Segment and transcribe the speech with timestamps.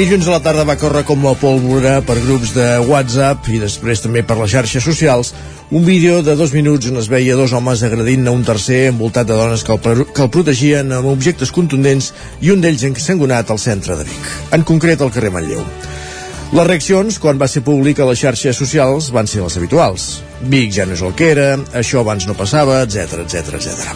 [0.00, 4.00] Dilluns a la tarda va córrer com la pólvora per grups de WhatsApp i després
[4.00, 5.34] també per les xarxes socials
[5.76, 9.28] un vídeo de dos minuts on es veia dos homes agredint a un tercer envoltat
[9.28, 13.60] de dones que el, que el protegien amb objectes contundents i un d'ells ensangonat al
[13.60, 15.68] centre de Vic, en concret al carrer Manlleu.
[16.56, 20.10] Les reaccions, quan va ser públic a les xarxes socials, van ser les habituals.
[20.40, 23.90] Vic ja no és el que era, això abans no passava, etc etc etc.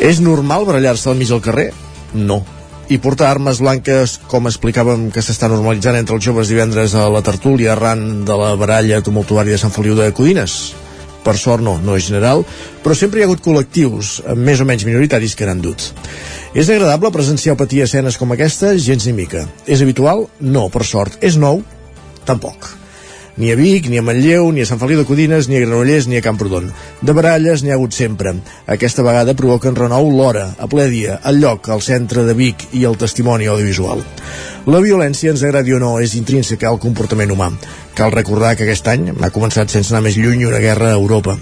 [0.00, 1.74] És normal barallar-se al mig del carrer?
[2.16, 2.40] No,
[2.88, 7.20] i portar armes blanques, com explicàvem que s'està normalitzant entre els joves divendres a la
[7.24, 10.54] tertúlia arran de la baralla tumultuària de Sant Feliu de Codines.
[11.24, 12.46] Per sort no, no és general,
[12.80, 15.90] però sempre hi ha hagut col·lectius, més o menys minoritaris, que n'han dut.
[16.56, 18.72] És agradable presenciar o patir escenes com aquesta?
[18.80, 19.44] Gens ni mica.
[19.68, 20.24] És habitual?
[20.40, 21.20] No, per sort.
[21.20, 21.60] És nou?
[22.24, 22.70] Tampoc.
[23.38, 26.08] Ni a Vic, ni a Manlleu, ni a Sant Feliu de Codines, ni a Granollers,
[26.10, 26.72] ni a Camprodon.
[27.06, 28.32] De baralles n'hi ha hagut sempre.
[28.66, 32.82] Aquesta vegada provoquen renou l'hora, a ple dia, el lloc, al centre de Vic i
[32.88, 34.02] el testimoni audiovisual.
[34.66, 37.52] La violència, ens agradi o no, és intrínseca al comportament humà.
[37.94, 41.38] Cal recordar que aquest any ha començat sense anar més lluny una guerra a Europa.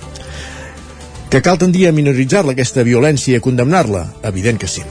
[1.33, 4.05] Que cal tendir a minoritzar-la, aquesta violència, i a condemnar-la?
[4.34, 4.84] Evident que sí.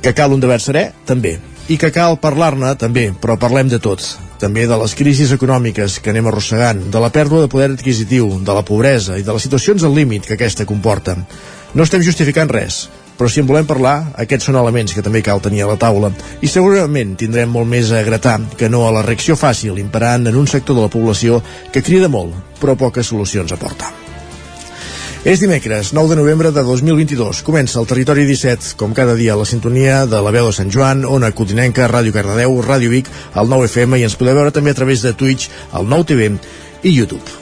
[0.00, 0.88] Que cal un debat serè?
[1.04, 1.36] També.
[1.70, 2.74] I que cal parlar-ne?
[2.74, 4.02] També, però parlem de tot
[4.40, 8.56] també de les crisis econòmiques que anem arrossegant, de la pèrdua de poder adquisitiu, de
[8.56, 11.14] la pobresa i de les situacions al límit que aquesta comporta.
[11.76, 12.86] No estem justificant res,
[13.20, 16.08] però si en volem parlar, aquests són elements que també cal tenir a la taula.
[16.40, 20.40] I segurament tindrem molt més a gratar que no a la reacció fàcil imperant en
[20.40, 23.92] un sector de la població que crida molt, però poques solucions aporta.
[25.20, 27.42] És dimecres, 9 de novembre de 2022.
[27.44, 30.72] Comença el Territori 17, com cada dia a la sintonia de la veu de Sant
[30.72, 34.72] Joan, Ona Cotinenca, Ràdio Cardedeu, Ràdio Vic, al 9 FM i ens podeu veure també
[34.72, 36.32] a través de Twitch, al 9 TV
[36.88, 37.36] i YouTube.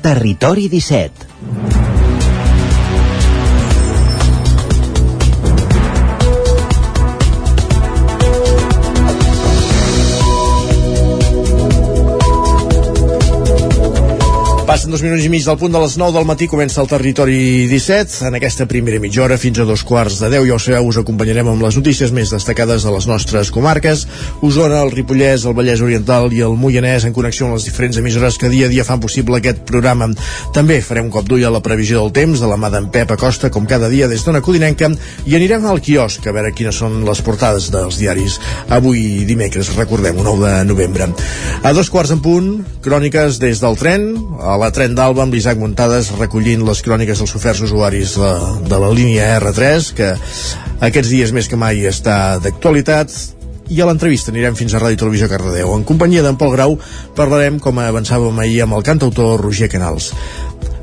[0.00, 1.81] Territori 17
[14.72, 17.66] Passen dos minuts i mig del punt de les 9 del matí, comença el territori
[17.68, 18.22] 17.
[18.24, 20.96] En aquesta primera mitja hora, fins a dos quarts de 10, ja ho sabeu, us
[20.96, 24.06] acompanyarem amb les notícies més destacades de les nostres comarques.
[24.40, 28.38] Osona, el Ripollès, el Vallès Oriental i el Moianès en connexió amb les diferents emissores
[28.40, 30.08] que dia a dia fan possible aquest programa.
[30.56, 33.12] També farem un cop d'ull a la previsió del temps de la mà d'en Pep
[33.12, 34.88] Acosta, com cada dia des d'una Codinenca,
[35.28, 38.40] i anirem al quiosc a veure quines són les portades dels diaris.
[38.72, 41.12] Avui dimecres, recordem, 9 de novembre.
[41.60, 42.50] A dos quarts en punt,
[42.80, 44.08] cròniques des del tren,
[44.40, 48.32] a la tren d'Alba amb l'Isaac Muntades recollint les cròniques dels oferts usuaris de,
[48.70, 50.10] de la línia R3 que
[50.86, 53.10] aquests dies més que mai està d'actualitat
[53.72, 55.72] i a l'entrevista anirem fins a Ràdio Televisió Cardedeu.
[55.74, 56.76] En companyia d'en Pol Grau
[57.16, 60.10] parlarem, com avançàvem ahir, amb el cantautor Roger Canals.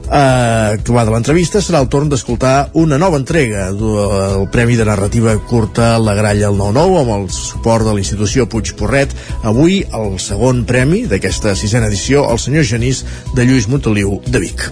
[0.10, 5.92] Uh, trobada l'entrevista serà el torn d'escoltar una nova entrega del Premi de Narrativa Curta
[6.02, 9.14] La Gralla al 9-9 amb el suport de l'institució Puig Porret
[9.46, 13.06] avui el segon premi d'aquesta sisena edició el senyor Genís
[13.36, 14.72] de Lluís Montoliu de Vic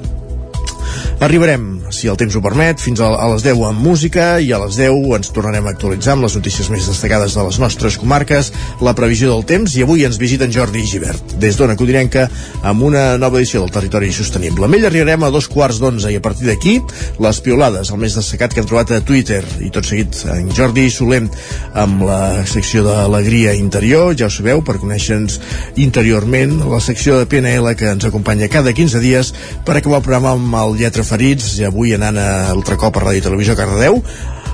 [1.24, 4.78] Arribarem, si el temps ho permet, fins a, les 10 amb música i a les
[4.80, 8.52] 10 ens tornarem a actualitzar amb les notícies més destacades de les nostres comarques,
[8.86, 12.28] la previsió del temps i avui ens visiten Jordi Givert, des d'Ona Codinenca,
[12.62, 14.68] amb una nova edició del Territori Sostenible.
[14.68, 16.78] Amb ell arribarem a dos quarts d'onze i a partir d'aquí,
[17.24, 19.42] les piolades, el més destacat que hem trobat a Twitter.
[19.64, 21.30] I tot seguit en Jordi Solem
[21.78, 25.40] amb la secció d'Alegria Interior, ja ho sabeu, per conèixer-nos
[25.82, 29.34] interiorment, la secció de PNL que ens acompanya cada 15 dies
[29.66, 33.02] per acabar el programa amb el Lletra Ferits i avui anant a altre cop a
[33.04, 33.98] Ràdio Televisió Cardedeu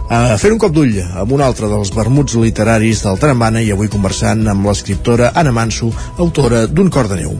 [0.09, 3.91] a fer un cop d'ull amb un altre dels vermuts literaris del Tarambana i avui
[3.93, 7.37] conversant amb l'escriptora Anna Manso, autora d'un cor de neu.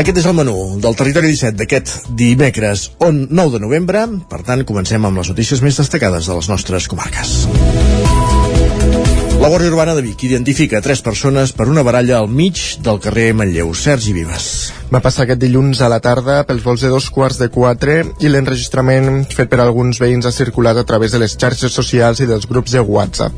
[0.00, 4.08] Aquest és el menú del Territori 17 d'aquest dimecres on 9 de novembre.
[4.30, 8.19] Per tant, comencem amb les notícies més destacades de les nostres comarques.
[9.40, 13.30] La Guàrdia Urbana de Vic identifica tres persones per una baralla al mig del carrer
[13.32, 13.72] Manlleu.
[13.72, 14.50] Sergi Vives.
[14.92, 18.28] Va passar aquest dilluns a la tarda pels vols de dos quarts de quatre i
[18.28, 22.44] l'enregistrament fet per alguns veïns ha circulat a través de les xarxes socials i dels
[22.50, 23.32] grups de WhatsApp.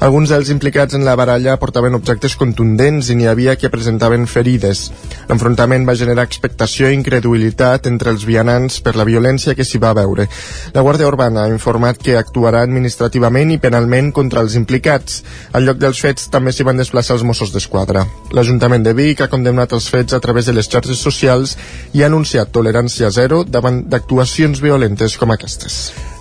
[0.00, 4.86] Alguns dels implicats en la baralla portaven objectes contundents i n'hi havia que presentaven ferides.
[5.28, 9.92] L'enfrontament va generar expectació i incredulitat entre els vianants per la violència que s'hi va
[9.98, 10.24] veure.
[10.72, 15.20] La Guàrdia Urbana ha informat que actuarà administrativament i penalment contra els implicats.
[15.52, 18.04] Al lloc dels fets també s'hi van desplaçar els Mossos d'Esquadra.
[18.36, 21.56] L'Ajuntament de Vic ha condemnat els fets a través de les xarxes socials
[21.92, 25.80] i ha anunciat tolerància zero davant d'actuacions violentes com aquestes.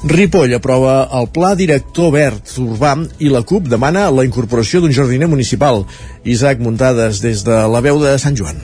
[0.10, 5.28] Ripoll aprova el Pla Director Verd Urbà i la CUP demana la incorporació d'un jardiner
[5.28, 5.86] municipal.
[6.24, 8.60] Isaac Muntades des de la veu de Sant Joan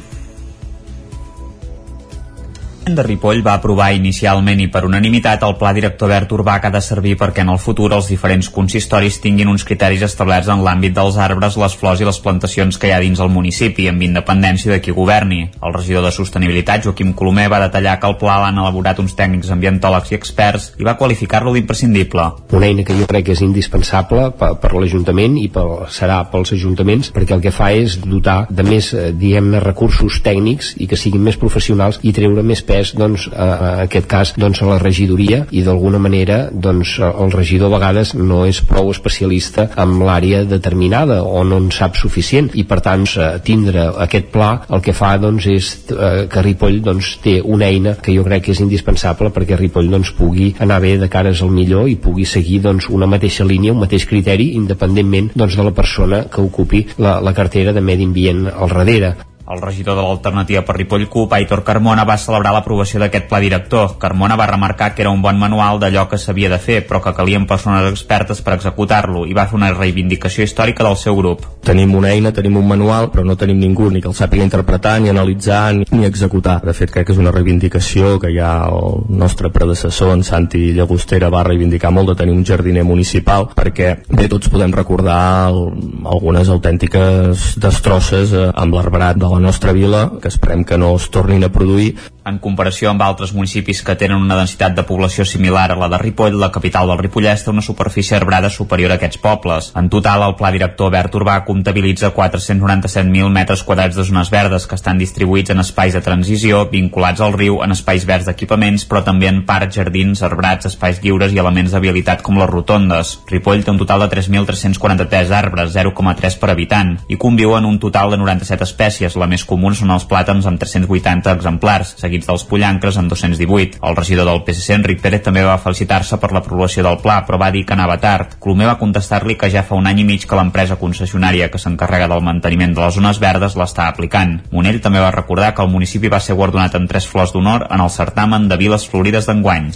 [2.85, 6.73] de Ripoll va aprovar inicialment i per unanimitat el Pla Director Verd Urbà que ha
[6.73, 10.93] de servir perquè en el futur els diferents consistoris tinguin uns criteris establerts en l'àmbit
[10.93, 14.71] dels arbres, les flors i les plantacions que hi ha dins el municipi, amb independència
[14.71, 15.47] de qui governi.
[15.65, 19.49] El regidor de Sostenibilitat, Joaquim Colomer, va detallar que el pla l'han elaborat uns tècnics
[19.55, 22.27] ambientòlegs i experts i va qualificar-lo d'imprescindible.
[22.53, 26.53] Una eina que jo crec que és indispensable per, per l'Ajuntament i per, serà pels
[26.53, 30.99] ajuntaments perquè el que fa és dotar de més, eh, diguem-ne, recursos tècnics i que
[30.99, 34.79] siguin més professionals i treure més pes pes doncs, a aquest cas doncs, a la
[34.81, 40.43] regidoria i d'alguna manera doncs, el regidor a vegades no és prou especialista en l'àrea
[40.49, 43.05] determinada o no en sap suficient i per tant
[43.45, 48.15] tindre aquest pla el que fa doncs, és que Ripoll doncs, té una eina que
[48.15, 51.89] jo crec que és indispensable perquè Ripoll doncs, pugui anar bé de cares al millor
[51.91, 56.25] i pugui seguir doncs, una mateixa línia, un mateix criteri independentment doncs, de la persona
[56.31, 59.15] que ocupi la, la cartera de medi ambient al darrere.
[59.45, 63.91] El regidor de l'alternativa per Ripoll CUP, Aitor Carmona, va celebrar l'aprovació d'aquest pla director.
[64.01, 67.13] Carmona va remarcar que era un bon manual d'allò que s'havia de fer, però que
[67.13, 71.45] calien persones expertes per executar-lo i va fer una reivindicació històrica del seu grup.
[71.65, 74.95] Tenim una eina, tenim un manual, però no tenim ningú ni que el sàpiga interpretar,
[75.01, 76.57] ni analitzar, ni, ni executar.
[76.65, 81.29] De fet, crec que és una reivindicació que ja el nostre predecessor, en Santi Llagostera,
[81.29, 85.21] va reivindicar molt de tenir un jardiner municipal, perquè bé, tots podem recordar
[85.51, 85.61] el,
[86.09, 91.09] algunes autèntiques destrosses eh, amb l'arbrat de la nostra vila, que esperem que no es
[91.09, 91.95] tornin a produir.
[92.25, 95.99] En comparació amb altres municipis que tenen una densitat de població similar a la de
[96.01, 99.67] Ripoll, la capital del Ripollès té una superfície arbrada superior a aquests pobles.
[99.77, 104.73] En total, el Pla Director Verd Urbà comptabilitza 497.000 metres quadrats de zones verdes que
[104.73, 109.29] estan distribuïts en espais de transició, vinculats al riu, en espais verds d'equipaments, però també
[109.29, 113.13] en parcs, jardins, arbrats, espais lliures i elements de vialitat com les rotondes.
[113.29, 118.21] Ripoll té un total de 3.343 arbres, 0,3 per habitant, i conviuen un total de
[118.25, 123.09] 97 espècies, la més comuna són els plàtans amb 380 exemplars, seguits dels pollancres amb
[123.11, 123.79] 218.
[123.83, 127.51] El regidor del PSC, Enric Pérez, també va felicitar-se per l'aprovació del pla, però va
[127.51, 128.37] dir que anava tard.
[128.39, 132.07] Colomer va contestar-li que ja fa un any i mig que l'empresa concessionària que s'encarrega
[132.07, 134.39] del manteniment de les zones verdes l'està aplicant.
[134.51, 137.83] Monell també va recordar que el municipi va ser guardonat amb tres flors d'honor en
[137.83, 139.71] el certamen de Viles Florides d'enguany.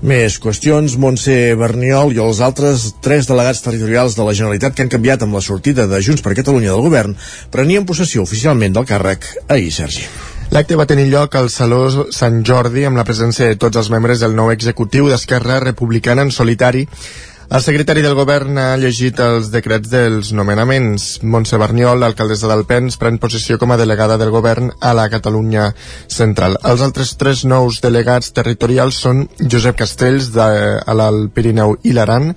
[0.00, 4.92] Més qüestions, Montse Berniol i els altres tres delegats territorials de la Generalitat que han
[4.92, 7.16] canviat amb la sortida de Junts per Catalunya del govern
[7.52, 10.08] prenien possessió oficialment del càrrec ahir, Sergi.
[10.50, 14.18] L'acte va tenir lloc al Saló Sant Jordi amb la presència de tots els membres
[14.24, 16.88] del nou executiu d'Esquerra Republicana en solitari
[17.50, 21.06] el secretari del govern ha llegit els decrets dels nomenaments.
[21.26, 25.64] Montse Barniol, l'alcaldessa d'Alpens, pren possessió com a delegada del govern a la Catalunya
[26.06, 26.54] Central.
[26.62, 30.46] Els altres tres nous delegats territorials són Josep Castells, de,
[30.78, 32.30] a l'Alt Pirineu i l'Aran,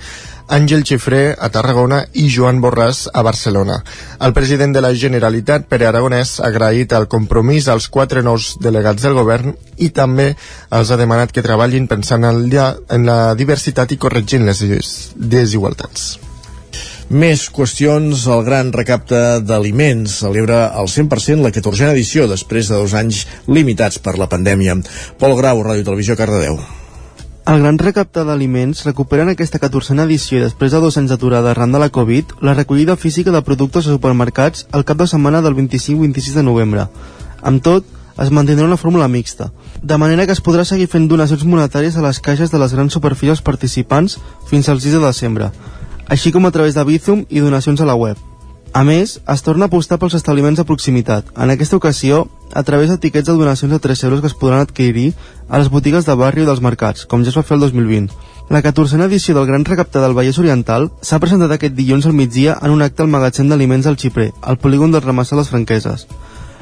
[0.51, 3.78] Àngel Xifré a Tarragona i Joan Borràs a Barcelona.
[4.19, 9.04] El president de la Generalitat, Pere Aragonès, ha agraït el compromís als quatre nous delegats
[9.04, 10.34] del govern i també
[10.69, 14.62] els ha demanat que treballin pensant en la, en la diversitat i corregint les
[15.16, 16.13] desigualtats.
[17.13, 22.96] Més qüestions, el gran recapte d'aliments celebra al 100% la 14a edició després de dos
[22.98, 24.80] anys limitats per la pandèmia.
[25.19, 26.57] Pol Grau, Ràdio Televisió, Cardedeu.
[27.44, 31.50] El gran recapte d'aliments recupera en aquesta 14a edició i després de dos anys d'aturada
[31.51, 35.41] arran de la Covid la recollida física de productes a supermercats el cap de setmana
[35.44, 36.86] del 25-26 de novembre.
[37.44, 37.84] Amb tot,
[38.15, 39.50] es mantindrà una fórmula mixta,
[39.82, 42.96] de manera que es podrà seguir fent donacions monetàries a les caixes de les grans
[42.96, 45.51] superfícies participants fins al 6 de desembre,
[46.08, 48.15] així com a través de Bizum i donacions a la web.
[48.72, 52.89] A més, es torna a apostar pels establiments de proximitat, en aquesta ocasió a través
[52.89, 55.13] de tiquets de donacions de 3 euros que es podran adquirir
[55.50, 58.13] a les botigues de barri o dels mercats, com ja es va fer el 2020.
[58.50, 62.57] La 14a edició del Gran Recapte del Vallès Oriental s'ha presentat aquest dilluns al migdia
[62.62, 66.07] en un acte al magatzem d'aliments del Xiprer, al polígon del Ramassar les Franqueses.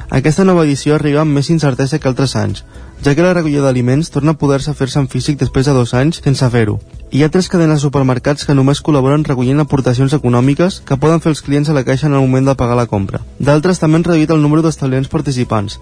[0.08, 2.64] Aquesta nova edició arriba amb més incertesa que altres anys,
[3.02, 6.22] ja que la recollida d'aliments torna a poder-se fer-se en físic després de dos anys
[6.22, 6.78] sense fer-ho.
[7.12, 11.28] Hi ha tres cadenes de supermercats que només col·laboren recollint aportacions econòmiques que poden fer
[11.34, 13.20] els clients a la caixa en el moment de pagar la compra.
[13.36, 15.76] D'altres també han reduït el número d'establiments participants,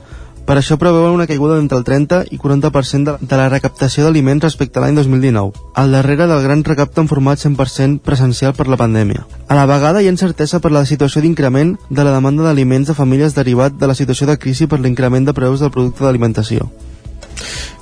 [0.51, 4.81] per això preveuen una caiguda d'entre el 30 i 40% de, la recaptació d'aliments respecte
[4.81, 9.23] a l'any 2019, al darrere del gran recapte en format 100% presencial per la pandèmia.
[9.47, 12.99] A la vegada hi ha incertesa per la situació d'increment de la demanda d'aliments de
[12.99, 16.73] famílies derivat de la situació de crisi per l'increment de preus del producte d'alimentació.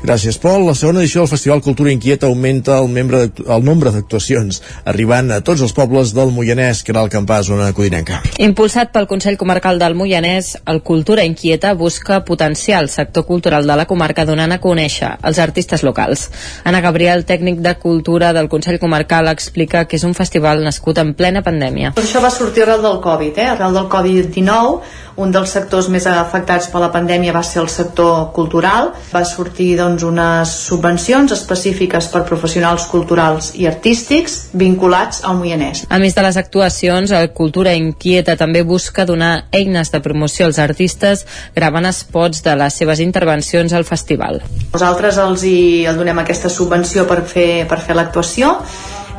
[0.02, 0.62] Gràcies, Pol.
[0.68, 5.40] La segona edició del Festival Cultura Inquieta augmenta el, membre el nombre d'actuacions, arribant a
[5.44, 8.20] tots els pobles del Moianès, que era el campàs, zona codinenca.
[8.38, 13.78] Impulsat pel Consell Comarcal del Moianès, el Cultura Inquieta busca potenciar el sector cultural de
[13.80, 16.28] la comarca donant a conèixer els artistes locals.
[16.64, 21.14] Anna Gabriel, tècnic de cultura del Consell Comarcal, explica que és un festival nascut en
[21.18, 21.92] plena pandèmia.
[21.98, 23.50] Per això va sortir arrel del Covid, eh?
[23.56, 28.30] arrel del Covid-19, un dels sectors més afectats per la pandèmia va ser el sector
[28.36, 28.92] cultural.
[29.12, 35.84] Va sortir doncs, unes subvencions específiques per professionals culturals i artístics vinculats al Moianès.
[35.90, 40.60] A més de les actuacions, el Cultura Inquieta també busca donar eines de promoció als
[40.62, 44.40] artistes gravant spots de les seves intervencions al festival.
[44.72, 45.58] Nosaltres els hi
[45.88, 48.54] el donem aquesta subvenció per fer, per fer l'actuació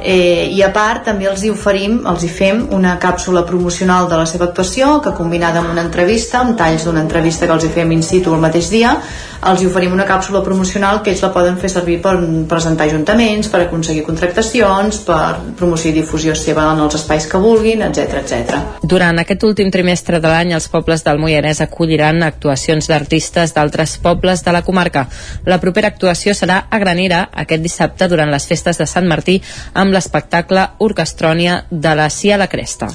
[0.01, 4.19] eh, i a part també els hi oferim, els hi fem una càpsula promocional de
[4.19, 7.73] la seva actuació que combinada amb una entrevista, amb talls d'una entrevista que els hi
[7.73, 8.95] fem in situ el mateix dia
[9.39, 12.11] els hi oferim una càpsula promocional que ells la poden fer servir per
[12.49, 17.85] presentar ajuntaments, per aconseguir contractacions, per promoció i difusió seva en els espais que vulguin,
[17.87, 18.59] etc etc.
[18.83, 24.43] Durant aquest últim trimestre de l'any, els pobles del Moianès acolliran actuacions d'artistes d'altres pobles
[24.43, 25.05] de la comarca.
[25.47, 29.39] La propera actuació serà a Granera aquest dissabte durant les festes de Sant Martí
[29.73, 32.89] amb l'espectacle Orquestrònia de la Cia la Cresta.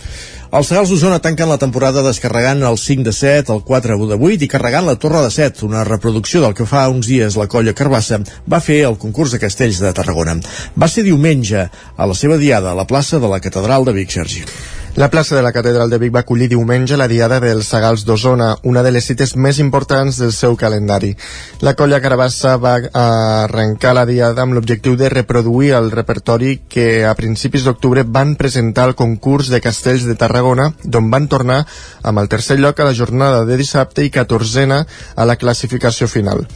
[0.54, 4.46] Els Segals d'Osona tanquen la temporada descarregant el 5 de 7, el 4 de 8
[4.46, 7.74] i carregant la Torre de 7, una reproducció del que fa uns dies la colla
[7.74, 10.36] Carbassa va fer el concurs de castells de Tarragona.
[10.78, 14.14] Va ser diumenge a la seva diada a la plaça de la Catedral de Vic,
[14.14, 14.44] Sergi.
[14.96, 18.52] La plaça de la Catedral de Vic va acollir diumenge la Diada dels Sagals d'Osona,
[18.62, 21.10] una de les cites més importants del seu calendari.
[21.66, 27.16] La colla Carabassa va arrencar la Diada amb l'objectiu de reproduir el repertori que a
[27.18, 31.64] principis d'octubre van presentar al concurs de castells de Tarragona, d'on van tornar
[32.02, 34.84] amb el tercer lloc a la jornada de dissabte i catorzena
[35.16, 36.46] a la classificació final.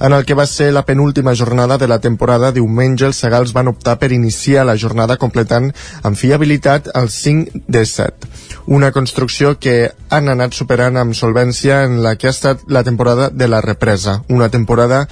[0.00, 3.68] En el que va ser la penúltima jornada de la temporada, diumenge els Sagals van
[3.68, 5.72] optar per iniciar la jornada completant
[6.02, 8.34] amb fiabilitat el 5 de 7
[8.66, 13.28] una construcció que han anat superant amb solvència en la que ha estat la temporada
[13.30, 15.08] de la represa, una temporada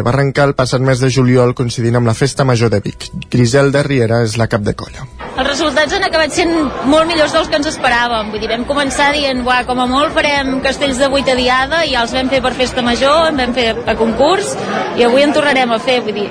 [0.00, 3.10] va arrencar el passat mes de juliol coincidint amb la Festa Major de Vic.
[3.28, 5.04] Griselda Riera és la cap de colla.
[5.32, 6.54] Els resultats han acabat sent
[6.88, 8.32] molt millors dels que ens esperàvem.
[8.32, 11.84] Vull dir, vam començar dient, Uah, com a molt farem castells de vuit a diada,
[11.84, 14.56] i ja els vam fer per Festa Major, en vam fer a concurs,
[14.96, 16.00] i avui en tornarem a fer.
[16.06, 16.28] Vull dir,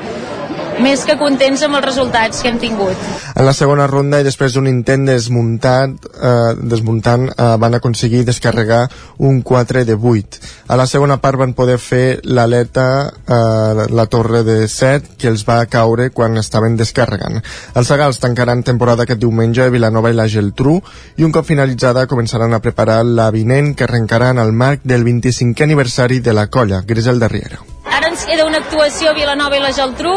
[0.82, 2.98] més que contents amb els resultats que hem tingut.
[3.36, 8.84] En la segona ronda i després d'un intent desmuntat, eh, desmuntant eh, van aconseguir descarregar
[9.18, 10.42] un 4 de 8.
[10.68, 12.88] A la segona part van poder fer l'aleta,
[13.26, 17.42] eh, la torre de 7, que els va caure quan estaven descarregant.
[17.76, 20.78] Els Sagals tancaran temporada aquest diumenge a Vilanova i la Geltrú
[21.18, 25.04] i un cop finalitzada començaran a preparar la vinent que arrencarà en el marc del
[25.06, 27.62] 25è aniversari de la colla, Grisel de Riera.
[27.86, 30.16] Ara ens queda una actuació a Vilanova i la Geltrú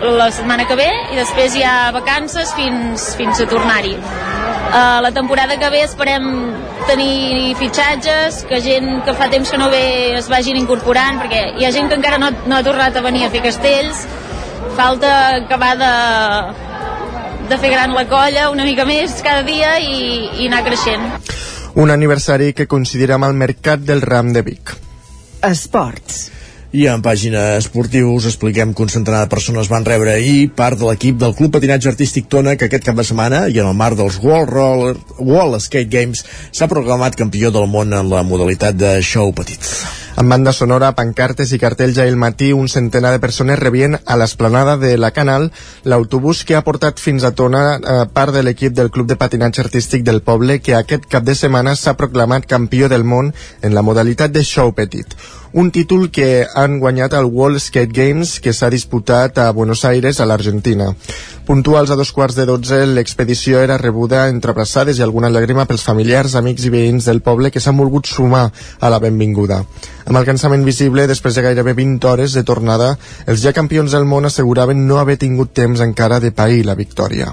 [0.00, 3.94] la setmana que ve i després hi ha vacances fins, fins a tornar-hi.
[4.66, 6.26] Uh, la temporada que ve esperem
[6.88, 11.66] tenir fitxatges, que gent que fa temps que no ve es vagin incorporant, perquè hi
[11.66, 14.04] ha gent que encara no, no ha tornat a venir a fer castells,
[14.76, 15.92] falta acabar de,
[17.48, 21.08] de fer gran la colla una mica més cada dia i, i anar creixent.
[21.76, 24.72] Un aniversari que coincidirà amb el Mercat del Ram de Vic.
[25.44, 26.35] Esports.
[26.76, 30.84] I en pàgina esportius expliquem que un centenar de persones van rebre ahir part de
[30.84, 33.96] l'equip del Club Patinatge Artístic Tona que aquest cap de setmana i en el marc
[33.96, 38.98] dels World, Roller, World Skate Games s'ha proclamat campió del món en la modalitat de
[39.00, 39.64] show petit.
[40.16, 44.16] Amb banda sonora, pancartes i cartells ahir al matí, un centenar de persones rebien a
[44.16, 45.50] l'esplanada de la Canal
[45.84, 49.60] l'autobús que ha portat fins a Tona eh, part de l'equip del Club de Patinatge
[49.66, 53.84] Artístic del poble que aquest cap de setmana s'ha proclamat campió del món en la
[53.84, 55.12] modalitat de show petit
[55.56, 60.20] un títol que han guanyat al World Skate Games que s'ha disputat a Buenos Aires,
[60.20, 60.90] a l'Argentina.
[61.46, 65.86] Puntuals a dos quarts de dotze, l'expedició era rebuda entre abraçades i alguna llàgrima pels
[65.86, 69.62] familiars, amics i veïns del poble que s'han volgut sumar a la benvinguda.
[70.06, 72.92] Amb el cansament visible, després de gairebé 20 hores de tornada,
[73.26, 77.32] els ja campions del món asseguraven no haver tingut temps encara de pair la victòria.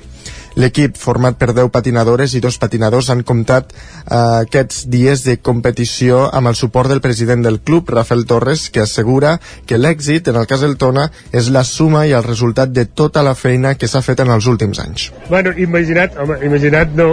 [0.58, 6.28] L'equip, format per 10 patinadores i dos patinadors, han comptat eh, aquests dies de competició
[6.30, 9.40] amb el suport del president del club, Rafael Torres, que assegura
[9.70, 13.26] que l'èxit, en el cas del Tona, és la suma i el resultat de tota
[13.26, 15.10] la feina que s'ha fet en els últims anys.
[15.30, 17.10] Bueno, imagina't, home, imagina't no,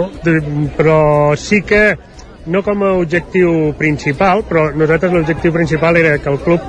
[0.77, 1.01] però
[1.37, 1.83] sí que
[2.45, 6.61] no com a objectiu principal, però nosaltres l'objectiu principal era que el club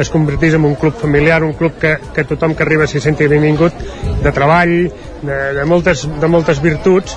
[0.00, 3.28] es convertís en un club familiar, un club que, que tothom que arriba s'hi senti
[3.30, 3.76] benvingut,
[4.24, 4.74] de treball,
[5.22, 7.16] de, de, moltes, de moltes virtuts,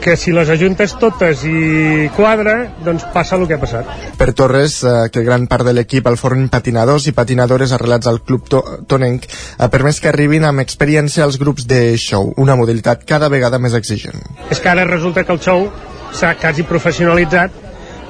[0.00, 2.54] que si les ajuntes totes i quadra,
[2.84, 3.88] doncs passa el que ha passat.
[4.18, 8.22] Per Torres, eh, que gran part de l'equip al forn patinadors i patinadores arrelats al
[8.24, 9.28] Club to Tonenc
[9.58, 13.76] ha permès que arribin amb experiència als grups de show, una modalitat cada vegada més
[13.76, 14.24] exigent.
[14.50, 15.68] És que ara resulta que el show
[16.12, 17.66] s'ha quasi professionalitzat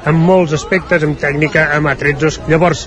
[0.09, 2.41] en molts aspectes, amb tècnica, amb atrezzos.
[2.49, 2.87] Llavors,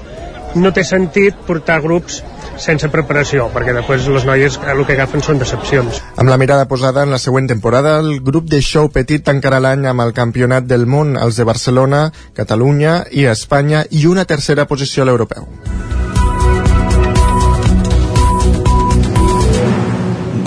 [0.55, 2.21] no té sentit portar grups
[2.61, 6.01] sense preparació, perquè després les noies el que agafen són decepcions.
[6.21, 9.87] Amb la mirada posada en la següent temporada, el grup de show petit tancarà l'any
[9.89, 12.05] amb el Campionat del Món, els de Barcelona,
[12.37, 15.49] Catalunya i Espanya i una tercera posició a l'europeu.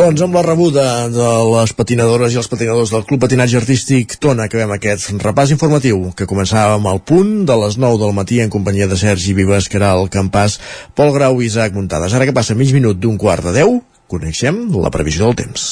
[0.07, 4.45] Doncs amb la rebuda de les patinadores i els patinadors del Club Patinatge Artístic Tona
[4.47, 8.87] acabem aquest repàs informatiu que començàvem al punt de les 9 del matí en companyia
[8.87, 10.61] de Sergi Vives, Caral, Campàs,
[10.95, 12.15] Pol Grau i Isaac Muntades.
[12.15, 15.71] Ara que passa mig minut d'un quart de 10, coneixem la previsió del temps.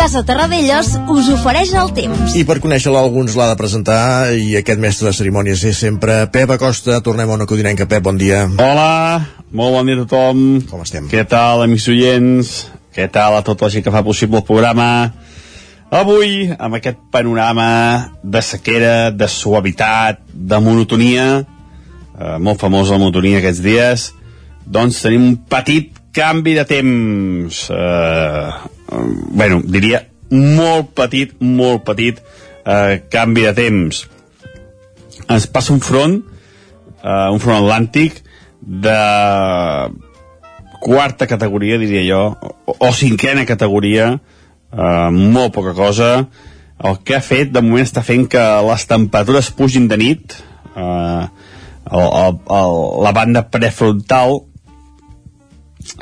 [0.00, 2.32] Casa Terradellos us ofereix el temps.
[2.32, 6.54] I per conèixer-la alguns l'ha de presentar i aquest mestre de cerimònies és sempre Pep
[6.54, 7.02] Acosta.
[7.04, 7.84] Tornem a una codinenca.
[7.84, 8.46] Pep, bon dia.
[8.48, 9.20] Hola,
[9.52, 10.40] molt bon dia a tothom.
[10.70, 11.10] Com estem?
[11.12, 12.54] Què tal, amics oients?
[12.96, 14.88] Què tal a tota la gent que fa possible el programa?
[15.92, 17.68] Avui, amb aquest panorama
[18.24, 24.10] de sequera, de suavitat, de monotonia, eh, molt famosa la monotonia aquests dies,
[24.64, 27.66] doncs tenim un petit canvi de temps.
[27.68, 34.04] Eh, bueno, diria molt petit, molt petit eh, canvi de temps.
[35.30, 36.20] Ens passa un front,
[37.02, 38.22] eh, un front atlàntic
[38.60, 38.98] de
[40.80, 42.22] quarta categoria, diria jo,
[42.66, 44.14] o, o cinquena categoria,
[44.72, 46.28] eh, molt poca cosa.
[46.80, 50.38] El que ha fet, de moment, està fent que les temperatures pugin de nit,
[50.74, 51.24] eh,
[51.90, 54.40] el, el, el, la banda prefrontal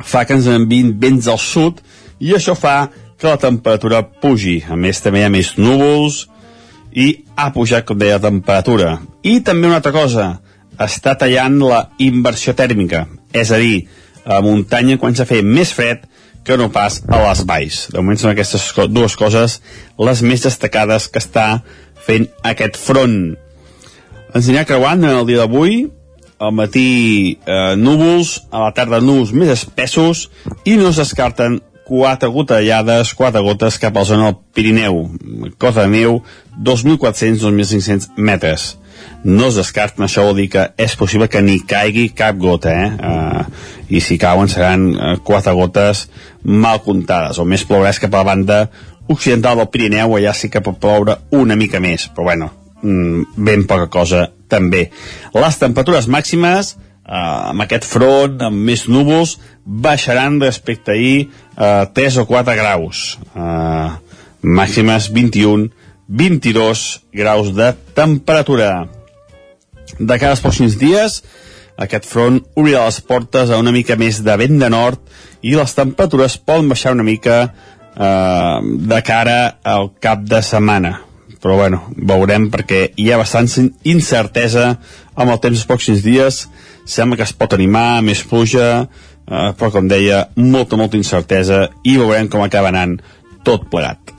[0.05, 1.81] fa que ens enviïn vents al sud
[2.21, 4.61] i això fa que la temperatura pugi.
[4.69, 6.27] A més, també hi ha més núvols
[6.95, 8.99] i ha pujat, com deia, la temperatura.
[9.23, 10.29] I també una altra cosa,
[10.79, 13.89] està tallant la inversió tèrmica, és a dir,
[14.25, 16.07] a la muntanya quan s'ha fet més fred
[16.47, 17.83] que no pas a les valls.
[17.93, 19.59] De moment són aquestes dues coses
[19.99, 21.49] les més destacades que està
[22.07, 23.37] fent aquest front.
[24.33, 25.87] Ens anirà creuant en el dia d'avui,
[26.39, 30.29] al matí eh, núvols, a la tarda núvols més espessos
[30.65, 35.01] i no es descarten quatre gotellades, quatre gotes cap a la zona del Pirineu.
[35.59, 36.21] Cota de neu,
[36.61, 38.75] 2.400-2.500 metres.
[39.25, 42.91] No es descarten, això vol dir que és possible que ni caigui cap gota, eh?
[42.99, 43.45] Uh,
[43.89, 46.07] I si cauen seran uh, quatre gotes
[46.45, 47.41] mal comptades.
[47.41, 48.59] O més plourà cap a la banda
[49.09, 52.51] occidental del Pirineu, allà sí que pot ploure una mica més, però bueno,
[52.83, 54.91] mm, ben poca cosa també.
[55.35, 56.75] Les temperatures màximes
[57.09, 63.19] uh, amb aquest front, amb més núvols, baixaran respecte a uh, 3 o 4 graus.
[63.37, 64.01] Uh,
[64.41, 65.69] màximes 21,
[66.09, 68.89] 22 graus de temperatura.
[69.99, 71.21] De cara als pròxims dies,
[71.77, 75.03] aquest front obrirà les portes a una mica més de vent de nord
[75.45, 80.97] i les temperatures poden baixar una mica eh, de cara al cap de setmana
[81.39, 84.73] però bueno, veurem perquè hi ha bastant incertesa
[85.15, 86.41] amb el temps dels pròxims dies
[86.89, 88.89] sembla que es pot animar, més pluja
[89.29, 92.99] eh, però com deia, molta, molta incertesa i veurem com acaba anant
[93.47, 94.13] tot plegat.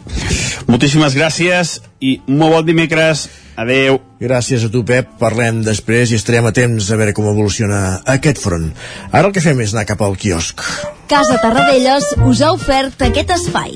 [0.69, 3.27] Moltíssimes gràcies i molt bon dimecres.
[3.59, 3.99] Adeu.
[4.19, 5.15] Gràcies a tu, Pep.
[5.19, 8.69] Parlem després i estarem a temps a veure com evoluciona aquest front.
[9.11, 10.63] Ara el que fem és anar cap al quiosc.
[11.11, 13.75] Casa Tarradellas us ha ofert aquest espai.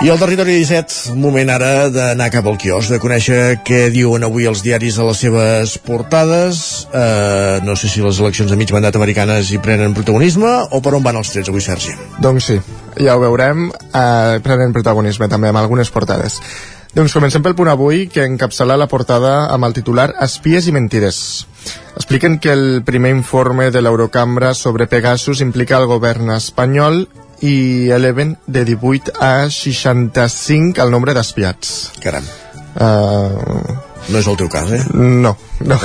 [0.00, 4.46] I al territori 17, moment ara d'anar cap al quios, de conèixer què diuen avui
[4.48, 6.62] els diaris a les seves portades.
[6.88, 10.94] Uh, no sé si les eleccions de mig mandat americanes hi prenen protagonisme o per
[10.96, 11.92] on van els trets avui, Sergi?
[12.16, 12.56] Doncs sí,
[12.96, 16.40] ja ho veurem, eh, prenen protagonisme també amb algunes portades.
[16.96, 21.20] Doncs comencem pel punt avui, que encapçala la portada amb el titular Espies i mentires.
[21.92, 27.04] Expliquen que el primer informe de l'Eurocambra sobre Pegasus implica el govern espanyol
[27.40, 31.92] i eleven de 18 a 65 el nombre d'espiats.
[32.02, 32.26] Caram.
[32.74, 33.76] Uh,
[34.10, 34.82] no és el teu cas, eh?
[34.94, 35.78] No, no.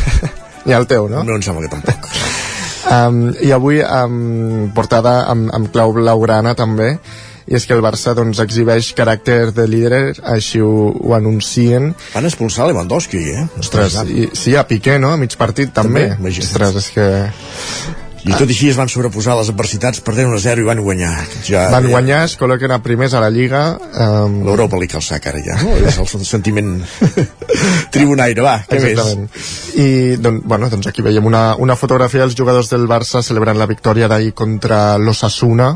[0.66, 1.24] Ni el teu, no?
[1.24, 2.10] No em sembla que tampoc.
[2.84, 6.90] Um, I avui um, portada amb, amb clau blaugrana també
[7.48, 11.90] i és que el Barça doncs, exhibeix caràcter de líder, així ho, ho anuncien.
[12.14, 13.44] Van expulsar Lewandowski, eh?
[13.60, 15.12] Ostres, i, sí, a Piqué, no?
[15.12, 16.10] A mig partit també.
[16.14, 17.10] també Ostres, és que...
[18.24, 21.12] I tot així es van sobreposar les adversitats, perdent 1 0 i van guanyar.
[21.44, 23.62] Ja, van guanyar, es col·loquen a primers a la Lliga.
[24.00, 24.38] Um...
[24.46, 25.74] L'Europa li cal sac ara ja, no?
[25.76, 26.72] és el sentiment
[27.94, 29.26] tribunaire, va, què Exactament.
[29.28, 29.50] més?
[29.76, 29.88] I
[30.24, 34.08] doncs, bueno, doncs aquí veiem una, una fotografia dels jugadors del Barça celebrant la victòria
[34.08, 35.74] d'ahir contra l'Ossassuna.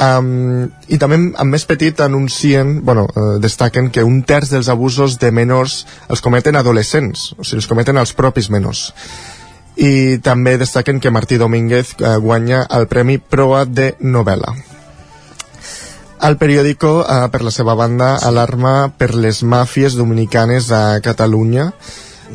[0.00, 5.18] Um, I també amb més petit anuncien, bueno, uh, destaquen que un terç dels abusos
[5.20, 8.86] de menors els cometen adolescents, o sigui, els cometen els propis menors
[9.80, 14.52] i també destaquen que Martí Domínguez eh, guanya el Premi Proa de Novel·la.
[16.20, 21.70] El periòdico, eh, per la seva banda, alarma per les màfies dominicanes a Catalunya.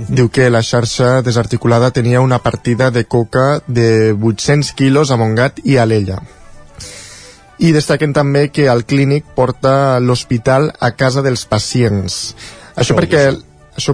[0.09, 5.61] Diu que la xarxa desarticulada tenia una partida de coca de 800 quilos a Montgat
[5.63, 6.17] i a l'Ella.
[7.61, 12.35] I destaquen també que el clínic porta l'hospital a casa dels pacients.
[12.75, 13.29] Això perquè...
[13.75, 13.93] Això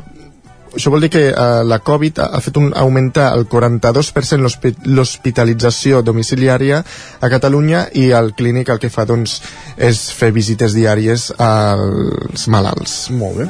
[0.76, 4.48] això vol dir que uh, la Covid ha, ha fet un, augmentar el 42%
[4.88, 6.82] l'hospitalització domiciliària
[7.20, 9.42] a Catalunya i el clínic el que fa doncs,
[9.78, 12.98] és fer visites diàries als malalts.
[13.16, 13.50] Molt bé.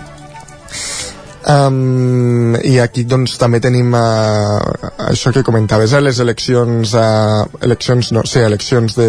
[1.41, 4.61] Um, i aquí doncs també tenim uh,
[5.07, 9.07] això que comentaves, eh, les eleccions uh, eleccions, no, sí, eleccions de,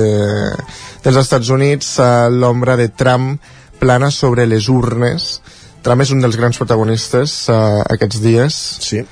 [1.05, 3.37] dels Estats Units uh, l'ombra de Trump
[3.83, 5.43] plana sobre les urnes
[5.83, 8.61] Trump és un dels grans protagonistes uh, aquests dies.
[8.83, 9.03] Sí.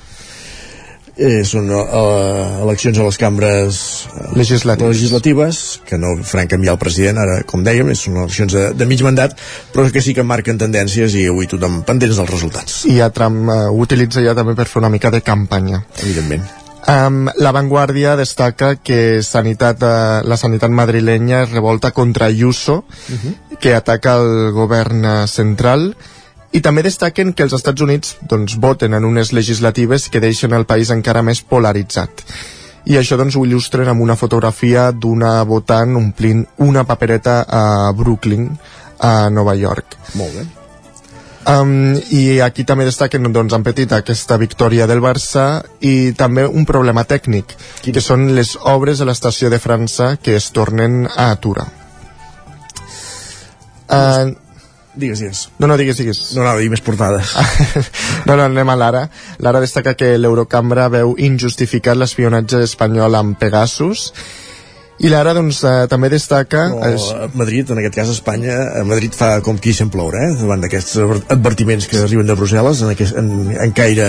[1.21, 4.95] Eh, són uh, eleccions a les cambres uh, legislatives.
[4.95, 9.03] legislatives que no faran canviar el president ara com dèiem, són eleccions de, de mig
[9.03, 9.35] mandat
[9.73, 13.43] però que sí que marquen tendències i avui tothom pendents dels resultats i ja Trump
[13.51, 16.47] uh, ho utilitza ja també per fer una mica de campanya evidentment
[16.89, 22.85] Um, la Vanguardia destaca que sanitat, uh, la sanitat madrilenya es revolta contra Ayuso, uh
[23.13, 23.59] -huh.
[23.59, 25.95] que ataca el govern central
[26.51, 30.67] i també destaquen que els Estats Units doncs, voten en unes legislatives que deixen el
[30.67, 32.25] país encara més polaritzat.
[32.91, 38.49] I això doncs ho il·lustren amb una fotografia d'una votant omplint una papereta a Brooklyn
[38.99, 39.95] a Nova York.
[40.17, 40.47] Molt bé.
[41.41, 46.67] Um, i aquí també destaquen doncs, en petit aquesta victòria del Barça i també un
[46.69, 47.95] problema tècnic Quin?
[47.95, 51.65] que són les obres a l'estació de França que es tornen a aturar.
[53.91, 54.35] Uh,
[54.91, 55.41] Digues, digues.
[55.57, 56.19] No, no, digues, digues.
[56.35, 57.31] No a dir més portades.
[58.27, 59.05] no, no, anem a l'ara.
[59.39, 64.09] L'ara destaca que l'Eurocambra veu injustificat l'espionatge espanyol amb Pegasus
[65.01, 67.07] i l'ara doncs eh, també destaca no, és...
[67.37, 70.31] Madrid, en aquest cas Espanya a Madrid fa com qui se'n ploure eh?
[70.37, 70.99] davant d'aquests
[71.33, 74.07] advertiments que arriben de Brussel·les en, aquest, en, en caire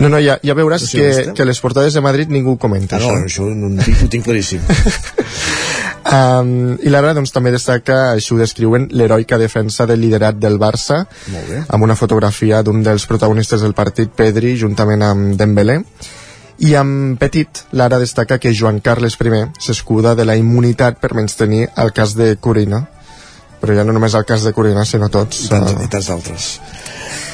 [0.00, 3.14] no, no, ja, ja veuràs que, que les portades de Madrid ningú comenta ah, no,
[3.22, 4.66] això, això no, ho, tinc, ho tinc claríssim
[6.06, 11.00] Um, I l'ara doncs, també destaca, així ho descriuen, l'heroica defensa del liderat del Barça,
[11.66, 15.80] amb una fotografia d'un dels protagonistes del partit, Pedri, juntament amb Dembélé.
[16.58, 21.36] I amb Petit, l'ara destaca que Joan Carles I s'escuda de la immunitat per menys
[21.36, 22.86] tenir el cas de Corina,
[23.60, 25.46] però ja no només el cas de Corina, sinó tots.
[25.46, 25.84] I tants, uh...
[25.84, 26.50] i tants d'altres.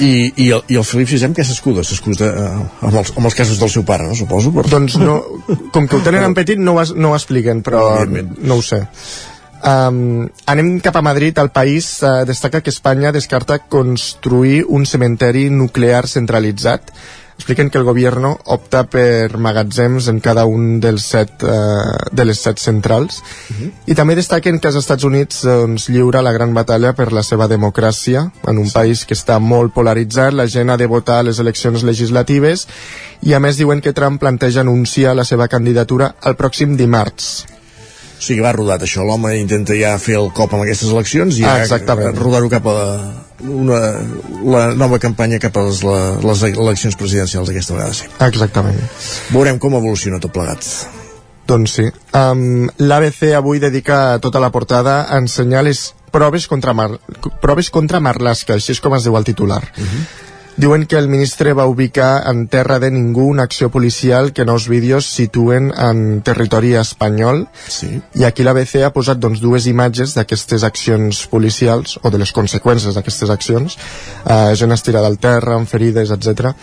[0.03, 1.85] I, i, el, i el Felip VI què s'escuda?
[1.87, 2.47] S'escuda eh,
[2.89, 4.17] amb, els, amb els casos del seu pare, no?
[4.19, 4.53] Suposo.
[4.55, 4.65] Per...
[4.73, 5.19] Doncs no,
[5.75, 8.83] com que ho tenen en petit no ho, no ho expliquen, però no ho sé.
[9.63, 11.39] Um, anem cap a Madrid.
[11.39, 16.91] El país uh, destaca que Espanya descarta construir un cementeri nuclear centralitzat
[17.43, 22.39] expliquen que el govern opta per magatzems en cada un dels set, eh, de les
[22.39, 23.71] set centrals uh -huh.
[23.87, 27.49] i també destaquen que els Estats Units doncs, lliura la gran batalla per la seva
[27.49, 28.73] democràcia en un sí.
[28.73, 32.69] país que està molt polaritzat la gent ha de votar a les eleccions legislatives
[33.23, 37.47] i a més diuen que Trump planteja anunciar la seva candidatura el pròxim dimarts
[38.23, 41.47] o sigui, va rodat això, l'home intenta ja fer el cop amb aquestes eleccions i
[41.49, 42.77] ah, ja rodar-ho cap a
[43.43, 43.81] una,
[44.47, 45.83] la nova campanya cap a les,
[46.23, 48.07] les eleccions presidencials aquesta vegada sí.
[48.23, 48.79] Exactament.
[49.35, 50.69] Veurem com evoluciona tot plegat.
[51.51, 51.89] Doncs sí.
[52.15, 56.93] Um, L'ABC avui dedica tota la portada a ensenyar les proves contra, Mar
[57.43, 59.65] proves contra Marlaska, així és com es diu el titular.
[59.75, 60.05] Uh -huh.
[60.63, 64.69] Diuen que el ministre va ubicar en terra de ningú una acció policial que nous
[64.71, 67.89] vídeos situen en territori espanyol sí.
[68.15, 72.95] i aquí l'ABC ha posat doncs, dues imatges d'aquestes accions policials o de les conseqüències
[72.95, 76.55] d'aquestes accions eh, gent estirada al terra, amb ferides, etc.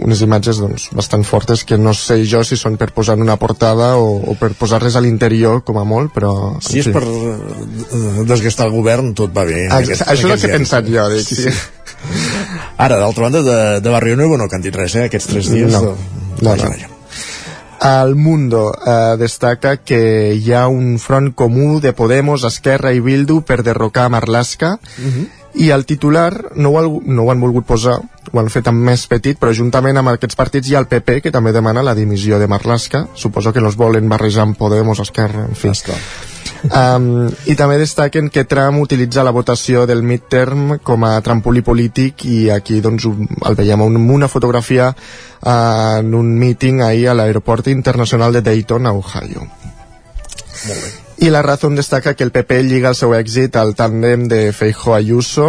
[0.00, 3.36] unes imatges doncs, bastant fortes que no sé jo si són per posar en una
[3.36, 6.32] portada o, o per posar-les a l'interior com a molt, però...
[6.64, 9.66] Si és per eh, desgastar el govern, tot va bé.
[9.68, 11.44] Aquest, això és el que he pensat jo, dic, sí.
[11.44, 12.37] sí.
[12.76, 15.50] Ara, d'altra banda, de, de Barrio Nuevo no que han dit res, eh, aquests tres
[15.50, 15.72] dies.
[15.72, 15.94] No, de...
[16.42, 16.64] no, no.
[16.64, 16.94] no.
[17.80, 23.42] El Mundo eh, destaca que hi ha un front comú de Podemos, Esquerra i Bildu
[23.46, 25.10] per derrocar Marlaska uh Mhm.
[25.18, 25.28] -huh.
[25.58, 27.98] I el titular no ho, no ho han volgut posar
[28.32, 31.20] ho han fet amb més petit, però juntament amb aquests partits hi ha el PP,
[31.24, 35.00] que també demana la dimissió de Marlaska, suposo que no es volen barrejar amb Podemos,
[35.00, 35.72] Esquerra, en fi.
[36.74, 42.26] Um, I també destaquen que Trump utilitza la votació del midterm com a trampolí polític
[42.26, 47.70] i aquí doncs, el veiem amb una fotografia uh, en un meeting ahir a l'aeroport
[47.70, 49.46] internacional de Dayton, a Ohio.
[50.66, 51.07] Molt bé.
[51.20, 55.48] I la Razón destaca que el PP lliga el seu èxit al tàndem de Feijóo-Ayuso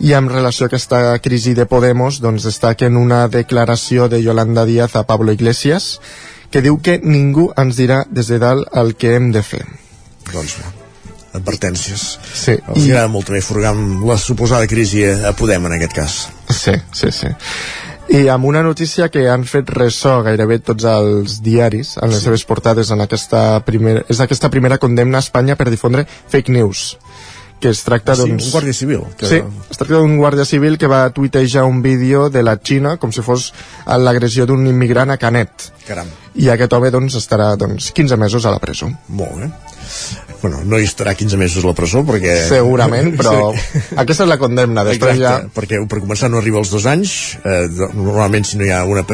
[0.00, 4.96] i en relació a aquesta crisi de Podemos doncs destaquen una declaració de Yolanda Díaz
[4.96, 5.98] a Pablo Iglesias
[6.50, 9.64] que diu que ningú ens dirà des de dalt el que hem de fer.
[10.32, 10.56] Doncs
[11.34, 12.04] advertències.
[12.32, 12.56] Sí.
[12.56, 12.92] Els I...
[12.92, 16.18] agrada molt també furgar amb la suposada crisi a Podem en aquest cas.
[16.48, 17.32] Sí, sí, sí.
[18.12, 22.28] I amb una notícia que han fet ressò gairebé tots els diaris en les sí.
[22.28, 26.92] seves portades en aquesta primera, és aquesta primera condemna a Espanya per difondre fake news
[27.64, 28.50] que es tracta sí, doncs...
[28.50, 29.28] un guàrdia civil que...
[29.30, 33.14] sí, es tracta d'un guàrdia civil que va tuitejar un vídeo de la Xina com
[33.14, 33.52] si fos
[33.86, 36.10] l'agressió d'un immigrant a Canet Caram.
[36.36, 39.73] i aquest home doncs, estarà doncs, 15 mesos a la presó molt bé
[40.42, 42.34] bueno, no hi estarà 15 mesos a la presó perquè...
[42.50, 43.80] Segurament, però sí.
[44.00, 44.84] aquesta és la condemna.
[44.88, 45.52] Després Exacte, ja...
[45.56, 47.62] perquè per començar no arriba als dos anys, eh,
[47.94, 49.06] normalment si no hi ha una,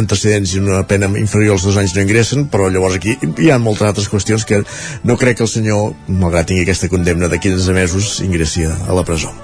[0.00, 3.58] antecedents i una pena inferior als dos anys no ingressen, però llavors aquí hi ha
[3.62, 4.62] moltes altres qüestions que
[5.04, 9.04] no crec que el senyor, malgrat tingui aquesta condemna de 15 mesos, ingressi a la
[9.04, 9.34] presó.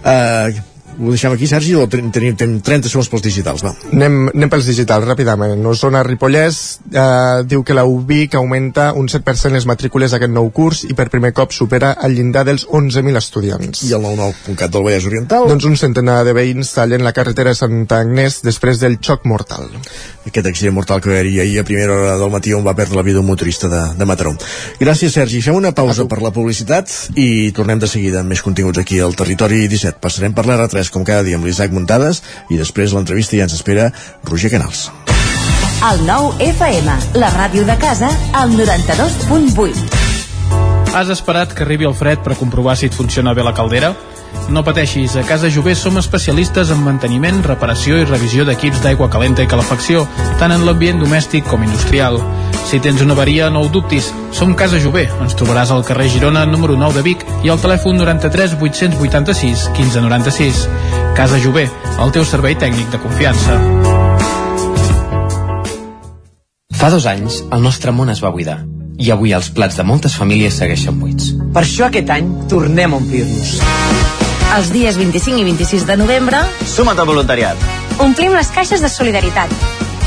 [0.00, 0.69] Eh,
[1.00, 3.72] ho deixem aquí, Sergi, o tenim, tenim 30 segons pels digitals, va.
[3.94, 5.64] Anem, anem pels digitals, ràpidament.
[5.70, 6.58] Osona Ripollès
[6.92, 11.08] eh, diu que la UBIC augmenta un 7% les matrícules d'aquest nou curs i per
[11.12, 13.84] primer cop supera el llindar dels 11.000 estudiants.
[13.88, 15.48] I el 99.cat del Vallès Oriental?
[15.48, 19.70] Doncs un centenar de veïns tallen la carretera de Santa Agnès després del xoc mortal.
[20.28, 23.06] Aquest accident mortal que hi ahir a primera hora del matí on va perdre la
[23.06, 24.34] vida un motorista de, de Mataró.
[24.80, 25.40] Gràcies, Sergi.
[25.40, 29.16] Fem una pausa per la publicitat i tornem de seguida amb més continguts aquí al
[29.16, 29.96] Territori 17.
[30.04, 33.90] Passarem per l'R3 com cada dia amb l'Isaac Muntades i després l'entrevista ja ens espera
[34.28, 34.90] Roger Canals.
[35.80, 40.92] El nou FM, la ràdio de casa, al 92.8.
[40.92, 43.94] Has esperat que arribi el fred per comprovar si et funciona bé la caldera?
[44.50, 49.44] No pateixis, a Casa Jové som especialistes en manteniment, reparació i revisió d'equips d'aigua calenta
[49.44, 50.02] i calefacció,
[50.40, 52.18] tant en l'ambient domèstic com industrial.
[52.66, 55.04] Si tens una avaria, no ho dubtis, som Casa Jové.
[55.22, 60.66] Ens trobaràs al carrer Girona, número 9 de Vic, i al telèfon 93 886 1596.
[61.14, 61.68] Casa Jové,
[62.02, 63.54] el teu servei tècnic de confiança.
[66.74, 68.58] Fa dos anys, el nostre món es va buidar
[69.00, 71.30] i avui els plats de moltes famílies segueixen buits.
[71.54, 73.56] Per això aquest any tornem a omplir-nos.
[74.50, 76.40] Els dies 25 i 26 de novembre...
[76.66, 77.60] Suma't al voluntariat.
[78.02, 79.52] Omplim les caixes de solidaritat.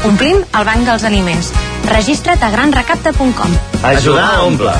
[0.03, 1.53] Omplim el banc dels aliments.
[1.87, 3.55] Registra't a granrecapta.com.
[3.87, 4.73] Ajudar a omple.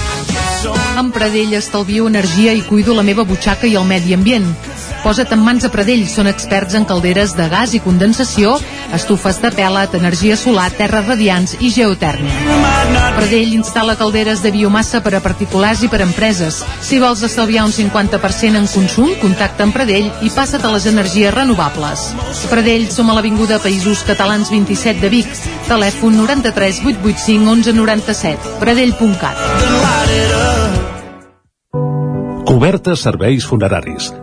[0.99, 4.51] Amb Pradell estalvio energia i cuido la meva butxaca i el medi ambient.
[5.03, 8.53] Posa't en mans a Pradell, són experts en calderes de gas i condensació,
[8.95, 12.31] estufes de pèl·let, energia solar, terres radiants i geotèrmia.
[13.17, 16.61] Pradell instal·la calderes de biomassa per a particulars i per a empreses.
[16.79, 21.35] Si vols estalviar un 50% en consum, contacta amb Pradell i passa't a les energies
[21.35, 22.07] renovables.
[22.47, 25.27] Pradell som a l'Avinguda Països Catalans 27 de Vic.
[25.67, 28.57] Telèfon 93 885 1197.
[28.63, 29.35] Pradell.cat.
[32.47, 34.13] Cobertes serveis funeraris.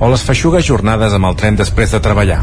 [0.00, 2.40] o les feixugues jornades amb el tren després de treballar.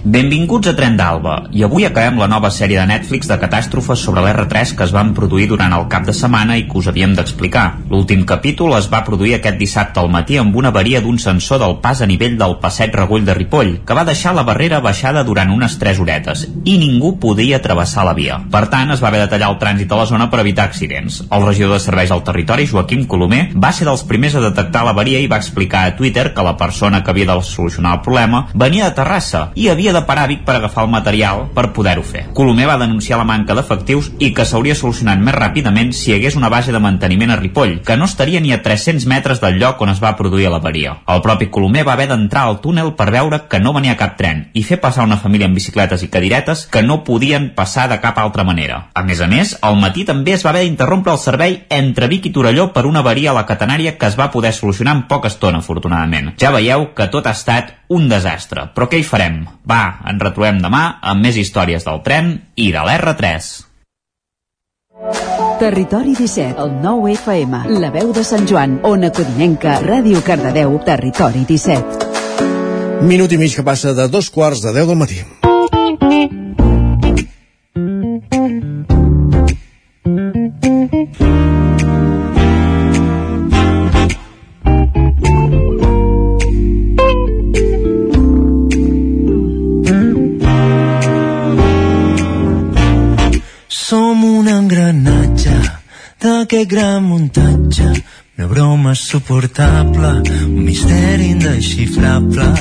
[0.00, 4.22] Benvinguts a Tren d'Alba, i avui acabem la nova sèrie de Netflix de catàstrofes sobre
[4.24, 7.64] l'R3 que es van produir durant el cap de setmana i que us havíem d'explicar.
[7.90, 11.76] L'últim capítol es va produir aquest dissabte al matí amb una avaria d'un sensor del
[11.82, 15.52] pas a nivell del passeig Regull de Ripoll, que va deixar la barrera baixada durant
[15.52, 18.40] unes 3 horetes, i ningú podia travessar la via.
[18.50, 21.20] Per tant, es va haver de tallar el trànsit a la zona per evitar accidents.
[21.28, 25.20] El regidor de serveis al territori, Joaquim Colomer, va ser dels primers a detectar l'avaria
[25.20, 28.86] i va explicar a Twitter que la persona que havia de solucionar el problema venia
[28.90, 32.26] de Terrassa i havia de parar a Vic per agafar el material per poder-ho fer.
[32.36, 36.36] Colomer va denunciar la manca d'efectius i que s'hauria solucionat més ràpidament si hi hagués
[36.36, 39.80] una base de manteniment a Ripoll, que no estaria ni a 300 metres del lloc
[39.80, 40.98] on es va produir l'avaria.
[41.08, 44.46] El propi Colomer va haver d'entrar al túnel per veure que no venia cap tren
[44.52, 48.18] i fer passar una família amb bicicletes i cadiretes que no podien passar de cap
[48.18, 48.90] altra manera.
[48.94, 52.28] A més a més, al matí també es va haver d'interrompre el servei entre Vic
[52.30, 55.30] i Torelló per una avaria a la catenària que es va poder solucionar en poca
[55.32, 56.34] estona, afortunadament.
[56.40, 58.68] Ja veieu que tot ha estat un desastre.
[58.74, 59.42] Però què hi farem?
[59.68, 63.50] Va, ens retrobem demà amb més històries del tren i de l'R3.
[65.60, 71.44] Territori 17, el 9 FM, la veu de Sant Joan, Ona Codinenca, Ràdio Cardedeu, Territori
[71.48, 73.04] 17.
[73.04, 75.20] Minut i mig que passa de dos quarts de 10 del matí.
[96.50, 97.84] D'aquest gran muntatge,
[98.36, 102.54] una broma suportable, un misteri indesxifrable.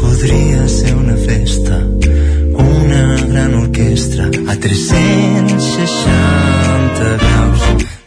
[0.00, 1.78] Podria ser una festa,
[2.58, 7.62] una gran orquestra a 360 graus.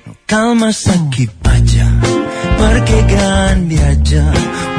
[0.08, 1.86] No cal massa equipatge
[2.60, 4.22] per aquest gran viatge,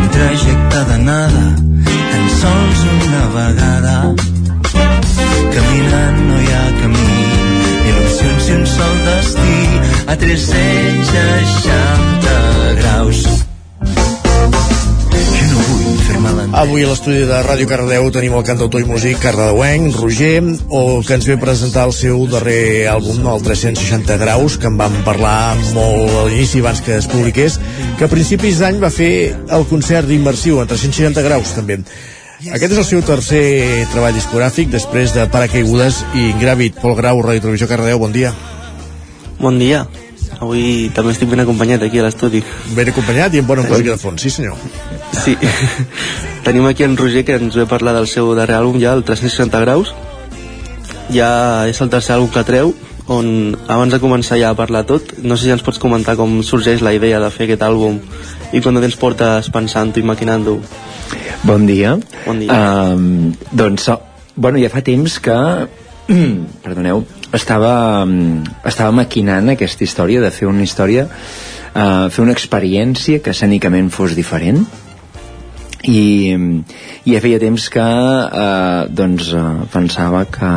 [0.03, 1.47] un trajecte d'anada,
[1.89, 3.97] tan sols una vegada.
[5.57, 7.54] Caminant no hi ha camí,
[7.91, 9.57] il·lusions i un sol destí
[10.07, 12.37] a 360
[12.81, 13.19] graus.
[16.55, 21.17] Avui a l'estudi de Ràdio Cardedeu tenim el cantautor i músic cardedeuenc, Roger, o que
[21.19, 26.15] ens ve presentar el seu darrer àlbum, el 360 graus, que en vam parlar molt
[26.21, 27.59] a l'inici abans que es publiqués,
[27.99, 31.81] que a principis d'any va fer el concert d'immersiu en 360 graus també.
[32.43, 33.45] Aquest és el seu tercer
[33.93, 36.81] treball discogràfic després de Paracaigudes i Ingràvid.
[36.83, 38.33] Pol Grau, Ràdio Televisió Cardedeu, bon dia.
[39.39, 39.85] Bon dia.
[40.41, 42.43] Avui també estic ben acompanyat aquí a l'estudi.
[42.75, 44.59] Ben acompanyat i amb bona música de fons, sí senyor.
[45.23, 45.37] Sí.
[46.47, 49.63] Tenim aquí en Roger que ens ve parlar del seu darrer àlbum ja, el 360
[49.63, 49.95] graus.
[51.15, 51.31] Ja
[51.71, 52.75] és el tercer àlbum que treu,
[53.07, 56.41] on abans de començar ja a parlar tot, no sé si ens pots comentar com
[56.43, 58.01] sorgeix la idea de fer aquest àlbum
[58.55, 60.59] i quan temps portes pensant-ho i maquinant-ho.
[61.45, 61.97] Bon dia.
[62.25, 62.55] Bon dia.
[62.55, 63.89] Um, doncs,
[64.37, 65.39] bueno, ja fa temps que,
[66.65, 67.03] perdoneu,
[67.35, 67.75] estava,
[68.65, 74.15] estava maquinant aquesta història de fer una història, uh, fer una experiència que escènicament fos
[74.17, 74.63] diferent,
[75.91, 76.35] i,
[77.05, 79.43] i ja feia temps que eh, doncs, eh,
[79.73, 80.53] pensava que,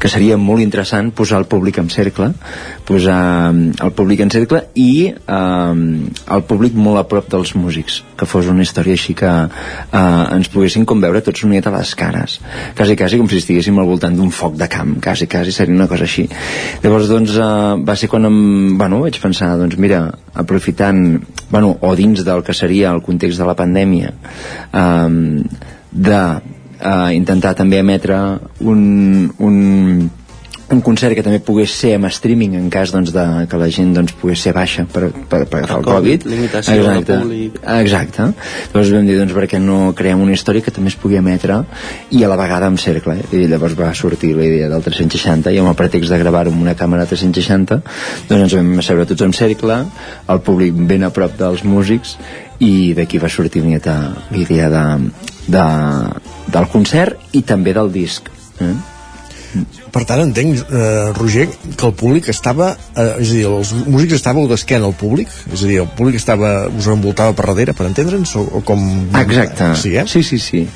[0.00, 2.32] que seria molt interessant posar el públic en cercle
[2.88, 5.74] posar el públic en cercle i eh,
[6.36, 10.50] el públic molt a prop dels músics que fos una història així que eh, ens
[10.52, 12.38] poguessin com veure tots miqueta a les cares.
[12.76, 15.88] Quasi quasi com si estiguéssim al voltant d'un foc de camp quasi quasi seria una
[15.90, 16.26] cosa així.
[16.82, 17.50] Llavors doncs eh,
[17.84, 18.42] va ser quan em,
[18.80, 21.04] bueno, vaig pensar doncs mira, aprofitant
[21.50, 24.12] bueno, o dins del que seria el context de la pandèmia
[24.72, 25.42] um,
[25.92, 26.20] de
[26.80, 28.18] uh, intentar també emetre
[28.60, 28.82] un,
[29.38, 29.56] un
[30.72, 33.92] un concert que també pogués ser amb streaming en cas doncs, de, que la gent
[33.96, 38.28] doncs, pogués ser baixa per, per, per agafar el, el Covid, limitació exacte, públic exacte
[38.30, 41.60] llavors vam dir doncs, perquè no creem una història que també es pugui emetre
[42.16, 43.26] i a la vegada amb cercle eh?
[43.36, 46.64] i llavors va sortir la idea del 360 i amb el pretext de gravar amb
[46.64, 47.80] una càmera 360
[48.30, 52.16] doncs ens vam asseure tots en cercle el públic ben a prop dels músics
[52.64, 54.00] i d'aquí va sortir la
[54.38, 54.84] idea de,
[55.50, 55.68] de,
[56.48, 58.93] del concert i també del disc eh?
[59.94, 64.18] Per tant, entenc, eh, Roger, que el públic estava, eh, és a dir, els músics
[64.20, 65.28] estàveu d'esquena al públic?
[65.52, 68.82] És a dir, el públic estava, us envoltava per darrere, per entendre'ns, o, o com...
[69.20, 69.74] Exacte.
[69.80, 70.06] Sí, eh?
[70.10, 70.66] Sí, sí, sí.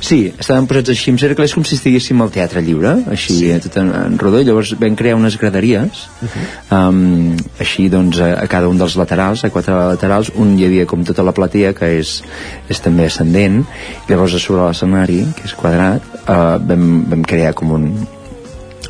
[0.00, 3.48] Sí, estàvem posats així en cercle, és com si estiguéssim al teatre lliure, així sí.
[3.64, 6.44] tot en, en rodó, llavors vam crear unes graderies, uh -huh.
[6.76, 10.86] um, així doncs a, a cada un dels laterals, a quatre laterals, un hi havia
[10.86, 12.22] com tota la platea, que és,
[12.68, 13.64] és també ascendent,
[14.08, 18.06] llavors a sobre l'escenari, que és quadrat, uh, vam, vam crear com un,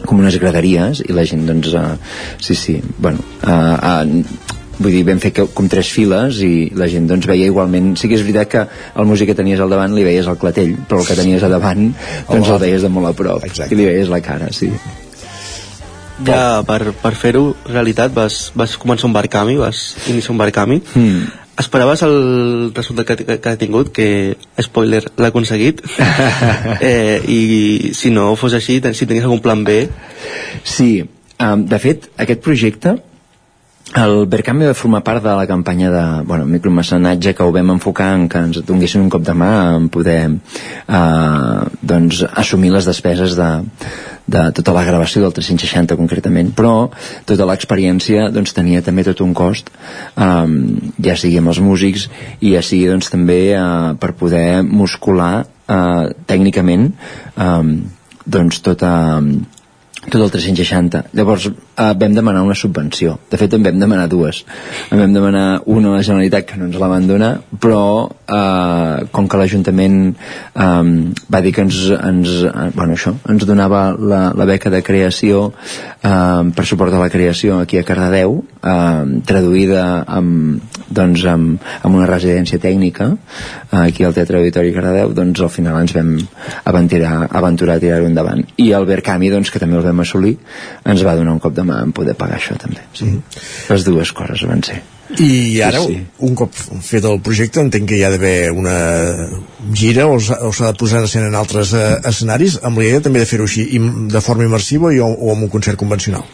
[0.09, 1.95] com unes graderies i la gent doncs uh,
[2.43, 6.89] sí, sí, bueno uh, uh, vull dir, vam fer que, com tres files i la
[6.93, 8.67] gent doncs veia igualment sí que és veritat que
[9.01, 11.53] el músic que tenies al davant li veies el clatell, però el que tenies a
[11.53, 11.89] davant
[12.29, 13.73] doncs el veies de molt a prop Exacte.
[13.75, 14.71] i li veies la cara, sí
[16.27, 21.46] ja per, per fer-ho realitat vas, vas començar un barcami vas iniciar un barcami mm.
[21.59, 23.91] Esperaves el resultat que, que, que ha tingut?
[23.95, 25.83] Que, spoiler, l'ha aconseguit.
[26.87, 29.87] Eh, i si no fos així, si tenies algun plan B?
[30.67, 31.07] Sí,
[31.41, 32.97] um, de fet, aquest projecte
[33.95, 38.13] el Berkami va formar part de la campanya de bueno, micromecenatge que ho vam enfocar
[38.17, 43.37] en que ens donessin un cop de mà en poder eh, doncs, assumir les despeses
[43.39, 43.51] de,
[44.27, 46.89] de tota la gravació del 360 concretament, però
[47.29, 49.71] tota l'experiència doncs, tenia també tot un cost
[50.19, 50.57] um,
[51.03, 52.09] ja sigui amb els músics
[52.41, 56.91] i ja sigui doncs, també uh, per poder muscular uh, tècnicament
[57.39, 57.77] um,
[58.27, 58.93] doncs tota
[60.11, 63.17] tot el 360 llavors eh, vam demanar una subvenció.
[63.31, 64.45] De fet en vam demanar dues.
[64.91, 67.33] En vam demanar una a la Generalitat que no ens la van donar
[67.63, 70.93] però eh, com que l'Ajuntament eh,
[71.33, 75.51] va dir que ens, ens, eh, bueno, això, ens donava la, la beca de creació
[76.07, 79.85] eh, per suport a la creació aquí a Cardedeu eh, traduïda
[80.19, 85.53] amb, doncs, amb, amb una residència tècnica eh, aquí al Teatre Auditori Cardedeu doncs al
[85.53, 86.17] final ens vam
[86.65, 90.37] aventurar, aventurar a tirar-ho endavant i el Berkami doncs, que també el vam assolir
[90.85, 93.05] ens va donar un cop de mà en poder pagar això també sí.
[93.05, 93.73] Mm -hmm.
[93.73, 94.83] les dues coses van ser
[95.19, 96.07] i ara, Sí, sí.
[96.27, 98.77] un cop fet el projecte, entenc que hi ha d'haver una
[99.73, 103.23] gira o s'ha de posar en escena en altres eh, escenaris, amb la idea també
[103.23, 103.69] de fer-ho així,
[104.17, 106.27] de forma immersiva i, o, o amb un concert convencional.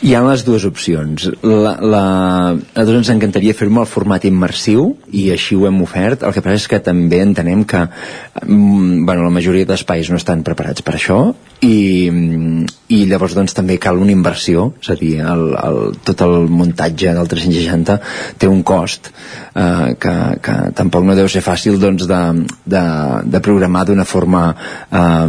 [0.00, 1.26] Hi ha les dues opcions.
[1.44, 2.04] La, la,
[2.48, 6.24] a nosaltres ens encantaria fer-ho al format immersiu i així ho hem ofert.
[6.24, 10.40] El que passa és que també entenem que mm, bueno, la majoria d'espais no estan
[10.46, 11.18] preparats per això
[11.60, 12.08] i,
[12.96, 17.12] i llavors doncs, també cal una inversió, és a dir, el, el, tot el muntatge
[17.18, 17.98] del 360
[18.40, 22.22] té un cost eh, que, que tampoc no deu ser fàcil doncs, de,
[22.64, 22.86] de,
[23.36, 25.28] de programar d'una forma eh,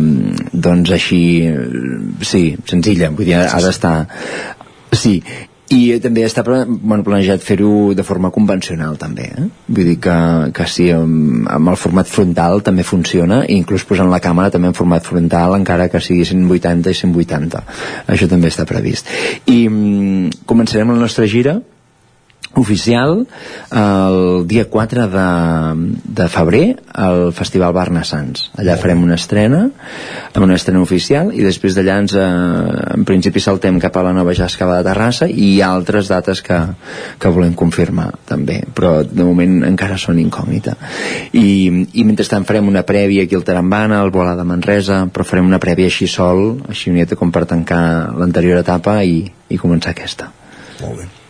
[0.54, 1.22] doncs així
[2.24, 3.96] sí, senzilla, vull dir, ha d'estar
[4.92, 5.22] Sí,
[5.72, 9.46] i també està bueno, planejat fer-ho de forma convencional també, eh?
[9.72, 10.16] vull dir que,
[10.56, 14.72] que sí, amb, amb el format frontal també funciona, i inclús posant la càmera també
[14.72, 17.64] en format frontal encara que sigui 180 i 180
[18.12, 19.08] això també està previst
[19.48, 21.62] i mm, començarem la nostra gira
[22.60, 23.26] oficial
[23.72, 25.28] el dia 4 de,
[26.20, 29.64] de febrer al Festival Barnassans allà farem una estrena
[30.34, 32.26] amb una estrena oficial i després d'allà ens eh,
[32.96, 36.42] en principi saltem cap a la nova Jascava de Terrassa i hi ha altres dates
[36.46, 36.58] que,
[37.20, 40.76] que volem confirmar també, però de moment encara són incògnita.
[41.38, 41.48] I,
[41.94, 45.62] i mentrestant farem una prèvia aquí al Tarambana al Bola de Manresa, però farem una
[45.64, 47.82] prèvia així sol, així unieta com per tancar
[48.18, 50.32] l'anterior etapa i, i començar aquesta.
[50.82, 51.21] Molt bé.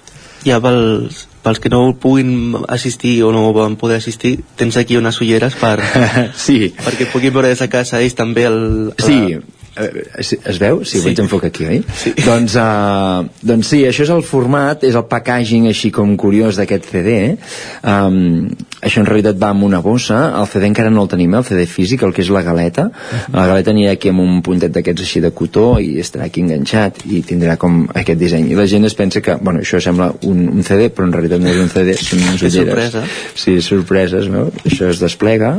[0.46, 5.20] Ja pels, pels que no puguin assistir o no van poder assistir tens aquí unes
[5.22, 5.78] ulleres per,
[6.46, 6.74] sí.
[6.78, 8.62] perquè puguin veure des de casa ells també el,
[9.02, 10.84] Sí, eh, es, es veu?
[10.84, 11.06] Sí, Sí.
[11.06, 11.84] vaig enfocar aquí, oi?
[11.96, 12.12] Sí.
[12.26, 16.90] Doncs, uh, doncs sí, això és el format, és el packaging així com curiós d'aquest
[16.92, 17.38] CD.
[17.84, 18.50] Um,
[18.82, 21.46] això en realitat va amb una bossa, el CD encara no el tenim, eh, el
[21.48, 22.90] CD físic, el que és la galeta.
[23.34, 27.06] La galeta anirà aquí amb un puntet d'aquests així de cotó i estarà aquí enganxat
[27.08, 28.50] i tindrà com aquest disseny.
[28.52, 31.40] I la gent es pensa que, bueno, això sembla un, un CD, però en realitat
[31.42, 32.92] no és un CD, són unes ulleres.
[32.92, 33.06] sorpresa.
[33.36, 34.50] Sí, sorpreses, no?
[34.66, 35.56] Això es desplega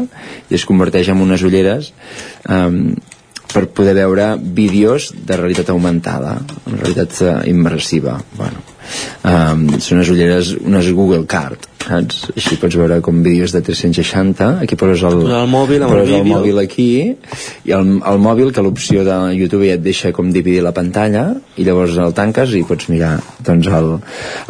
[0.50, 1.92] i es converteix en unes ulleres
[2.48, 2.92] um,
[3.52, 6.36] per poder veure vídeos de realitat augmentada,
[6.66, 8.18] en realitat eh, immersiva.
[8.38, 8.62] Bueno,
[9.28, 12.22] um, són unes ulleres unes Google Card saps?
[12.34, 16.14] així pots veure com vídeos de 360 aquí poses el, el mòbil amb el poses
[16.14, 16.36] el vídeo.
[16.38, 16.88] mòbil aquí.
[17.68, 21.24] I el, el mòbil que l'opció de YouTube ja et deixa com dividir la pantalla
[21.56, 23.90] i llavors el tanques i pots mirar doncs el,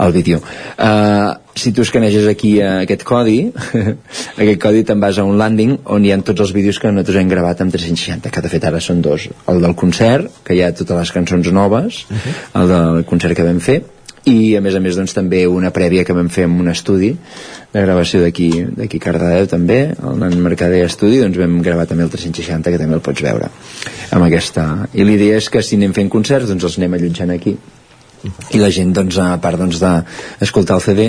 [0.06, 0.42] el vídeo.
[0.76, 3.38] Uh, si tu escaneges aquí uh, aquest codi
[4.42, 7.20] aquest codi te'n vas a un landing on hi ha tots els vídeos que nosaltres
[7.20, 9.28] hem gravat amb 360 que de fet ara són dos.
[9.48, 12.04] El del concert que hi ha totes les cançons noves.
[12.58, 13.82] El del concert que vam fer
[14.28, 17.10] i a més a més doncs, també una prèvia que vam fer en un estudi
[17.72, 22.12] de gravació d'aquí d'aquí Cardedeu també el Nan Mercader Estudi doncs vam gravar també el
[22.12, 23.50] 360 que també el pots veure
[24.12, 24.66] amb aquesta.
[24.94, 27.56] I l'idea és que si anem fent concerts doncs els anem allotjant aquí.
[28.54, 31.08] I la gent doncs, a part doncs, d'escoltar el CD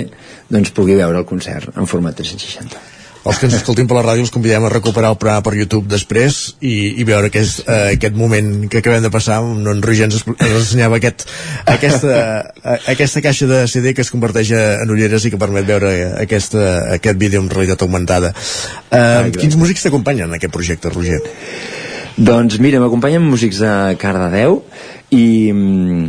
[0.50, 2.93] doncs pugui veure el concert en format 360
[3.24, 5.88] els que ens escoltin per la ràdio els convidem a recuperar el programa per YouTube
[5.88, 10.08] després i, i veure aquest, eh, aquest moment que acabem de passar on en Roger
[10.10, 11.24] ens, ens ensenyava aquest,
[11.72, 12.18] aquesta,
[12.92, 16.66] aquesta caixa de CD que es converteix en ulleres i que permet veure aquesta,
[16.98, 18.34] aquest vídeo en realitat augmentada.
[18.90, 21.22] Eh, quins músics t'acompanyen en aquest projecte, Roger?
[22.16, 24.60] Doncs mira, m'acompanyen músics de Cardedeu
[25.16, 26.04] i mm,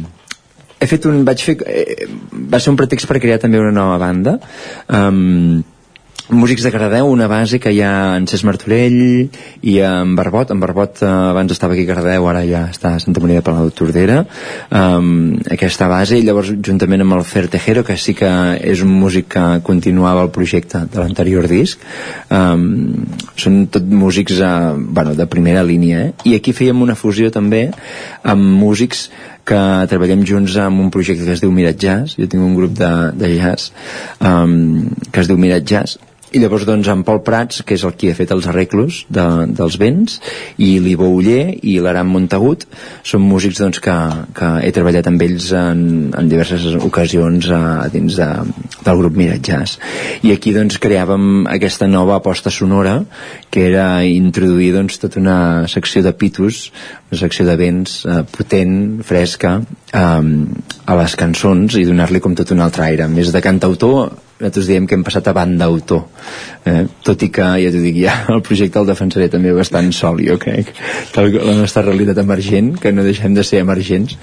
[0.80, 1.24] he fet un...
[1.28, 1.56] vaig fer...
[1.64, 2.10] Eh,
[2.52, 4.36] va ser un pretext per crear també una nova banda.
[4.92, 5.64] Um,
[6.30, 9.30] músics de Cardedeu, una base que hi ha en Cesc Martorell
[9.62, 13.02] i en Barbot, en Barbot eh, abans estava aquí a Cardedeu, ara ja està a
[13.02, 14.24] Santa Maria de Palau de Tordera.
[14.74, 18.96] Um, aquesta base, i llavors juntament amb el Fer Tejero, que sí que és un
[18.96, 21.86] músic que continuava el projecte de l'anterior disc.
[22.34, 23.06] Um,
[23.38, 26.12] són tot músics uh, bueno, de primera línia, eh?
[26.26, 27.68] i aquí fèiem una fusió també
[28.26, 29.10] amb músics
[29.46, 29.62] que
[29.92, 32.18] treballem junts amb un projecte que es diu Mirat Jazz.
[32.18, 33.70] Jo tinc un grup de, de jazz
[34.18, 36.00] um, que es diu Mirat Jazz
[36.34, 39.26] i llavors doncs en Pol Prats que és el qui ha fet els arreglos de,
[39.56, 40.18] dels vents
[40.62, 42.66] i l'Ivo Uller i l'Aram Montagut
[43.06, 43.96] són músics doncs, que,
[44.36, 45.86] que he treballat amb ells en,
[46.18, 47.62] en diverses ocasions a,
[47.94, 48.30] dins de,
[48.86, 49.80] del grup Mirat Jazz.
[50.26, 52.98] I aquí doncs creàvem aquesta nova aposta sonora
[53.54, 55.40] que era introduir doncs tota una
[55.72, 56.70] secció de pitos
[57.12, 60.04] una secció de vents eh, potent, fresca eh,
[60.86, 64.84] a les cançons i donar-li com tot un altre aire més de cantautor nosaltres diem
[64.84, 66.02] que hem passat a banda-autor
[66.68, 66.84] eh?
[67.08, 70.36] tot i que, ja t'ho dic ja el projecte el defensaré també bastant sol jo
[70.42, 70.74] crec
[71.14, 74.18] que la nostra realitat emergent que no deixem de ser emergents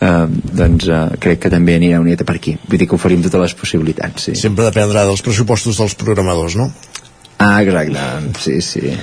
[0.00, 0.26] eh,
[0.62, 3.44] doncs eh, crec que també anirà una mieta per aquí vull dir que oferim totes
[3.44, 4.36] les possibilitats sí.
[4.46, 6.70] sempre dependrà dels pressupostos dels programadors, no?
[7.36, 8.96] ah, exacte, sí, sí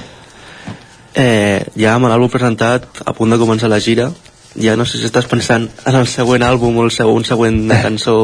[1.14, 4.10] eh, ja amb l'àlbum presentat a punt de començar la gira
[4.58, 7.66] ja no sé si estàs pensant en el següent àlbum o el següent, un següent
[7.86, 8.18] cançó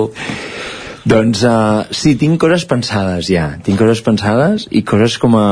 [1.03, 5.47] Doncs uh, sí, tinc coses pensades ja, tinc coses pensades i coses com a,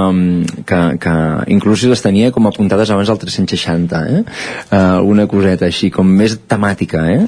[0.68, 1.16] que, que
[1.52, 4.22] inclús les tenia com apuntades abans al 360, eh?
[4.70, 7.26] Uh, alguna coseta així, com més temàtica, eh?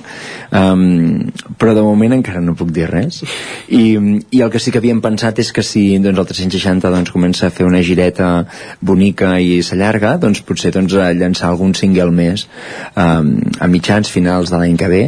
[0.55, 3.19] Um, però de moment encara no puc dir res.
[3.67, 3.83] I,
[4.31, 7.49] i el que sí que havíem pensat és que si doncs, el 360 doncs, comença
[7.49, 8.31] a fer una gireta
[8.79, 12.47] bonica i s'allarga, doncs potser doncs, llançar algun single més
[12.95, 15.03] um, a mitjans finals de l'any que ve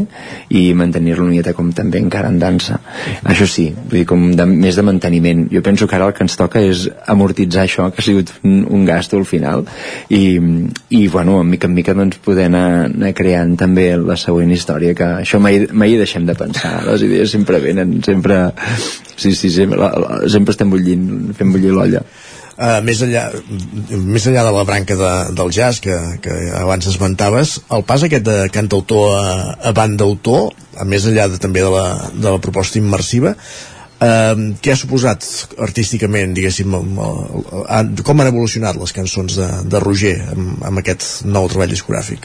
[0.51, 2.81] i mantenir-lo una com també encara en dansa
[3.23, 5.45] això sí, vull dir, com de, més de manteniment.
[5.51, 8.63] Jo penso que ara el que ens toca és amortitzar això que ha sigut un,
[8.69, 9.65] un gasto al final
[10.09, 10.39] i,
[10.89, 14.95] i bueno, en mica en mica doncs poder anar, anar creant també la següent història
[14.97, 18.39] que això mai, mai hi deixem de pensar les idees sempre venen sempre,
[19.15, 22.03] sí, sí, sempre, la, la, sempre estem bullint fent bullir l'olla
[22.55, 23.25] Uh, més enllà
[23.91, 28.23] més enllà de la branca de, del jazz que, que abans esmentaves el pas aquest
[28.23, 31.83] de cantautor a, a banda-autor a més enllà de, també de la,
[32.15, 35.27] de la proposta immersiva uh, què ha suposat
[35.67, 41.75] artísticament diguéssim com han evolucionat les cançons de, de Roger amb, amb aquest nou treball
[41.75, 42.23] discogràfic?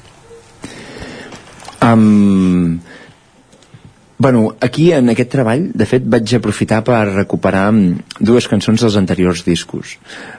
[1.83, 2.79] Um,
[4.21, 8.99] Bueno, aquí en aquest treball, de fet, vaig aprofitar per recuperar mm, dues cançons dels
[9.01, 9.95] anteriors discos.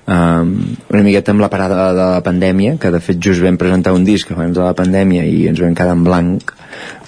[0.05, 0.51] Um,
[0.93, 4.05] una miqueta amb la parada de la pandèmia, que de fet just vam presentar un
[4.05, 6.53] disc abans de la pandèmia i ens vam quedar en blanc,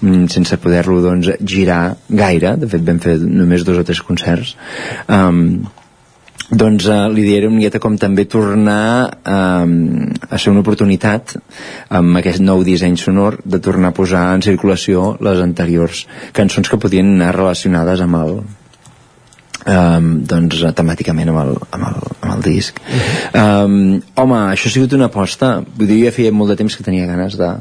[0.02, 2.56] um, sense poder-lo doncs, girar gaire.
[2.58, 4.58] De fet, vam fer només dos o tres concerts.
[5.06, 5.70] Um,
[6.54, 9.76] doncs uh, l'idea era una miqueta com també tornar um,
[10.30, 11.36] a ser una oportunitat
[12.00, 16.82] amb aquest nou disseny sonor de tornar a posar en circulació les anteriors cançons que
[16.82, 18.36] podien anar relacionades amb el
[19.68, 22.80] um, doncs temàticament amb el, amb el, amb el disc.
[23.38, 25.56] Um, home, això ha sigut una aposta.
[25.78, 27.52] Vull dir, ja feia molt de temps que tenia ganes de,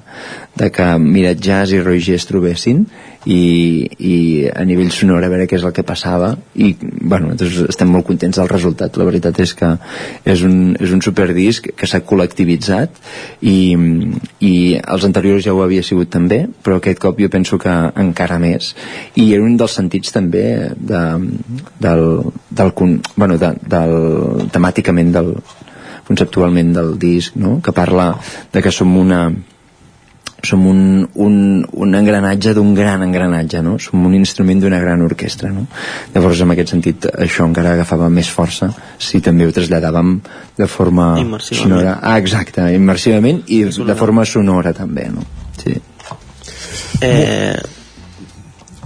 [0.59, 2.87] de que Mirat Jazz i Roger es trobessin
[3.25, 4.15] i, i
[4.51, 6.33] a nivell sonor a veure què és el que passava.
[6.55, 8.99] I bueno, nosaltres estem molt contents del resultat.
[8.99, 9.71] La veritat és que
[10.25, 12.99] és un, és un superdisc que s'ha col·lectivitzat
[13.41, 13.57] i,
[14.43, 18.41] i els anteriors ja ho havia sigut també però aquest cop jo penso que encara
[18.43, 18.73] més.
[19.15, 20.47] I era un dels sentits també
[20.77, 21.03] de,
[21.83, 22.07] del,
[22.51, 22.73] del,
[23.17, 25.37] bueno, de, del, temàticament del,
[26.03, 27.61] conceptualment del disc no?
[27.63, 28.13] que parla
[28.53, 29.23] de que som una
[30.43, 31.35] som un, un,
[31.73, 33.77] un engranatge d'un gran engranatge, no?
[33.79, 35.67] Som un instrument d'una gran orquestra, no?
[36.15, 40.17] Llavors, en aquest sentit, això encara agafava més força si també ho traslladàvem
[40.59, 41.15] de forma
[41.47, 41.99] sonora.
[42.03, 45.25] Ah, exacte, immersivament i de forma sonora també, no?
[45.63, 45.77] Sí.
[47.03, 47.57] Eh,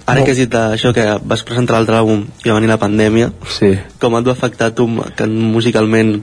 [0.07, 3.31] ara que has dit això que vas presentar l'altre àlbum i va venir la pandèmia,
[3.59, 3.73] sí.
[4.01, 6.19] com et va afectar tu que musicalment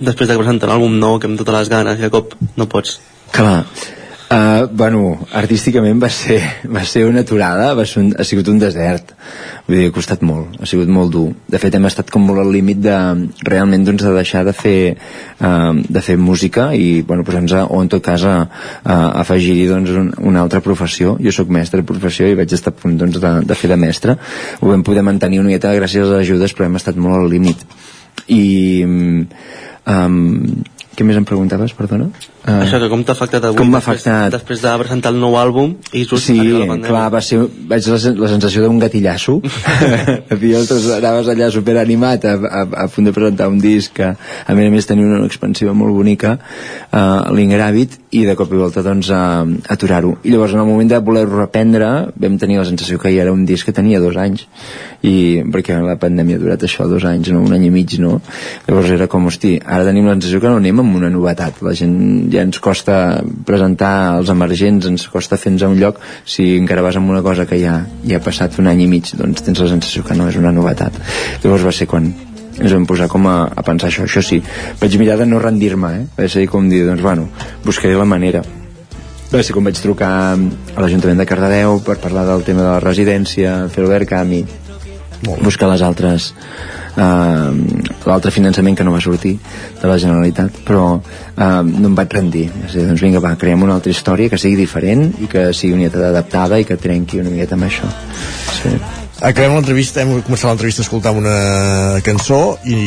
[0.00, 2.68] després de presentar un àlbum nou que amb totes les ganes i de cop no
[2.70, 2.96] pots
[3.32, 3.64] clar
[4.32, 8.60] Uh, bueno, artísticament va ser, va ser una aturada, va ser un, ha sigut un
[8.62, 9.10] desert.
[9.66, 11.26] Vull dir, ha costat molt, ha sigut molt dur.
[11.52, 12.94] De fet, hem estat com molt al límit de,
[13.44, 14.94] realment, doncs, de deixar de fer,
[15.44, 18.38] uh, de fer música i, bueno, posar-nos, o en tot cas, a,
[18.80, 21.18] a afegir-hi, doncs, un, una altra professió.
[21.20, 23.80] Jo sóc mestre de professió i vaig estar a punt, doncs, de, de fer de
[23.84, 24.16] mestre.
[24.62, 27.28] Ho vam poder mantenir una miqueta gràcies a les ajudes, però hem estat molt al
[27.36, 27.66] límit.
[28.32, 28.44] I,
[29.92, 30.62] um,
[30.92, 32.10] què més em preguntaves, perdona?
[32.42, 34.32] Uh, Això, que com t'ha afectat avui com després, afectat...
[34.34, 36.90] després de presentar el nou àlbum i just sí, arriba la pandèmia?
[36.90, 37.38] clar, va ser,
[37.70, 39.36] vaig la, la sensació d'un gatillasso
[40.58, 44.68] altres anaves allà superanimat a, a, a punt de presentar un disc que a més
[44.68, 49.12] a més tenia una expansiva molt bonica uh, l'Ingràvit i de cop i volta doncs
[49.14, 51.92] a, a aturar-ho i llavors en el moment de voler-ho reprendre
[52.26, 54.48] vam tenir la sensació que ja era un disc que tenia dos anys
[55.06, 55.14] i
[55.46, 57.46] perquè la pandèmia ha durat això dos anys, no?
[57.46, 58.18] un any i mig no?
[58.66, 61.62] llavors era com, hosti, ara tenim la sensació que no anem amb una novetat.
[61.64, 61.94] La gent
[62.32, 62.96] ja ens costa
[63.46, 66.00] presentar els emergents ens costa fer-nos a un lloc.
[66.24, 69.14] Si encara vas amb una cosa que ja, ja ha passat un any i mig
[69.18, 70.98] doncs tens la sensació que no és una novetat.
[71.42, 72.12] Llavors va ser quan
[72.58, 74.06] ens vam posar com a, a pensar això.
[74.06, 74.42] Això sí,
[74.80, 76.02] vaig mirar de no rendir-me eh?
[76.18, 77.28] va ser com dir, doncs bueno,
[77.64, 78.42] buscaré la manera.
[79.32, 82.82] Va ser com vaig trucar a l'Ajuntament de Cardedeu per parlar del tema de la
[82.84, 84.42] residència fer el Verkami
[85.42, 86.32] buscar les altres
[86.96, 87.50] eh,
[88.06, 89.36] l'altre finançament que no va sortir
[89.80, 93.62] de la Generalitat però eh, no em vaig rendir és dir, doncs vinga va, creem
[93.62, 97.22] una altra història que sigui diferent i que sigui una miqueta adaptada i que trenqui
[97.22, 97.88] una miqueta amb això
[98.58, 98.76] sí.
[99.22, 102.78] Acabem l'entrevista, hem començat l'entrevista escoltant una cançó i,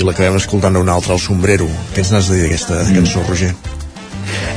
[0.00, 1.68] i l'acabem escoltant una altra, el Sombrero.
[1.94, 2.96] Què ens n'has de dir d'aquesta mm.
[2.98, 3.52] cançó, Roger?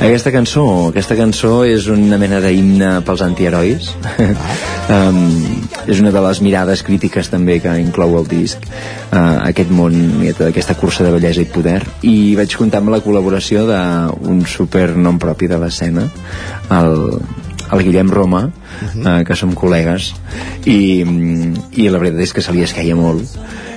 [0.00, 3.90] Aquesta cançó, aquesta cançó és una mena d'himne pels antiherois.
[4.00, 4.54] Ah.
[5.10, 5.18] um,
[5.86, 8.64] és una de les mirades crítiques també que inclou el disc,
[9.12, 9.94] uh, aquest món,
[10.30, 11.82] aquesta cursa de bellesa i poder.
[12.00, 16.08] I vaig comptar amb la col·laboració d'un supernom propi de l'escena,
[16.80, 16.96] el,
[17.70, 19.20] el Guillem Roma, uh -huh.
[19.20, 20.14] eh, que som col·legues,
[20.64, 21.04] i,
[21.72, 23.28] i la veritat és que se li esqueia molt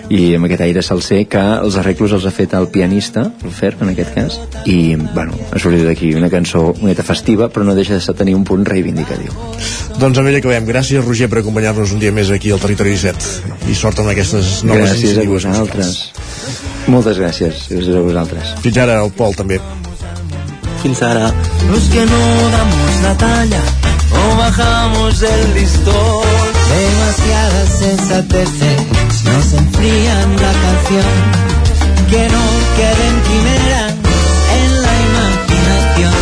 [0.10, 3.74] i amb aquest aire salser que els arreglos els ha fet el pianista, el Fer
[3.80, 4.40] en aquest cas.
[4.66, 8.44] I bueno, ha sortit d'aquí una cançó una festiva però no deixa de tenir un
[8.44, 9.32] punt reivindicatiu.
[10.00, 13.70] Doncs amb ell acabem, gràcies Roger per acompanyar-nos un dia més aquí al Territori 17
[13.72, 15.94] i sort amb aquestes noves gràcies a vosaltres.
[16.88, 18.56] moltes gràcies, gràcies a vosaltres.
[18.66, 19.60] Fins ara el Pol també.
[20.84, 21.32] Fins ara.
[21.70, 23.62] Los que no damos la talla
[24.12, 26.28] o bajamos el listón.
[26.74, 31.12] Demasiadas sensateces nos enfrían la canción
[32.10, 32.44] Que no
[32.78, 33.94] queden quimeras
[34.60, 36.20] en la imaginación.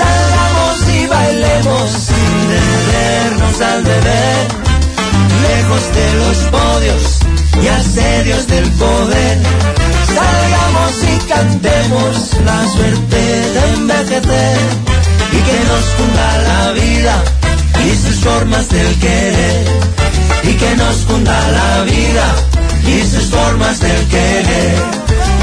[0.00, 4.40] Salgamos y bailemos sin detenernos al deber
[5.46, 7.02] Lejos de los podios
[7.62, 9.38] y asedios del poder.
[10.18, 12.12] Salgamos y cantemos
[12.44, 13.20] la suerte
[13.54, 14.58] de envejecer
[15.32, 17.24] y que nos funda la vida
[17.86, 20.07] y sus formas del querer
[20.42, 22.34] y que nos funda la vida
[22.86, 24.78] y sus formas del querer.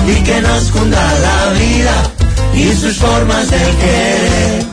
[0.08, 1.94] Y que nos funda la vida
[2.54, 4.66] y sus formas del querer.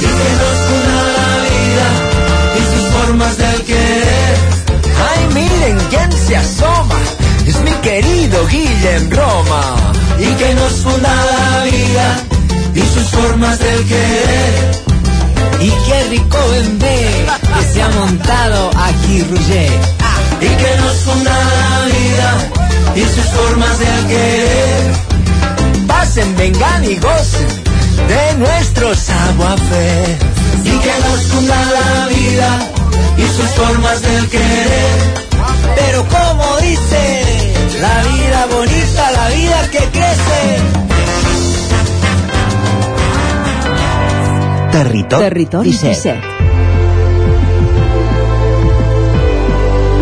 [0.00, 1.88] Y que nos funda la vida
[2.58, 4.36] y sus formas del querer.
[5.10, 7.23] Ay, miren quién se asoma.
[7.84, 9.92] Querido Guillem Roma.
[10.18, 12.16] y que nos funda la vida
[12.74, 14.82] y sus formas del querer
[15.60, 16.38] Y qué rico
[16.78, 19.70] ver que se ha montado aquí Roger.
[20.40, 22.50] y que nos funda la vida
[22.96, 24.92] y sus formas del querer
[25.86, 27.48] Pasen, vengan y gocen
[28.08, 30.33] de nuestro savoir-faire.
[30.62, 32.70] Y que nos funda la vida
[33.16, 35.24] y sus formas del querer.
[35.76, 37.24] Pero como dice,
[37.80, 40.40] la vida bonita, la vida que crece.
[44.72, 46.12] Territori, Territori 17.
[46.12, 46.20] 17.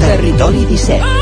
[0.00, 1.21] Territori 17.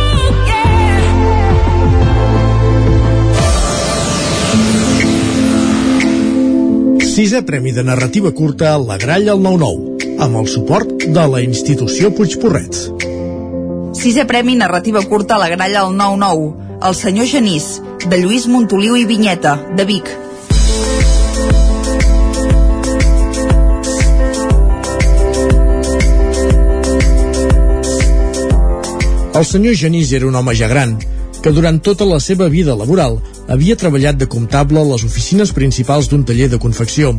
[7.20, 12.08] Sisè Premi de Narrativa Curta La Gralla al 9-9, amb el suport de la institució
[12.16, 12.78] Puigporret.
[13.92, 17.66] Sisè Premi Narrativa Curta la Gralla al 9-9, El senyor Genís,
[18.08, 20.08] de Lluís Montoliu i Vinyeta, de Vic.
[29.36, 30.96] El senyor Genís era un home ja gran,
[31.42, 33.20] que durant tota la seva vida laboral
[33.50, 37.12] havia treballat de comptable a les oficines principals d'un taller de confecció.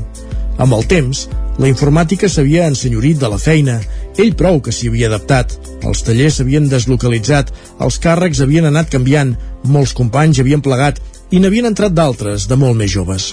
[0.61, 1.25] Amb el temps,
[1.59, 3.79] la informàtica s'havia ensenyorit de la feina,
[4.17, 5.53] ell prou que s'hi havia adaptat.
[5.83, 7.51] Els tallers s'havien deslocalitzat,
[7.83, 11.01] els càrrecs havien anat canviant, molts companys havien plegat
[11.31, 13.31] i n'havien entrat d'altres, de molt més joves.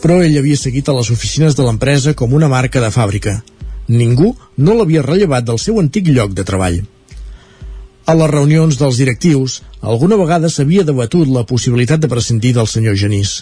[0.00, 3.42] Però ell havia seguit a les oficines de l'empresa com una marca de fàbrica.
[3.88, 6.80] Ningú no l'havia rellevat del seu antic lloc de treball.
[8.10, 12.96] A les reunions dels directius, alguna vegada s'havia debatut la possibilitat de prescindir del senyor
[13.02, 13.34] Genís.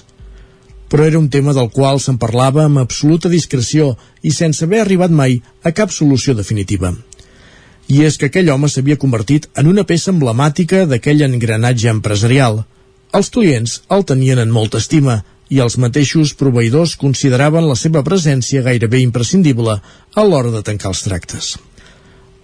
[0.92, 5.14] Però era un tema del qual se'n parlava amb absoluta discreció i sense haver arribat
[5.20, 6.90] mai a cap solució definitiva.
[7.88, 12.60] I és que aquell home s'havia convertit en una peça emblemàtica d'aquell engranatge empresarial.
[13.16, 18.66] Els clients el tenien en molta estima i els mateixos proveïdors consideraven la seva presència
[18.68, 21.54] gairebé imprescindible a l'hora de tancar els tractes.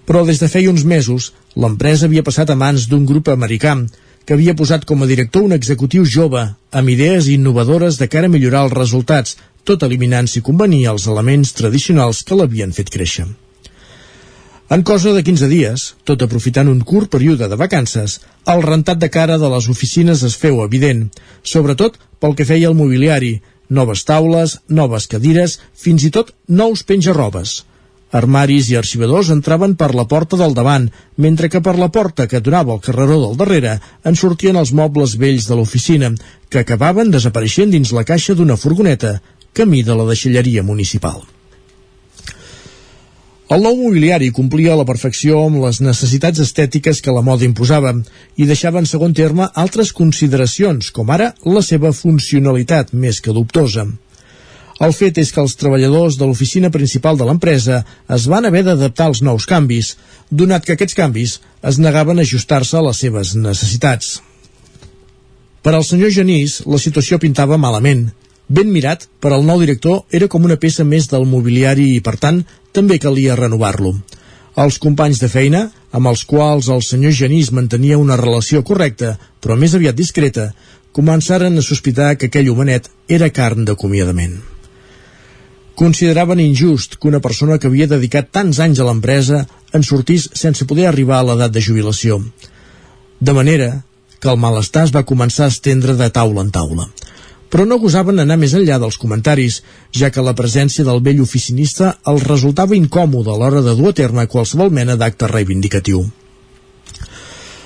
[0.04, 3.76] Però des de feia uns mesos, l'empresa havia passat a mans d'un grup americà
[4.24, 6.42] que havia posat com a director un executiu jove
[6.72, 11.52] amb idees innovadores de cara a millorar els resultats, tot eliminant si convenia els elements
[11.56, 13.26] tradicionals que l'havien fet créixer.
[14.74, 19.10] En cosa de 15 dies, tot aprofitant un curt període de vacances, el rentat de
[19.12, 21.04] cara de les oficines es feu evident,
[21.44, 23.34] sobretot pel que feia al mobiliari,
[23.68, 27.60] noves taules, noves cadires, fins i tot nous penjarrobes.
[28.14, 30.86] Armaris i arxivadors entraven per la porta del davant,
[31.18, 35.16] mentre que per la porta que donava al carreró del darrere en sortien els mobles
[35.18, 36.12] vells de l'oficina,
[36.48, 39.16] que acabaven desapareixent dins la caixa d'una furgoneta,
[39.52, 41.24] camí de la deixalleria municipal.
[43.54, 47.92] El nou mobiliari complia a la perfecció amb les necessitats estètiques que la moda imposava
[48.40, 53.84] i deixava en segon terme altres consideracions, com ara la seva funcionalitat més que dubtosa.
[54.82, 57.84] El fet és que els treballadors de l'oficina principal de l'empresa
[58.16, 59.94] es van haver d'adaptar als nous canvis,
[60.30, 64.18] donat que aquests canvis es negaven a ajustar-se a les seves necessitats.
[65.62, 68.08] Per al senyor Genís, la situació pintava malament.
[68.48, 72.18] Ben mirat, per al nou director era com una peça més del mobiliari i, per
[72.20, 73.94] tant, també calia renovar-lo.
[74.60, 79.56] Els companys de feina, amb els quals el senyor Genís mantenia una relació correcta, però
[79.56, 80.50] més aviat discreta,
[80.92, 84.53] començaren a sospitar que aquell homenet era carn d'acomiadament.
[85.74, 89.40] Consideraven injust que una persona que havia dedicat tants anys a l'empresa
[89.74, 92.20] en sortís sense poder arribar a l'edat de jubilació.
[93.18, 93.82] De manera
[94.20, 96.86] que el malestar es va començar a estendre de taula en taula.
[97.50, 99.60] Però no gosaven anar més enllà dels comentaris,
[99.92, 103.98] ja que la presència del vell oficinista els resultava incòmode a l'hora de dur a
[104.00, 106.06] terme qualsevol mena d'acte reivindicatiu.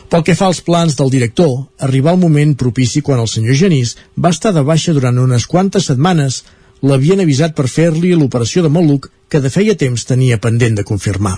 [0.09, 1.55] Pel que fa als plans del director,
[1.85, 5.89] arribà el moment propici quan el senyor Genís va estar de baixa durant unes quantes
[5.93, 6.43] setmanes
[6.83, 11.37] l'havien avisat per fer-li l'operació de Moluc que de feia temps tenia pendent de confirmar.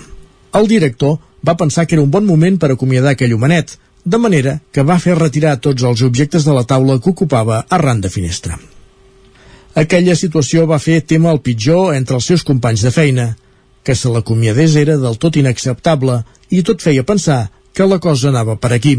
[0.53, 1.17] El director
[1.47, 4.99] va pensar que era un bon moment per acomiadar aquell homenet, de manera que va
[4.99, 8.59] fer retirar tots els objectes de la taula que ocupava arran de finestra.
[9.75, 13.27] Aquella situació va fer tema el pitjor entre els seus companys de feina,
[13.83, 18.57] que se l'acomiadés era del tot inacceptable i tot feia pensar que la cosa anava
[18.59, 18.97] per aquí,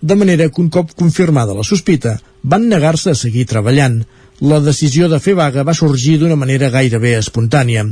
[0.00, 4.02] de manera que un cop confirmada la sospita van negar-se a seguir treballant,
[4.40, 7.84] la decisió de fer vaga va sorgir d'una manera gairebé espontània.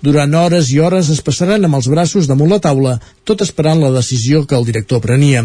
[0.00, 2.94] Durant hores i hores es passaran amb els braços damunt la taula,
[3.24, 5.44] tot esperant la decisió que el director prenia.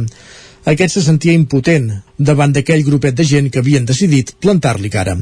[0.66, 5.18] Aquest se sentia impotent davant d'aquell grupet de gent que havien decidit plantar-li cara.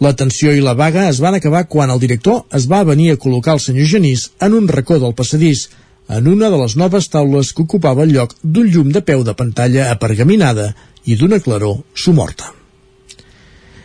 [0.00, 3.20] La tensió i la vaga es van acabar quan el director es va venir a
[3.20, 5.68] col·locar el senyor Genís en un racó del passadís,
[6.08, 9.36] en una de les noves taules que ocupava el lloc d'un llum de peu de
[9.36, 10.72] pantalla apergaminada
[11.04, 12.61] i d'una claror sumorta.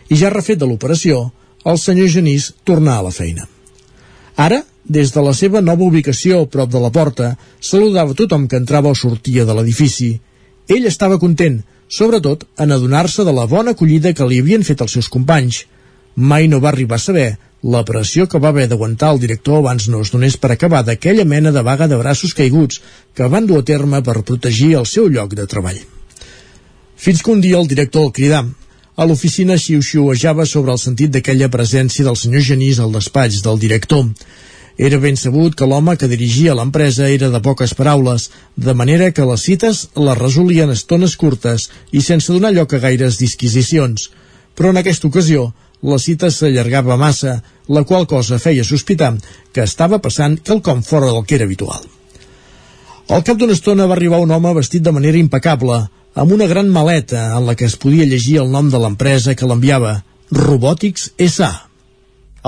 [0.08, 1.30] I ja refet de l'operació,
[1.64, 3.48] el senyor Genís tornà a la feina.
[4.36, 8.92] Ara, des de la seva nova ubicació prop de la porta, saludava tothom que entrava
[8.92, 10.12] o sortia de l'edifici.
[10.68, 14.96] Ell estava content, sobretot en adonar-se de la bona acollida que li havien fet els
[14.96, 15.64] seus companys.
[16.16, 17.28] Mai no va arribar a saber
[17.62, 21.24] la pressió que va haver d'aguantar el director abans no es donés per acabar d'aquella
[21.24, 22.80] mena de vaga de braços caiguts
[23.14, 25.80] que van dur a terme per protegir el seu lloc de treball.
[26.96, 28.44] Fins que un dia el director el cridà.
[28.98, 34.08] A l'oficina xiu-xiuejava sobre el sentit d'aquella presència del senyor Genís al despatx del director.
[34.88, 38.24] Era ben sabut que l'home que dirigia l'empresa era de poques paraules,
[38.56, 43.20] de manera que les cites les resolien estones curtes i sense donar lloc a gaires
[43.22, 44.08] disquisicions.
[44.58, 47.36] Però en aquesta ocasió, la cita s'allargava massa,
[47.68, 49.12] la qual cosa feia sospitar
[49.54, 51.86] que estava passant quelcom fora del que era habitual.
[53.14, 55.84] Al cap d'una estona va arribar un home vestit de manera impecable,
[56.18, 59.46] amb una gran maleta en la que es podia llegir el nom de l'empresa que
[59.46, 60.00] l'enviava,
[60.34, 61.50] Robotics S.A.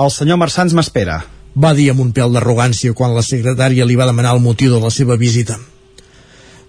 [0.03, 1.21] El senyor Marçans m'espera,
[1.55, 4.81] va dir amb un pèl d'arrogància quan la secretària li va demanar el motiu de
[4.83, 5.55] la seva visita.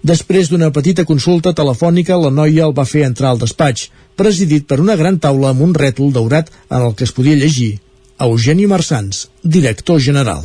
[0.03, 4.79] Després d'una petita consulta telefònica, la noia el va fer entrar al despatx, presidit per
[4.79, 7.79] una gran taula amb un rètol daurat en el que es podia llegir
[8.19, 10.43] Eugeni Marsans, director general.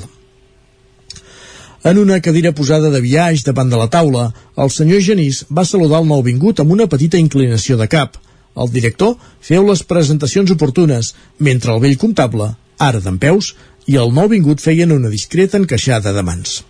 [1.85, 6.01] En una cadira posada de viatge davant de la taula, el senyor Genís va saludar
[6.03, 8.17] el nouvingut amb una petita inclinació de cap.
[8.59, 13.53] El director feu les presentacions oportunes, mentre el vell comptable, ara d'en peus,
[13.87, 16.65] i el nouvingut feien una discreta encaixada de mans.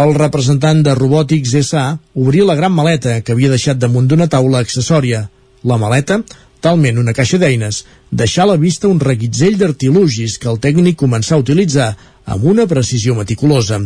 [0.00, 1.98] El representant de Robòtics S.A.
[2.14, 5.26] obria la gran maleta que havia deixat damunt d'una taula accessòria.
[5.66, 6.22] La maleta,
[6.64, 11.36] talment una caixa d'eines, deixà a la vista un reguitzell d'artilugis que el tècnic començà
[11.36, 11.90] a utilitzar
[12.24, 13.80] amb una precisió meticulosa.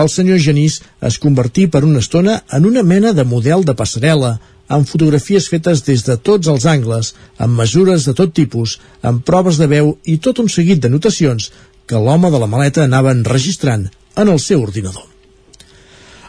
[0.00, 4.36] El senyor Genís es convertí per una estona en una mena de model de passarel·la,
[4.70, 9.58] amb fotografies fetes des de tots els angles, amb mesures de tot tipus, amb proves
[9.58, 11.50] de veu i tot un seguit de notacions
[11.90, 15.08] que l'home de la maleta anava enregistrant en el seu ordinador.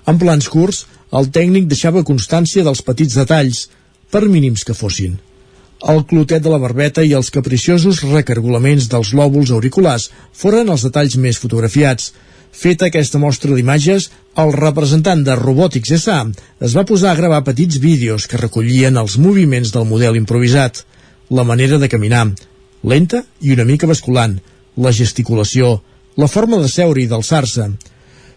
[0.09, 3.67] En plans curts, el tècnic deixava constància dels petits detalls,
[4.11, 5.19] per mínims que fossin.
[5.82, 11.15] El clotet de la barbeta i els capriciosos recargolaments dels lòbuls auriculars foren els detalls
[11.17, 12.11] més fotografiats.
[12.53, 14.11] Feta aquesta mostra d'imatges,
[14.43, 16.19] el representant de Robotics S.A.
[16.67, 20.84] es va posar a gravar petits vídeos que recollien els moviments del model improvisat,
[21.32, 22.27] la manera de caminar,
[22.84, 24.38] lenta i una mica basculant,
[24.77, 25.79] la gesticulació,
[26.15, 27.71] la forma de seure i d'alçar-se,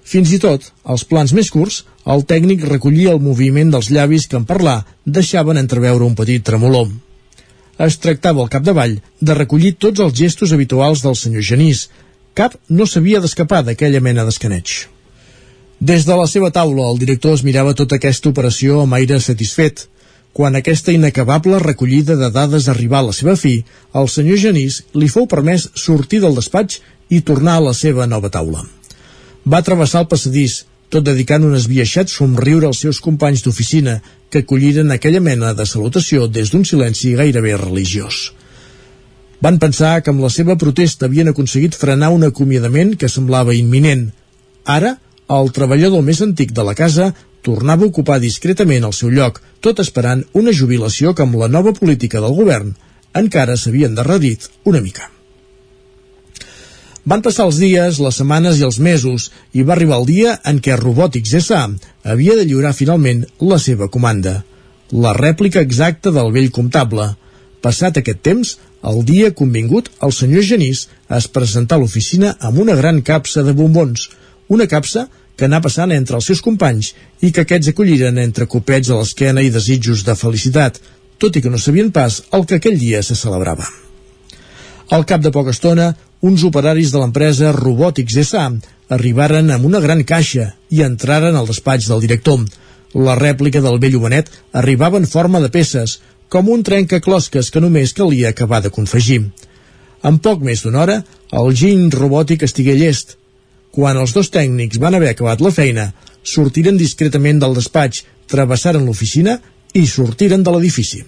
[0.05, 4.41] fins i tot, als plans més curts, el tècnic recollia el moviment dels llavis que
[4.41, 6.89] en parlar deixaven entreveure un petit tremolor.
[7.79, 11.89] Es tractava al capdavall de recollir tots els gestos habituals del senyor Genís.
[12.35, 14.87] Cap no s'havia d'escapar d'aquella mena d'escaneig.
[15.81, 19.89] Des de la seva taula, el director es mirava tota aquesta operació amb aire satisfet.
[20.33, 25.09] Quan aquesta inacabable recollida de dades arribà a la seva fi, al senyor Genís li
[25.09, 28.65] fou permès sortir del despatx i tornar a la seva nova taula.
[29.45, 30.65] Va travessar el passadís,
[30.95, 33.99] tot dedicant un esbiaixat somriure als seus companys d'oficina,
[34.31, 38.31] que acolliren aquella mena de salutació des d'un silenci gairebé religiós.
[39.45, 44.07] Van pensar que amb la seva protesta havien aconseguit frenar un acomiadament que semblava imminent.
[44.65, 44.95] Ara,
[45.39, 47.11] el treballador més antic de la casa
[47.45, 51.75] tornava a ocupar discretament el seu lloc, tot esperant una jubilació que amb la nova
[51.77, 52.73] política del govern
[53.25, 55.14] encara s'havia endarrerit una mica.
[57.05, 60.61] Van passar els dies, les setmanes i els mesos, i va arribar el dia en
[60.65, 61.67] què Robotics S.A.
[62.13, 64.39] havia de lliurar finalment la seva comanda.
[64.93, 67.11] La rèplica exacta del vell comptable.
[67.61, 68.55] Passat aquest temps,
[68.89, 70.87] el dia convingut, el senyor Genís
[71.19, 74.09] es presentà a l'oficina amb una gran capsa de bombons.
[74.49, 78.89] Una capsa que anà passant entre els seus companys i que aquests acolliren entre copets
[78.89, 80.81] a l'esquena i desitjos de felicitat,
[81.21, 83.69] tot i que no sabien pas el que aquell dia se celebrava.
[84.93, 85.95] Al cap de poca estona,
[86.25, 88.47] uns operaris de l'empresa Robotics S.A.
[88.97, 92.41] arribaren amb una gran caixa i entraren al despatx del director.
[92.97, 95.99] La rèplica del vell homenet arribava en forma de peces,
[96.33, 99.21] com un trencaclosques que només calia acabar de confegir.
[100.05, 100.99] En poc més d'una hora,
[101.33, 103.19] el giny robòtic estigué llest.
[103.75, 105.91] Quan els dos tècnics van haver acabat la feina,
[106.23, 109.37] sortiren discretament del despatx, travessaren l'oficina
[109.75, 111.05] i sortiren de l'edifici.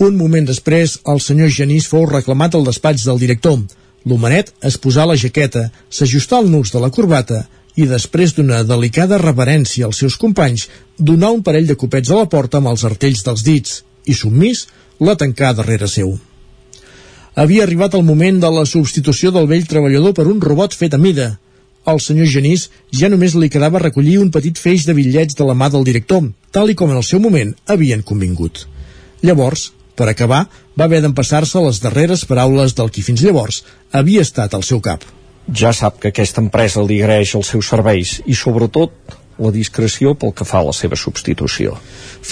[0.00, 3.58] Un moment després, el senyor Genís fou reclamat al despatx del director.
[4.08, 7.42] L'homenet es posà la jaqueta, s'ajustà el nus de la corbata
[7.76, 12.28] i després d'una delicada reverència als seus companys, donà un parell de copets a la
[12.32, 13.74] porta amb els artells dels dits
[14.06, 14.62] i, submís,
[15.04, 16.14] la tancà darrere seu.
[17.36, 21.00] Havia arribat el moment de la substitució del vell treballador per un robot fet a
[21.02, 21.34] mida.
[21.84, 22.70] Al senyor Genís
[23.02, 26.24] ja només li quedava recollir un petit feix de bitllets de la mà del director,
[26.56, 28.64] tal i com en el seu moment havien convingut.
[29.20, 30.42] Llavors, per acabar,
[30.78, 35.04] va haver d'empassar-se les darreres paraules del qui fins llavors havia estat al seu cap.
[35.62, 38.96] Ja sap que aquesta empresa li agraeix els seus serveis i, sobretot,
[39.40, 41.76] la discreció pel que fa a la seva substitució.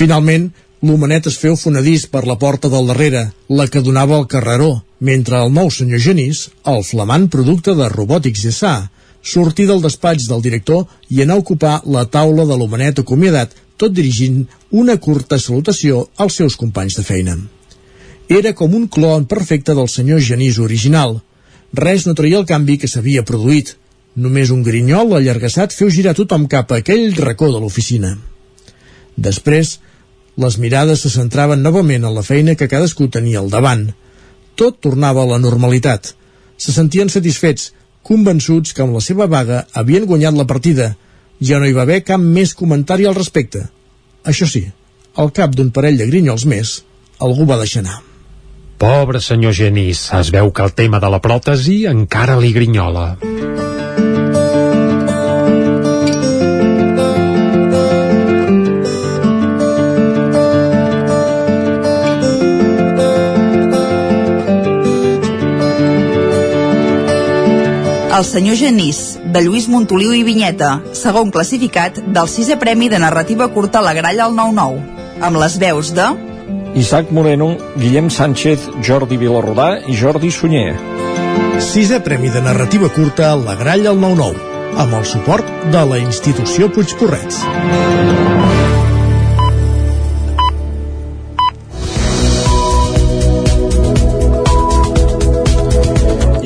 [0.01, 4.69] Finalment, L'homenet es feu fonedís per la porta del darrere, la que donava al carreró,
[5.03, 8.75] mentre el nou senyor Genís, el flamant producte de robòtics Gessà,
[9.33, 13.95] sortir del despatx del director i anar a ocupar la taula de l'homenet acomiadat, tot
[13.95, 17.35] dirigint una curta salutació als seus companys de feina.
[18.29, 21.15] Era com un clon perfecte del senyor Genís original.
[21.73, 23.73] Res no traia el canvi que s'havia produït.
[24.21, 28.11] Només un grinyol allargassat feu girar tothom cap a aquell racó de l'oficina.
[29.17, 29.79] Després,
[30.37, 33.87] les mirades se centraven novament en la feina que cadascú tenia al davant.
[34.61, 36.13] Tot tornava a la normalitat.
[36.61, 37.71] Se sentien satisfets,
[38.03, 40.91] convençuts que amb la seva vaga havien guanyat la partida.
[41.41, 43.65] Ja no hi va haver cap més comentari al respecte.
[44.25, 44.67] Això sí,
[45.17, 46.75] al cap d'un parell de grinyols més,
[47.25, 48.08] algú va deixar anar.
[48.79, 53.07] Pobre senyor Genís, es veu que el tema de la pròtesi encara li grinyola.
[68.19, 73.51] El senyor Genís, de Lluís Montoliu i Vinyeta, segon classificat del sisè Premi de Narrativa
[73.51, 74.81] Curta a la Gralla al 9-9,
[75.27, 76.28] amb les veus de...
[76.79, 80.77] Isaac Moreno, Guillem Sánchez, Jordi Vilarrodà i Jordi Sunyer.
[81.59, 84.47] Sisè Premi de Narrativa Curta la Gralla al 9-9,
[84.79, 87.43] amb el suport de la institució Puigcorrets.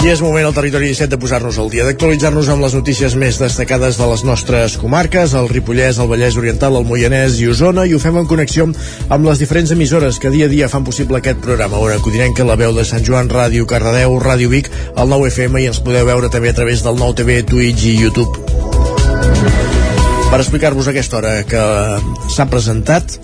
[0.02, 3.36] I és moment al territori 17 de posar-nos al dia, d'actualitzar-nos amb les notícies més
[3.38, 7.94] destacades de les nostres comarques, el Ripollès, el Vallès Oriental, el Moianès i Osona, i
[7.94, 11.38] ho fem en connexió amb les diferents emissores que dia a dia fan possible aquest
[11.44, 11.78] programa.
[11.78, 15.68] Ona Codinenca, la veu de Sant Joan, Ràdio Cardedeu, Ràdio Vic, el 9 FM i
[15.70, 18.42] ens podeu veure també a través del 9 TV, Twitch i YouTube.
[20.32, 21.62] Per explicar-vos aquesta hora que
[22.26, 23.20] s'ha presentat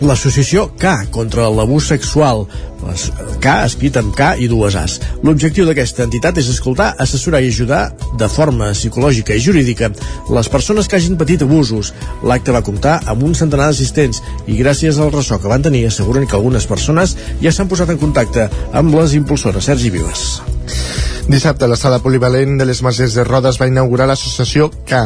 [0.00, 2.44] l'associació K contra l'abús sexual
[2.84, 3.08] les
[3.42, 4.98] K escrit amb K i dues As.
[5.26, 7.80] L'objectiu d'aquesta entitat és escoltar, assessorar i ajudar
[8.20, 9.90] de forma psicològica i jurídica
[10.34, 11.92] les persones que hagin patit abusos.
[12.22, 16.26] L'acte va comptar amb un centenar d'assistents i gràcies al ressò que van tenir asseguren
[16.26, 19.70] que algunes persones ja s'han posat en contacte amb les impulsores.
[19.70, 21.07] Sergi Vives.
[21.28, 25.00] Dissabte, la sala polivalent de les Masies de Rodes va inaugurar l'associació K.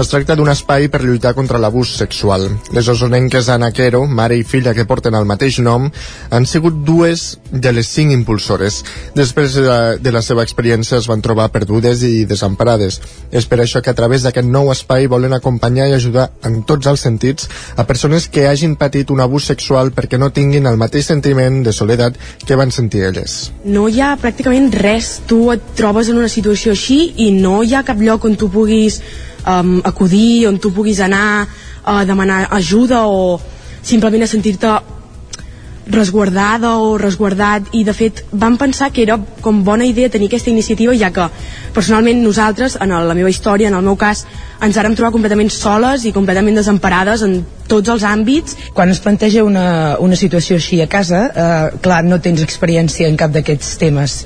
[0.00, 2.46] Es tracta d'un espai per lluitar contra l'abús sexual.
[2.72, 5.90] Les osonenques Anna Quero, mare i filla que porten el mateix nom,
[6.32, 8.78] han sigut dues de les cinc impulsores.
[9.20, 12.96] Després de la, de la seva experiència es van trobar perdudes i desemparades.
[13.28, 16.88] És per això que a través d'aquest nou espai volen acompanyar i ajudar en tots
[16.88, 21.12] els sentits a persones que hagin patit un abús sexual perquè no tinguin el mateix
[21.12, 22.16] sentiment de soledat
[22.48, 23.38] que van sentir elles.
[23.68, 25.18] No hi ha pràcticament res.
[25.28, 28.48] Tu et trobes en una situació així i no hi ha cap lloc on tu
[28.52, 29.00] puguis
[29.46, 31.46] um, acudir, on tu puguis anar
[31.84, 33.40] a demanar ajuda o
[33.82, 34.72] simplement a sentir-te
[35.86, 40.50] resguardada o resguardat i de fet vam pensar que era com bona idea tenir aquesta
[40.50, 41.28] iniciativa ja que
[41.76, 44.24] personalment nosaltres, en la meva història, en el meu cas,
[44.64, 48.56] ens vàrem trobar completament soles i completament desemparades en tots els àmbits.
[48.74, 53.18] Quan es planteja una, una situació així a casa, eh, clar, no tens experiència en
[53.20, 54.16] cap d'aquests temes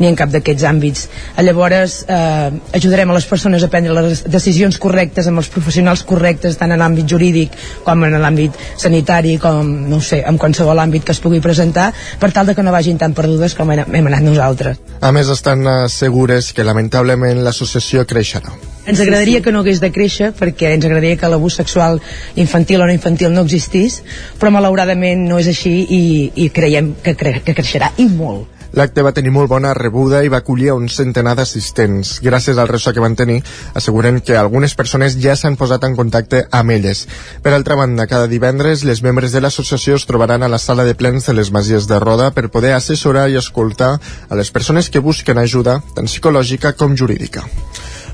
[0.00, 1.06] ni en cap d'aquests àmbits.
[1.46, 6.58] Llavors, eh, ajudarem a les persones a prendre les decisions correctes amb els professionals correctes,
[6.58, 7.56] tant en l'àmbit jurídic
[7.86, 11.90] com en l'àmbit sanitari, com, no sé, en qualsevol àmbit que es pugui presentar,
[12.20, 14.82] per tal de que no vagin tan perdudes com hem anat nosaltres.
[15.00, 18.52] A més, estan eh, segures que lamentablement l'associació creixerà.
[18.88, 22.00] Ens agradaria que no hagués de créixer perquè ens agradaria que l'abús sexual
[22.40, 24.02] infantil o no infantil no existís,
[24.40, 26.04] però malauradament no és així i,
[26.44, 28.57] i creiem que, cre que creixerà i molt.
[28.76, 32.18] L'acte va tenir molt bona rebuda i va acollir un centenar d'assistents.
[32.24, 33.38] Gràcies al ressò que van tenir,
[33.74, 37.06] asseguren que algunes persones ja s'han posat en contacte amb elles.
[37.42, 40.94] Per altra banda, cada divendres les membres de l'associació es trobaran a la sala de
[40.94, 43.94] plens de les Masies de Roda per poder assessorar i escoltar
[44.28, 47.46] a les persones que busquen ajuda, tant psicològica com jurídica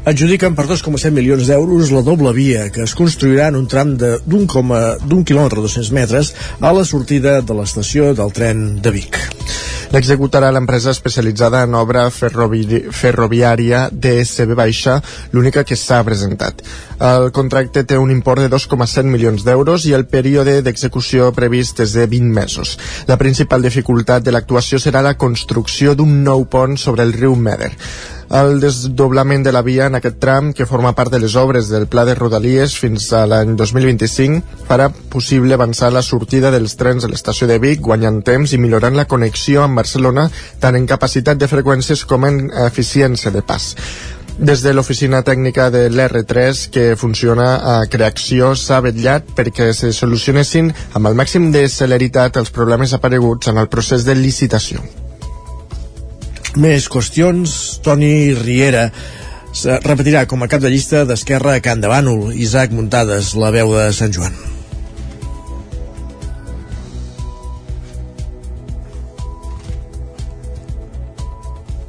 [0.05, 5.25] adjudiquen per 2,7 milions d'euros la doble via que es construirà en un tram d'un
[5.25, 9.21] quilòmetre 200 metres a la sortida de l'estació del tren de Vic.
[9.95, 14.97] L'executarà l'empresa especialitzada en obra ferrovi ferroviària DSB Baixa,
[15.33, 16.65] l'única que s'ha presentat.
[16.99, 21.95] El contracte té un import de 2,7 milions d'euros i el període d'execució previst és
[21.95, 22.75] de 20 mesos.
[23.07, 27.71] La principal dificultat de l'actuació serà la construcció d'un nou pont sobre el riu Meder.
[28.31, 31.87] El desdoblament de la via en aquest tram, que forma part de les obres del
[31.87, 37.13] Pla de Rodalies fins a l'any 2025, farà possible avançar la sortida dels trens a
[37.13, 40.29] l'estació de Vic, guanyant temps i millorant la connexió amb Barcelona
[40.61, 43.75] tant en capacitat de freqüències com en eficiència de pas.
[44.35, 50.73] Des de l'oficina tècnica de l'R3 que funciona a Creacció s'ha vetllat perquè se solucionessin
[50.99, 54.83] amb el màxim de celeritat els problemes apareguts en el procés de licitació.
[56.55, 57.55] Més qüestions.
[57.83, 58.89] Toni Riera
[59.85, 62.33] repetirà com a cap de llista d'Esquerra a Can de Bànol.
[62.35, 64.54] Isaac Muntades, la veu de Sant Joan.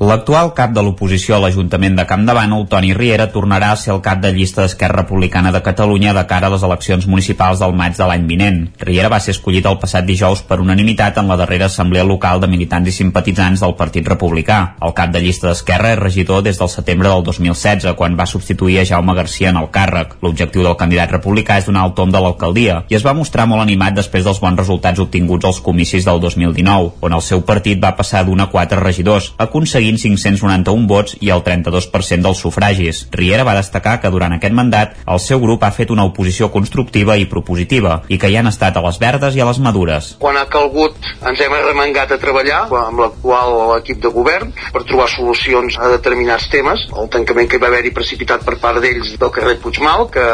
[0.05, 3.89] L'actual cap de l'oposició a l'Ajuntament de Camp de Bànol, Toni Riera, tornarà a ser
[3.95, 7.73] el cap de llista d'Esquerra Republicana de Catalunya de cara a les eleccions municipals del
[7.73, 8.59] maig de l'any vinent.
[8.85, 12.49] Riera va ser escollit el passat dijous per unanimitat en la darrera assemblea local de
[12.51, 14.59] militants i simpatitzants del Partit Republicà.
[14.85, 18.77] El cap de llista d'Esquerra és regidor des del setembre del 2016, quan va substituir
[18.83, 20.19] a Jaume Garcia en el càrrec.
[20.21, 23.65] L'objectiu del candidat republicà és donar el tom de l'alcaldia i es va mostrar molt
[23.65, 27.95] animat després dels bons resultats obtinguts als comicis del 2019, on el seu partit va
[27.97, 33.05] passar d'un a quatre regidors, aconseguint aconseguint 591 vots i el 32% dels sufragis.
[33.11, 37.15] Riera va destacar que durant aquest mandat el seu grup ha fet una oposició constructiva
[37.17, 40.15] i propositiva i que hi han estat a les verdes i a les madures.
[40.19, 45.07] Quan ha calgut ens hem arremangat a treballar amb l'actual equip de govern per trobar
[45.09, 46.87] solucions a determinats temes.
[46.95, 50.25] El tancament que va haver-hi precipitat per part d'ells del carrer Puigmal, que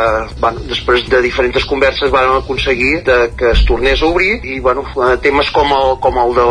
[0.42, 4.86] bueno, després de diferents converses van aconseguir de, que es tornés a obrir i bueno,
[5.22, 6.48] temes com el, com el, de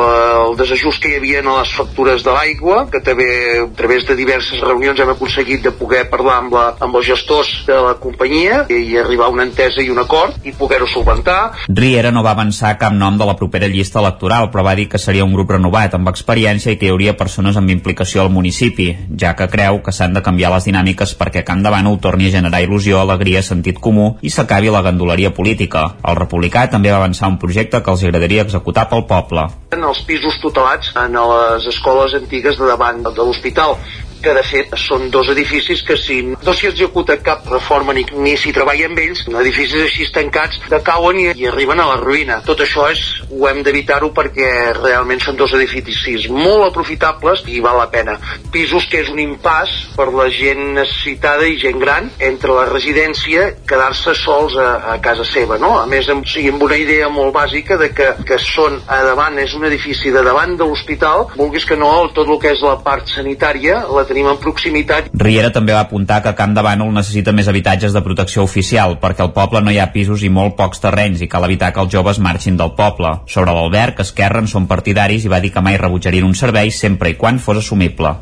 [0.47, 3.28] el desajust que hi havia en les factures de l'aigua, que també
[3.62, 7.53] a través de diverses reunions hem aconseguit de poder parlar amb, la, amb els gestors
[7.66, 11.38] de la companyia i arribar a una entesa i un acord i poder-ho solventar.
[11.68, 14.99] Riera no va avançar cap nom de la propera llista electoral, però va dir que
[14.99, 18.91] seria un grup renovat, amb experiència i que hi hauria persones amb implicació al municipi,
[19.20, 22.34] ja que creu que s'han de canviar les dinàmiques perquè Camp de Bànol torni a
[22.36, 25.86] generar il·lusió, alegria, sentit comú i s'acabi la gandoleria política.
[26.07, 29.47] El republicà també va avançar un projecte que els agradaria executar pel poble.
[29.70, 33.76] En els pisos tutelats en les escoles antigues de davant de l'hospital
[34.23, 38.37] que de fet són dos edificis que si no s'hi executa cap reforma ni, ni
[38.39, 42.41] s'hi treballa amb ells, edificis així tancats decauen i, i arriben a la ruïna.
[42.47, 47.79] Tot això és, ho hem d'evitar-ho perquè realment són dos edificis molt aprofitables i val
[47.81, 48.16] la pena.
[48.53, 53.51] Pisos que és un impàs per la gent necessitada i gent gran entre la residència
[53.68, 55.77] quedar-se sols a, a casa seva, no?
[55.81, 59.39] A més, amb, sí, amb una idea molt bàsica de que, que són a davant,
[59.41, 62.77] és un edifici de davant de l'hospital, vulguis que no, tot el que és la
[62.85, 65.11] part sanitària la tenim en proximitat.
[65.15, 69.25] Riera també va apuntar que Camp de Bànol necessita més habitatges de protecció oficial perquè
[69.25, 71.93] al poble no hi ha pisos i molt pocs terrenys i cal evitar que els
[71.95, 73.17] joves marxin del poble.
[73.31, 77.13] Sobre l'Alberg, Esquerra en són partidaris i va dir que mai rebutjarien un servei sempre
[77.13, 78.17] i quan fos assumible.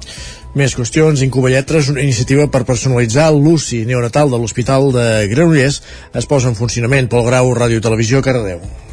[0.59, 1.23] Més qüestions.
[1.23, 5.83] Incuballetres, una iniciativa per personalitzar l'UCI neonatal de l'Hospital de Granollers,
[6.15, 8.88] es posa en funcionament pel Grau Ràdio Televisió Cardedeu.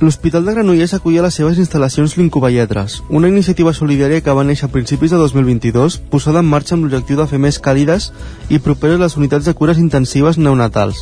[0.00, 4.68] L'Hospital de Granollers acull a les seves instal·lacions l'Incuballetres, una iniciativa solidària que va néixer
[4.68, 8.12] a principis de 2022, posada en marxa amb l'objectiu de fer més càlides
[8.46, 11.00] i properes les unitats de cures intensives neonatals,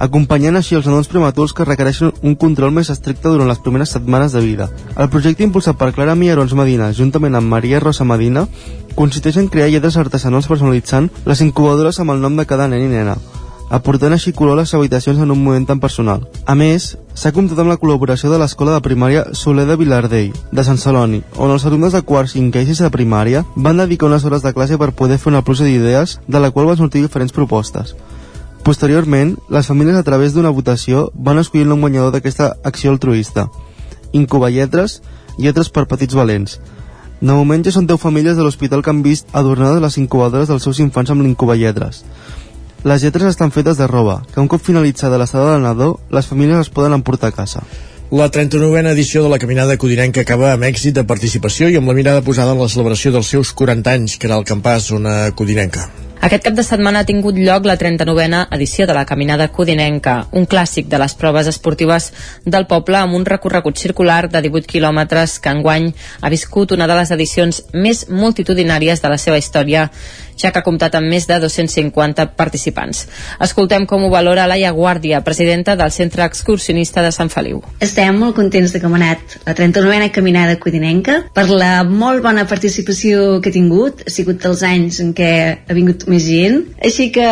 [0.00, 4.32] acompanyant així els nadons prematurs que requereixen un control més estricte durant les primeres setmanes
[4.32, 4.70] de vida.
[4.96, 8.46] El projecte impulsat per Clara Mierons Medina, juntament amb Maria Rosa Medina,
[8.96, 12.88] consisteix en crear lletres artesanals personalitzant les incubadores amb el nom de cada nen i
[12.96, 13.18] nena,
[13.70, 16.24] aportant així color a les habitacions en un moment tan personal.
[16.46, 20.64] A més, s'ha comptat amb la col·laboració de l'escola de primària Soler de Vilardell, de
[20.64, 24.42] Sant Celoni, on els alumnes de quart, cinquè i de primària van dedicar unes hores
[24.42, 27.94] de classe per poder fer una pluja d'idees, de la qual van sortir diferents propostes.
[28.64, 33.48] Posteriorment, les famílies a través d'una votació van escollir el guanyador d'aquesta acció altruista.
[34.12, 35.02] Incuba lletres,
[35.38, 36.58] lletres per petits valents.
[37.20, 40.62] De moment ja són 10 famílies de l'hospital que han vist adornades les incubadores dels
[40.62, 42.04] seus infants amb l'incuba lletres.
[42.84, 46.60] Les lletres estan fetes de roba, que un cop finalitzada l'estada del nadó, les famílies
[46.62, 47.64] les poden emportar a casa.
[48.10, 51.96] La 39a edició de la Caminada Codinenca acaba amb èxit de participació i amb la
[51.98, 55.90] mirada posada en la celebració dels seus 40 anys, que era el campàs una codinenca.
[56.18, 60.48] Aquest cap de setmana ha tingut lloc la 39a edició de la Caminada Codinenca, un
[60.50, 62.08] clàssic de les proves esportives
[62.44, 66.96] del poble amb un recorregut circular de 18 quilòmetres que enguany ha viscut una de
[66.98, 69.90] les edicions més multitudinàries de la seva història
[70.38, 73.04] ja que ha comptat amb més de 250 participants.
[73.42, 77.60] Escoltem com ho valora Laia Guàrdia, presidenta del Centre Excursionista de Sant Feliu.
[77.84, 82.46] Estem molt contents de com ha anat la 39a Caminada Codinenca per la molt bona
[82.48, 85.30] participació que ha tingut, ha sigut dels anys en què
[85.68, 87.26] ha vingut més gent, així que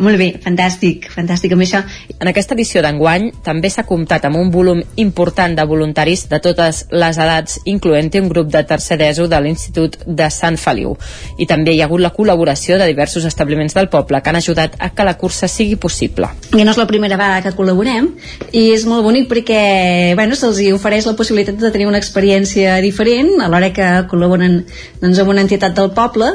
[0.00, 1.82] molt bé, fantàstic, fantàstic amb això.
[2.20, 6.84] En aquesta edició d'enguany també s'ha comptat amb un volum important de voluntaris de totes
[6.94, 10.94] les edats, incloent-hi un grup de tercer d'ESO de l'Institut de Sant Feliu.
[11.38, 14.76] I també hi ha hagut la col·laboració de diversos establiments del poble que han ajudat
[14.78, 16.28] a que la cursa sigui possible.
[16.52, 18.10] I no és la primera vegada que col·laborem
[18.52, 23.40] i és molt bonic perquè bueno, se'ls ofereix la possibilitat de tenir una experiència diferent
[23.40, 24.64] a l'hora que col·laboren
[25.00, 26.34] doncs, amb una entitat del poble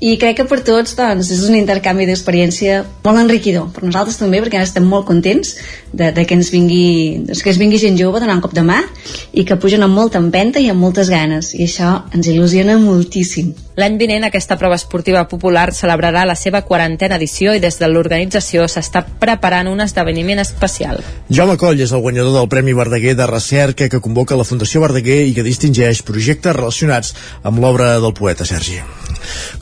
[0.00, 4.40] i crec que per tots doncs, és un intercanvi d'experiència molt enriquidor per nosaltres també
[4.40, 5.54] perquè estem molt contents
[5.92, 8.64] de, de que ens vingui doncs, que es vingui gent jove donant un cop de
[8.64, 8.80] mà
[9.32, 13.52] i que pugen amb molta empenta i amb moltes ganes i això ens il·lusiona moltíssim
[13.80, 18.66] L'any vinent aquesta prova esportiva popular celebrarà la seva quarantena edició i des de l'organització
[18.68, 21.00] s'està preparant un esdeveniment especial.
[21.30, 25.22] Jaume Coll és el guanyador del Premi Verdaguer de Recerca que convoca la Fundació Verdaguer
[25.30, 28.82] i que distingeix projectes relacionats amb l'obra del poeta Sergi.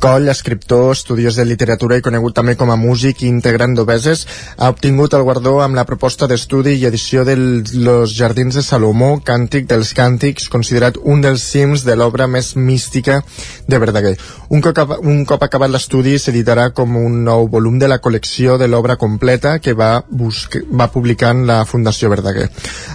[0.00, 4.26] Coll, escriptor, estudiós de literatura i conegut també com a músic i integrant d'Obeses,
[4.58, 9.16] ha obtingut el guardó amb la proposta d'estudi i edició de Los Jardins de Salomó,
[9.24, 13.20] Càntic dels Càntics, considerat un dels cims de l'obra més mística
[13.66, 14.14] de Verdaguer.
[14.54, 18.68] Un cop, un cop acabat l'estudi s'editarà com un nou volum de la col·lecció de
[18.68, 22.48] l'obra completa que va, buscar, va publicant la Fundació Verdaguer.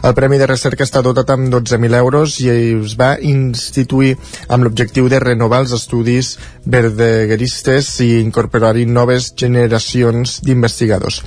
[0.03, 4.15] El Premi de Recerca està dotat amb 12.000 euros i es va instituir
[4.47, 11.21] amb l'objectiu de renovar els estudis verdagueristes i incorporar-hi noves generacions d'investigadors.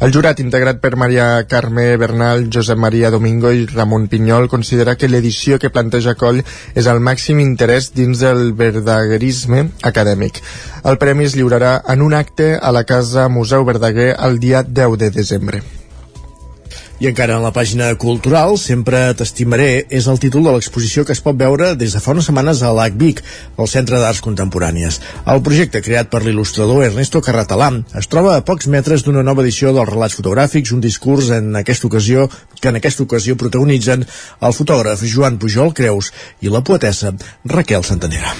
[0.00, 5.08] El jurat, integrat per Maria Carme Bernal, Josep Maria Domingo i Ramon Pinyol, considera que
[5.08, 6.42] l'edició que planteja Coll
[6.74, 10.42] és el màxim interès dins del verdaguerisme acadèmic.
[10.84, 14.98] El premi es lliurarà en un acte a la Casa Museu Verdaguer el dia 10
[14.98, 15.62] de desembre.
[17.02, 21.20] I encara en la pàgina cultural, Sempre t'estimaré, és el títol de l'exposició que es
[21.24, 23.22] pot veure des de fa unes setmanes a l'ACVIC,
[23.58, 25.00] al Centre d'Arts Contemporànies.
[25.34, 29.72] El projecte, creat per l'il·lustrador Ernesto Carratalà, es troba a pocs metres d'una nova edició
[29.74, 32.28] dels relats fotogràfics, un discurs en aquesta ocasió
[32.62, 36.12] que en aquesta ocasió protagonitzen el fotògraf Joan Pujol Creus
[36.46, 37.10] i la poetessa
[37.50, 38.30] Raquel Santanera.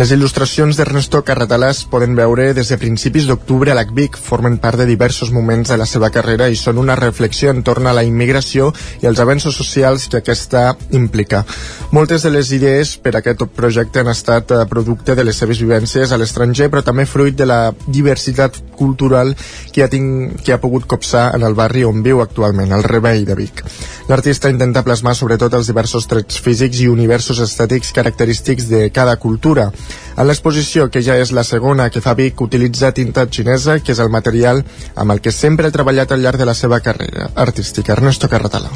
[0.00, 4.80] Les il·lustracions d'Ernesto Carratalà es poden veure des de principis d'octubre a l'ACVIC, formen part
[4.80, 8.72] de diversos moments de la seva carrera i són una reflexió entorn a la immigració
[9.02, 11.44] i els avenços socials que aquesta implica.
[11.92, 15.60] Moltes de les idees per a aquest projecte han estat eh, producte de les seves
[15.62, 19.34] vivències a l'estranger, però també fruit de la diversitat cultural
[19.72, 23.24] que ha, tinc, que ha pogut copsar en el barri on viu actualment, el Rebell
[23.28, 23.62] de Vic.
[24.10, 29.70] L'artista intenta plasmar sobretot els diversos trets físics i universos estètics característics de cada cultura.
[30.16, 34.00] En l'exposició, que ja és la segona que fa Vic, utilitza tinta xinesa, que és
[34.00, 34.62] el material
[34.94, 37.92] amb el que sempre ha treballat al llarg de la seva carrera artística.
[37.92, 38.72] Ernesto Carratala.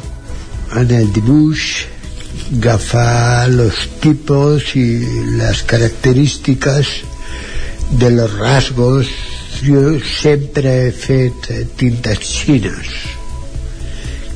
[0.77, 1.87] En el dibuix
[2.57, 5.05] agafar los tipos y
[5.37, 6.87] las características
[7.91, 9.07] de los rasgos
[9.63, 12.93] jo sempre he fet tintes xines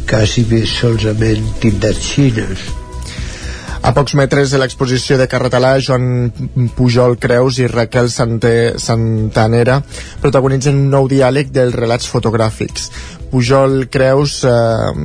[0.09, 2.65] quasi més solament tintes xines
[3.85, 6.31] a pocs metres de l'exposició de Carretalà, Joan
[6.73, 9.77] Pujol Creus i Raquel Sante, Santanera
[10.23, 12.89] protagonitzen un nou diàleg dels relats fotogràfics.
[13.35, 14.51] Pujol Creus eh,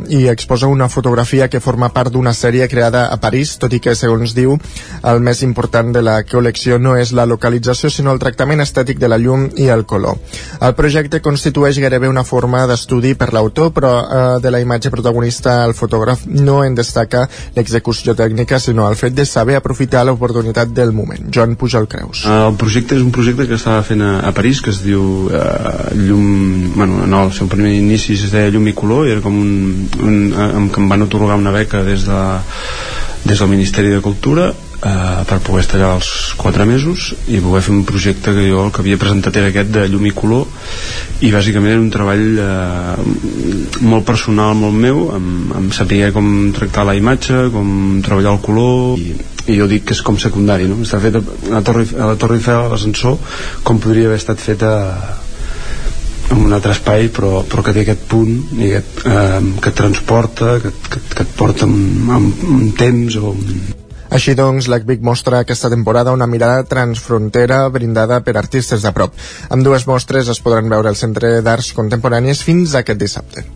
[0.09, 3.97] i exposa una fotografia que forma part d'una sèrie creada a París, tot i que,
[3.99, 4.57] segons diu,
[5.03, 9.11] el més important de la col·lecció no és la localització, sinó el tractament estètic de
[9.11, 10.21] la llum i el color.
[10.61, 15.65] El projecte constitueix gairebé una forma d'estudi per l'autor, però eh, de la imatge protagonista
[15.65, 17.27] el fotògraf no en destaca
[17.57, 21.29] l'execució tècnica, sinó el fet de saber aprofitar l'oportunitat del moment.
[21.35, 22.25] Joan Pujol Creus.
[22.31, 25.97] El projecte és un projecte que estava fent a, a París, que es diu eh,
[25.99, 26.73] Llum...
[26.77, 29.53] Bueno, no, el seu primer inici es deia Llum i Color i era com un,
[30.01, 30.19] un,
[30.63, 32.25] un que em van otorgar una beca des, de,
[33.27, 34.53] des del Ministeri de Cultura
[34.83, 38.65] eh, per poder estar allà els 4 mesos i poder fer un projecte que jo
[38.65, 40.47] el que havia presentat era aquest de llum i color
[41.21, 46.87] i bàsicament era un treball eh, molt personal, molt meu amb, amb saber com tractar
[46.89, 49.13] la imatge com treballar el color i,
[49.51, 50.81] i jo dic que és com secundari no?
[50.85, 53.19] està fet a, la Torre, a la Torre Eiffel a l'ascensor
[53.67, 54.77] com podria haver estat fet a,
[56.31, 59.79] en un altre espai però, però que té aquest punt i aquest, eh, que et
[59.83, 63.35] transporta que, que, que et porta un, un, un temps o.
[64.11, 69.15] Així doncs, l'ACVIC mostra aquesta temporada una mirada transfrontera brindada per artistes de prop.
[69.55, 73.47] Amb dues mostres es podran veure al Centre d'Arts Contemporànies fins aquest dissabte.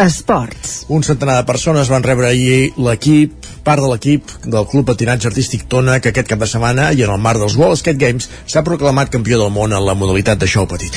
[0.00, 0.86] Esports.
[0.88, 5.64] Un centenar de persones van rebre ahir l'equip, part de l'equip del Club Patinatge Artístic
[5.72, 8.62] Tona, que aquest cap de setmana i en el marc dels World Skate Games s'ha
[8.66, 10.92] proclamat campió del món en la modalitat de show petit.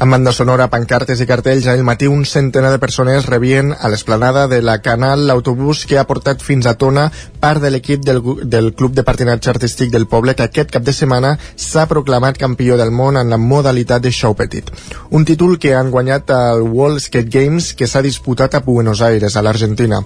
[0.00, 4.46] Amb banda sonora, pancartes i cartells, ahir matí un centenar de persones rebien a l'esplanada
[4.48, 7.10] de la Canal l'autobús que ha portat fins a Tona
[7.40, 10.94] part de l'equip del, del Club de Patinatge Artístic del poble que aquest cap de
[10.96, 14.70] setmana s'ha proclamat campió del món en la modalitat de show petit.
[15.10, 19.36] Un títol que han guanyat al World Skate Games que s'ha disputat a Buenos Aires,
[19.36, 20.00] a l'Argentina.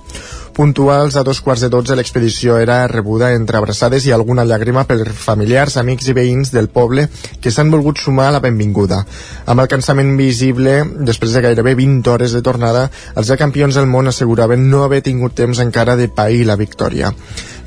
[0.55, 4.99] Puntuals a dos quarts de dotze l'expedició era rebuda entre abraçades i alguna llàgrima per
[5.17, 7.07] familiars, amics i veïns del poble
[7.41, 9.01] que s'han volgut sumar a la benvinguda.
[9.49, 10.77] Amb el cansament visible,
[11.09, 15.01] després de gairebé 20 hores de tornada, els ja campions del món asseguraven no haver
[15.07, 17.15] tingut temps encara de pair la victòria.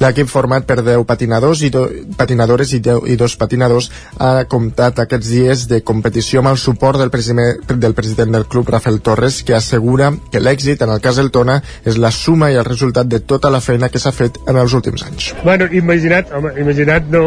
[0.02, 1.86] L'equip format per 10 patinadors i do,
[2.18, 3.90] patinadores i, 10, i dos patinadors
[4.22, 8.70] ha comptat aquests dies de competició amb el suport del, president, del president del club,
[8.70, 12.60] Rafael Torres, que assegura que l'èxit en el cas del Tona és la suma i
[12.60, 15.34] el resultat de tota la feina que s'ha fet en els últims anys.
[15.44, 17.26] Bueno, imaginat, home, imaginat no,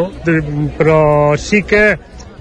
[0.79, 1.01] però
[1.39, 1.85] sí que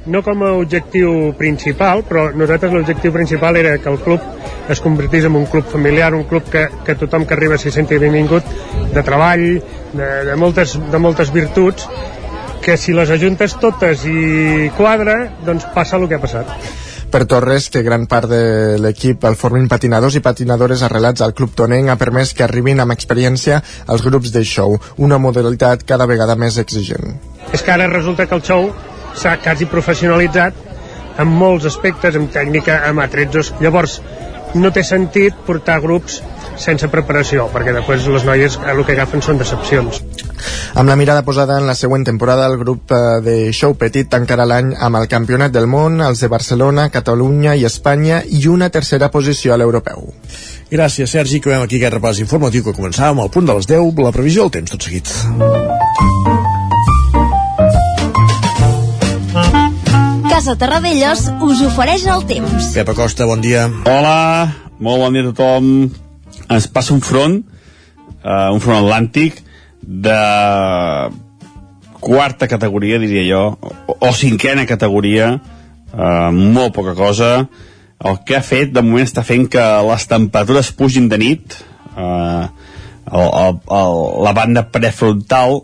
[0.06, 4.20] no com a objectiu principal, però nosaltres l'objectiu principal era que el club
[4.70, 7.98] es convertís en un club familiar, un club que, que tothom que arriba s'hi senti
[8.00, 8.46] benvingut,
[8.94, 9.44] de treball,
[9.92, 11.88] de, de, moltes, de moltes virtuts,
[12.60, 16.50] que si les ajuntes totes i quadra, doncs passa el que ha passat.
[17.10, 21.56] Per Torres, que gran part de l'equip el formin patinadors i patinadores arrelats al Club
[21.58, 23.58] Tonenc ha permès que arribin amb experiència
[23.90, 27.16] als grups de show, una modalitat cada vegada més exigent.
[27.50, 28.70] És que ara resulta que el show
[29.18, 30.68] s'ha quasi professionalitzat
[31.18, 33.50] en molts aspectes, en tècnica, amb atrezzos.
[33.60, 33.98] Llavors,
[34.54, 36.20] no té sentit portar grups
[36.56, 40.02] sense preparació, perquè després les noies el que agafen són decepcions.
[40.74, 44.46] Amb la mirada posada en la següent temporada, el grup eh, de Show Petit tancarà
[44.46, 49.10] l'any amb el Campionat del Món, els de Barcelona, Catalunya i Espanya i una tercera
[49.10, 50.12] posició a l'europeu.
[50.70, 54.04] Gràcies, Sergi, que veiem aquí aquest repàs informatiu que començàvem al punt de les 10,
[54.06, 55.10] la previsió del temps tot seguit.
[60.30, 62.70] Casa Terradellos us ofereix el temps.
[62.72, 63.66] Pep Acosta, bon dia.
[63.84, 64.46] Hola,
[64.78, 65.90] molt bon dia a tothom.
[66.50, 67.40] Ens passa un front,
[68.24, 69.42] uh, un front atlàntic,
[69.80, 70.18] de
[72.00, 75.34] quarta categoria, diria jo, o, o cinquena categoria,
[75.92, 77.30] uh, molt poca cosa.
[78.00, 81.58] El que ha fet, de moment, està fent que les temperatures pugin de nit,
[81.94, 82.48] uh,
[83.10, 85.60] el, el, el, la banda prefrontal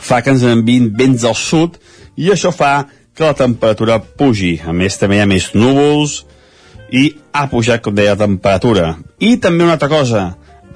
[0.00, 1.76] fa que ens envien vents al sud
[2.16, 4.56] i això fa que la temperatura pugi.
[4.64, 6.22] A més, també hi ha més núvols
[6.94, 7.04] i
[7.34, 8.94] ha pujat, com deia, la temperatura.
[9.18, 10.24] I també una altra cosa,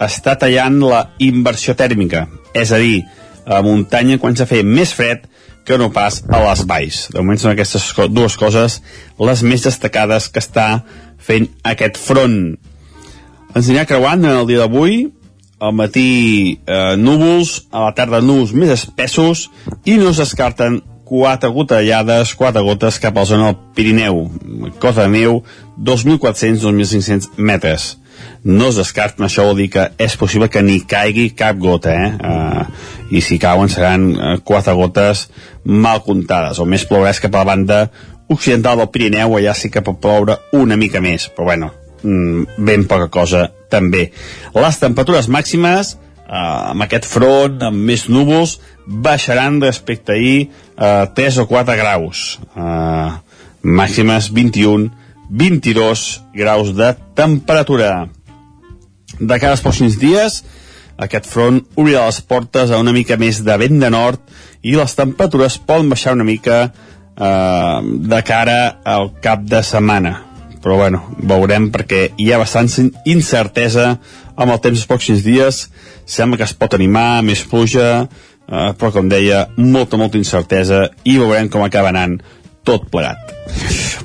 [0.02, 3.02] està tallant la inversió tèrmica, és a dir,
[3.46, 5.26] a la muntanya quan s'ha fet més fred
[5.68, 7.02] que no pas a les valls.
[7.12, 8.80] De moment són aquestes dues coses
[9.20, 10.68] les més destacades que està
[11.20, 12.56] fent aquest front.
[13.54, 15.06] Ens anirà creuant en el dia d'avui,
[15.58, 16.08] al matí
[16.54, 19.48] eh, núvols, a la tarda núvols més espessos
[19.84, 24.26] i no es descarten quatre gotellades, quatre gotes cap a la zona del Pirineu.
[24.78, 25.40] Cota de neu,
[25.80, 27.96] 2.400-2.500 metres.
[28.44, 32.10] No es descarten, això vol dir que és possible que ni caigui cap gota, eh?
[32.18, 32.64] Uh,
[33.14, 35.28] I si cauen seran uh, quatre gotes
[35.64, 36.60] mal comptades.
[36.60, 37.80] O més plouràs cap a la banda
[38.28, 41.70] occidental del Pirineu, allà sí que pot ploure una mica més, però bueno,
[42.02, 44.10] mm, ben poca cosa també.
[44.54, 45.96] Les temperatures màximes
[46.28, 51.76] uh, amb aquest front, amb més núvols, baixaran respecte a ahir uh, 3 o 4
[51.80, 52.38] graus.
[52.54, 53.18] Uh,
[53.62, 54.88] màximes 21,
[55.28, 56.06] 22
[56.36, 58.08] graus de temperatura.
[59.18, 60.42] De cara als pròxims dies,
[60.98, 64.22] aquest front obrirà les portes a una mica més de vent de nord
[64.66, 70.16] i les temperatures poden baixar una mica eh, de cara al cap de setmana
[70.58, 73.92] però bueno, veurem perquè hi ha bastant incertesa
[74.34, 75.60] amb el temps dels pròxims dies
[76.08, 78.08] sembla que es pot animar, més pluja
[78.48, 82.18] eh, però com deia, molta, molta incertesa i veurem com acaba anant
[82.66, 83.34] tot plegat.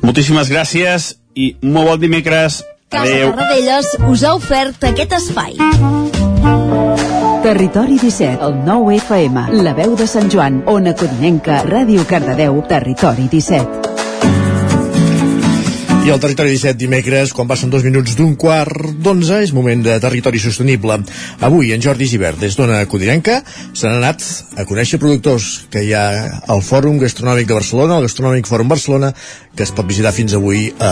[0.04, 2.62] Moltíssimes gràcies i molt bon dimecres.
[2.94, 5.58] Casa Tarradellas us ha ofert aquest espai.
[7.44, 13.28] Territori 17, el 9 FM, la veu de Sant Joan, Ona Codinenca, Ràdio Cardedeu, Territori
[13.32, 13.93] 17.
[16.04, 19.94] I al Territori 17 dimecres, quan passen dos minuts d'un quart d'onze, és moment de
[20.04, 20.98] Territori Sostenible.
[21.48, 23.38] Avui, en Jordi Givert, des d'Ona Codinenca,
[23.72, 24.20] s'han anat
[24.60, 26.04] a conèixer productors que hi ha
[26.52, 29.14] al Fòrum Gastronòmic de Barcelona, el Gastronòmic Fòrum Barcelona,
[29.56, 30.92] que es pot visitar fins avui a,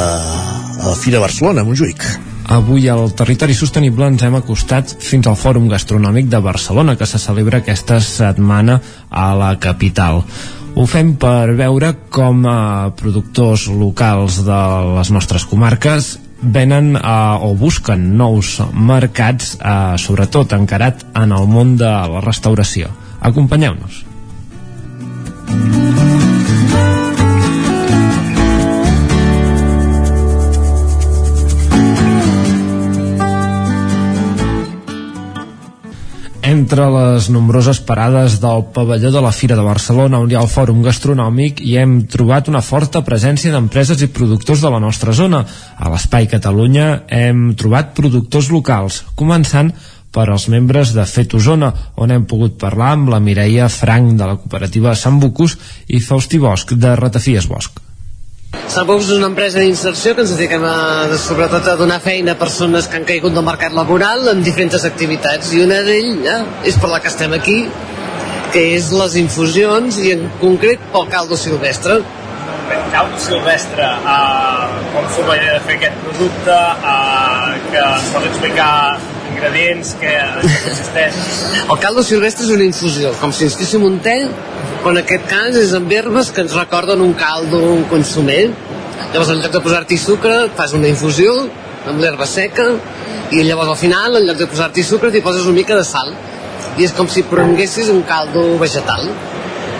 [0.80, 2.08] a la Fira Barcelona, a Montjuïc.
[2.56, 7.20] Avui al Territori Sostenible ens hem acostat fins al Fòrum Gastronòmic de Barcelona, que se
[7.20, 8.80] celebra aquesta setmana
[9.12, 10.24] a la capital.
[10.76, 14.60] Ho fem per veure com eh, productors locals de
[14.98, 21.76] les nostres comarques venen eh, o busquen nous mercats, eh, sobretot encarat en el món
[21.78, 22.90] de la restauració.
[23.22, 24.06] Acompanyeu-nos.
[36.62, 40.52] Entre les nombroses parades del pavelló de la Fira de Barcelona, on hi ha el
[40.52, 45.42] Fòrum Gastronòmic, hi hem trobat una forta presència d'empreses i productors de la nostra zona.
[45.82, 49.74] A l'Espai Catalunya hem trobat productors locals, començant
[50.14, 54.28] per als membres de Fet Osona, on hem pogut parlar amb la Mireia Frank de
[54.28, 55.58] la cooperativa Sant Bucus
[55.88, 57.91] i Fausti Bosch de Ratafies Bosch.
[58.72, 62.88] Salvos és una empresa d'inserció que ens dediquem a, sobretot a donar feina a persones
[62.88, 65.54] que han caigut del mercat laboral en diferents activitats.
[65.56, 67.60] I una d'elles és per la que estem aquí
[68.52, 72.02] que és les infusions i en concret pel caldo silvestre.
[72.92, 76.58] Caldo silvestre uh, com idea de fer aquest producte
[76.92, 78.72] uh, que ens pots explicar
[79.42, 81.16] ingredients que, consisteix
[81.66, 84.16] el caldo silvestre és una infusió com si ens féssim un te
[84.82, 88.48] però en aquest cas és amb herbes que ens recorden un caldo, un consumer.
[89.12, 91.36] Llavors en lloc de posar-hi sucre fas una infusió
[91.90, 92.66] amb l'herba seca
[93.30, 96.10] i llavors al final en lloc de posar-hi sucre t'hi poses una mica de sal.
[96.80, 99.06] I és com si prenguessis un caldo vegetal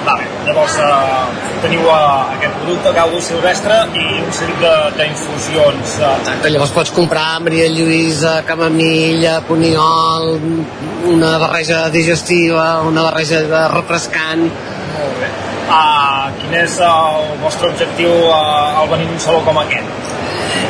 [0.06, 0.26] Vale.
[0.48, 4.64] Llavors eh, teniu eh, aquest producte, caldo silvestre i un seguit
[4.98, 5.98] d'infusions.
[6.00, 6.14] Eh.
[6.24, 10.34] Exacte, llavors pots comprar Maria Lluïsa, camamilla, poniol,
[11.12, 14.48] una barreja digestiva, una barreja de refrescant.
[14.98, 15.32] Molt bé.
[15.72, 20.10] Uh, quin és el vostre objectiu uh, al venir un saló com aquest?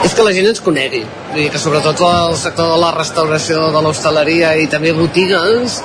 [0.05, 1.01] és que la gent ens conegui
[1.31, 5.79] Vull dir que sobretot el sector de la restauració de l'hostaleria i també botigues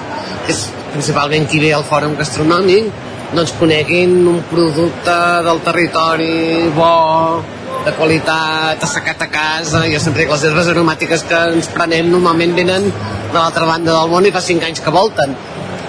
[0.47, 0.63] que és
[0.93, 5.17] principalment qui ve al fòrum gastronòmic doncs coneguin un producte
[5.47, 7.43] del territori bo,
[7.87, 9.85] de qualitat, assecat a casa.
[9.91, 14.13] Jo sempre dic, les herbes aromàtiques que ens prenem normalment venen de l'altra banda del
[14.13, 15.35] món i fa 5 anys que volten.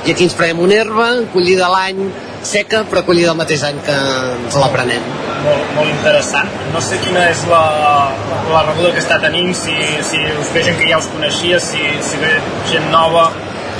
[0.07, 2.05] I aquí ens prenem una herba, collida l'any,
[2.47, 3.95] seca, però collida el mateix any que
[4.37, 5.03] ens la prenem.
[5.43, 6.49] Molt, molt interessant.
[6.73, 7.63] No sé quina és la,
[8.53, 9.75] la rebuda que està tenint, si,
[10.07, 12.37] si us ve gent que ja us coneixia, si, si ve
[12.71, 13.27] gent nova,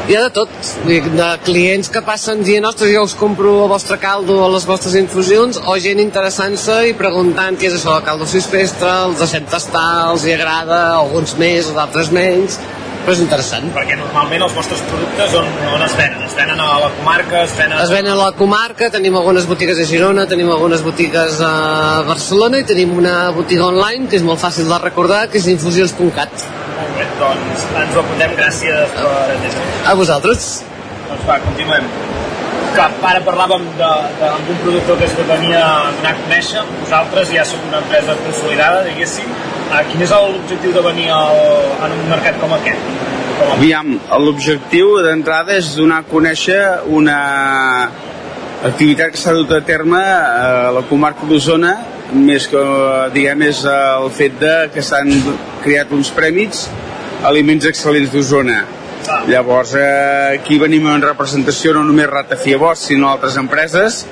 [0.07, 0.51] hi ha de tot,
[0.87, 4.93] de clients que passen dient, ostres, jo us compro el vostre caldo o les vostres
[4.95, 10.13] infusions, o gent interessant-se i preguntant què és això del caldo silvestre, els deixem tastar,
[10.13, 12.55] els hi agrada, alguns més, d'altres menys,
[13.01, 13.67] però és interessant.
[13.75, 16.23] Perquè normalment els vostres productes on, on es venen?
[16.23, 17.43] Es venen a la comarca?
[17.43, 17.75] Es venen...
[17.83, 21.51] es venen a la comarca, tenim algunes botigues a Girona, tenim algunes botigues a
[22.07, 26.47] Barcelona i tenim una botiga online que és molt fàcil de recordar, que és infusions.cat
[27.19, 29.65] doncs ens ho apuntem, gràcies per atendre.
[29.85, 30.47] A vosaltres.
[31.07, 31.87] Doncs va, continuem.
[32.77, 37.61] Clar, ara parlàvem d'un productor que es venia a donar a conèixer, vosaltres ja sou
[37.69, 39.31] una empresa consolidada, diguéssim.
[39.71, 41.39] Ah, quin és l'objectiu de venir al,
[41.87, 42.91] en un mercat com aquest?
[43.37, 46.59] Com Aviam, l'objectiu d'entrada és donar a conèixer
[46.99, 47.17] una
[48.67, 51.75] activitat que s'ha dut a terme a la comarca d'Osona
[52.13, 52.61] més que,
[53.13, 55.11] diguem, és el fet de que s'han
[55.63, 56.67] creat uns prèmits
[57.25, 58.59] Aliments Excel·lents d'Osona.
[59.27, 64.05] Llavors, eh, aquí venim en representació no només Ratafia Bosch, sinó altres empreses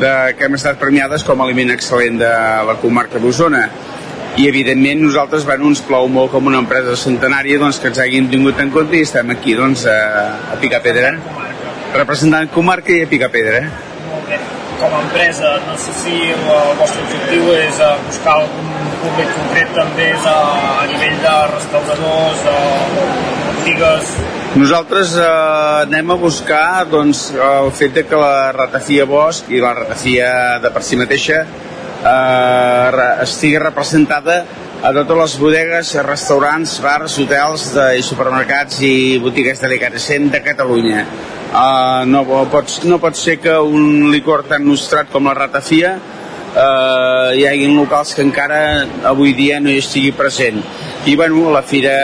[0.00, 2.32] de, que hem estat premiades com a aliment excel·lent de
[2.68, 3.64] la comarca d'Osona
[4.38, 8.28] i evidentment nosaltres bueno, ens plou molt com una empresa centenària doncs, que ens hagin
[8.30, 11.14] tingut en compte i estem aquí doncs, a, a picar pedra
[11.96, 13.64] representant comarca i a picar pedra
[14.80, 18.70] com a empresa, no sé si el vostre objectiu és uh, buscar algun
[19.02, 20.36] públic concret també a,
[20.80, 22.56] a nivell de restauradors, o
[23.60, 24.14] botigues...
[24.50, 25.26] Nosaltres eh,
[25.84, 30.30] anem a buscar doncs, el fet de que la ratafia Bosch i la ratafia
[30.64, 34.40] de per si mateixa eh, estigui representada
[34.80, 41.04] a totes les bodegues, restaurants, bars, hotels de, i supermercats i botigues delicatessen de Catalunya
[41.50, 47.34] Uh, no, pot, no pot ser que un licor tan nostrat com la ratafia uh,
[47.34, 48.60] hi hagi locals que encara
[49.10, 50.60] avui dia no hi estigui present
[51.10, 51.96] i bueno, la fira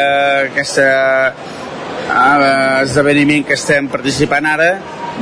[0.48, 0.88] aquesta
[1.30, 4.70] uh, esdeveniment que estem participant ara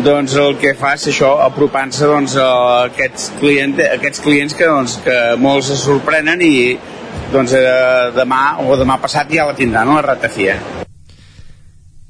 [0.03, 2.49] doncs el que fa és això, apropant-se doncs, a
[2.89, 6.55] aquests, client, aquests clients que, doncs, que molts se sorprenen i
[7.33, 10.59] doncs, eh, demà o demà passat ja la tindran a la ratafia.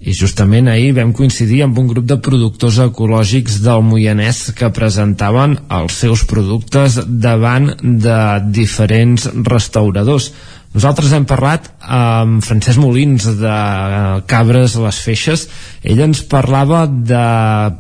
[0.05, 5.57] I justament ahir vam coincidir amb un grup de productors ecològics del Moianès que presentaven
[5.73, 8.19] els seus productes davant de
[8.53, 10.29] diferents restauradors.
[10.75, 13.55] Nosaltres hem parlat amb Francesc Molins de
[14.29, 15.47] Cabres les Feixes.
[15.87, 17.25] Ell ens parlava de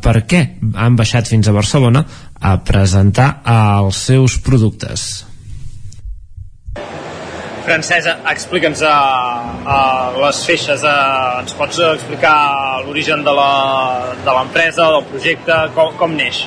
[0.00, 0.44] per què
[0.78, 2.06] han baixat fins a Barcelona
[2.40, 5.33] a presentar els seus productes.
[7.64, 8.90] Francesa, explica'ns uh,
[9.64, 12.34] uh, les feixes, uh, ens pots explicar
[12.84, 16.44] l'origen de l'empresa, del projecte, com, com neix?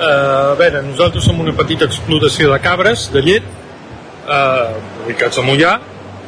[0.00, 3.50] Uh, a veure, nosaltres som una petita explotació de cabres, de llet,
[4.24, 5.74] uh, ubicats a Mollà,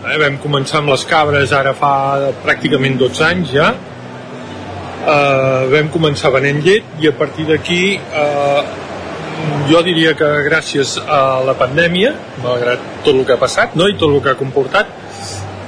[0.02, 1.94] eh, vam començar amb les cabres ara fa
[2.42, 3.72] pràcticament 12 anys ja,
[5.06, 8.91] uh, vam començar venent llet i a partir d'aquí uh,
[9.70, 12.12] jo diria que gràcies a la pandèmia,
[12.42, 13.88] malgrat tot el que ha passat no?
[13.88, 14.90] i tot el que ha comportat,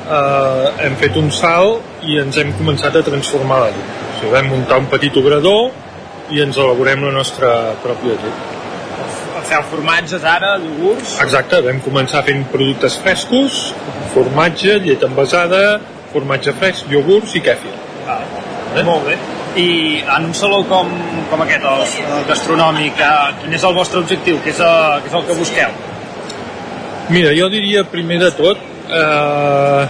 [0.04, 3.94] eh, hem fet un salt i ens hem començat a transformar la llet.
[4.00, 5.70] O sigui, vam muntar un petit obrador
[6.32, 8.50] i ens elaborem la nostra pròpia llet.
[9.44, 11.18] feu formatges ara, iogurts...
[11.20, 13.74] Exacte, vam començar fent productes frescos,
[14.14, 15.64] formatge, llet envasada,
[16.14, 17.74] formatge fresc, iogurts i kèfir.
[18.08, 18.22] Ah,
[18.72, 18.84] eh?
[18.86, 19.18] Molt bé.
[19.54, 20.88] I en un saló com,
[21.30, 21.82] com aquest, el,
[22.16, 24.40] el gastronòmic, eh, quin és el vostre objectiu?
[24.42, 25.76] Què és, el, què és el que busqueu?
[27.14, 28.58] Mira, jo diria primer de tot
[28.88, 29.84] eh,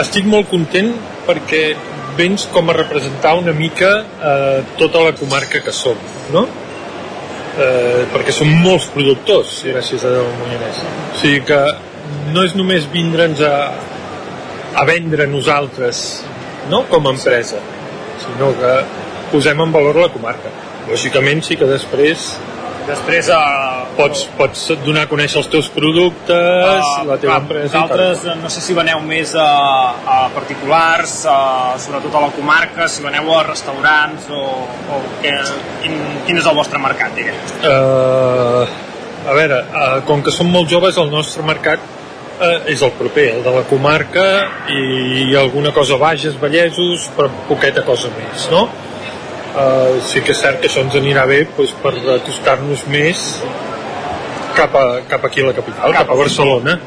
[0.00, 0.92] estic molt content
[1.24, 1.64] perquè
[2.18, 5.98] vens com a representar una mica eh, tota la comarca que som,
[6.34, 6.44] no?
[7.54, 10.80] Eh, perquè som molts productors gràcies a Déu Mollanès.
[11.14, 11.60] O sigui que
[12.34, 13.56] no és només vindre'ns a,
[14.74, 16.04] a vendre nosaltres
[16.70, 16.84] no?
[16.90, 17.60] com a empresa,
[18.24, 18.74] sinó que
[19.32, 20.52] posem en valor la comarca.
[20.88, 22.34] Lògicament sí que després
[22.84, 26.34] Després uh, pots, pots donar a conèixer els teus productes,
[26.84, 29.46] uh, la teva clar, empresa vosaltres no sé si veneu més a,
[30.04, 31.38] a particulars a,
[31.80, 35.32] sobretot a la comarca si veneu a restaurants o, o que,
[35.80, 35.96] quin,
[36.28, 37.40] quin és el vostre mercat diguem?
[37.64, 38.68] Uh,
[39.24, 42.03] a veure, uh, com que som molt joves el nostre mercat
[42.38, 44.24] uh, és el proper, el de la comarca
[44.72, 44.80] i,
[45.28, 48.66] i alguna cosa Bages, Vallesos però poqueta cosa més no?
[49.54, 53.22] Uh, sí que és cert que això ens anirà bé doncs, per acostar-nos més
[54.54, 56.78] cap, a, cap aquí a la capital, cap, cap a Barcelona.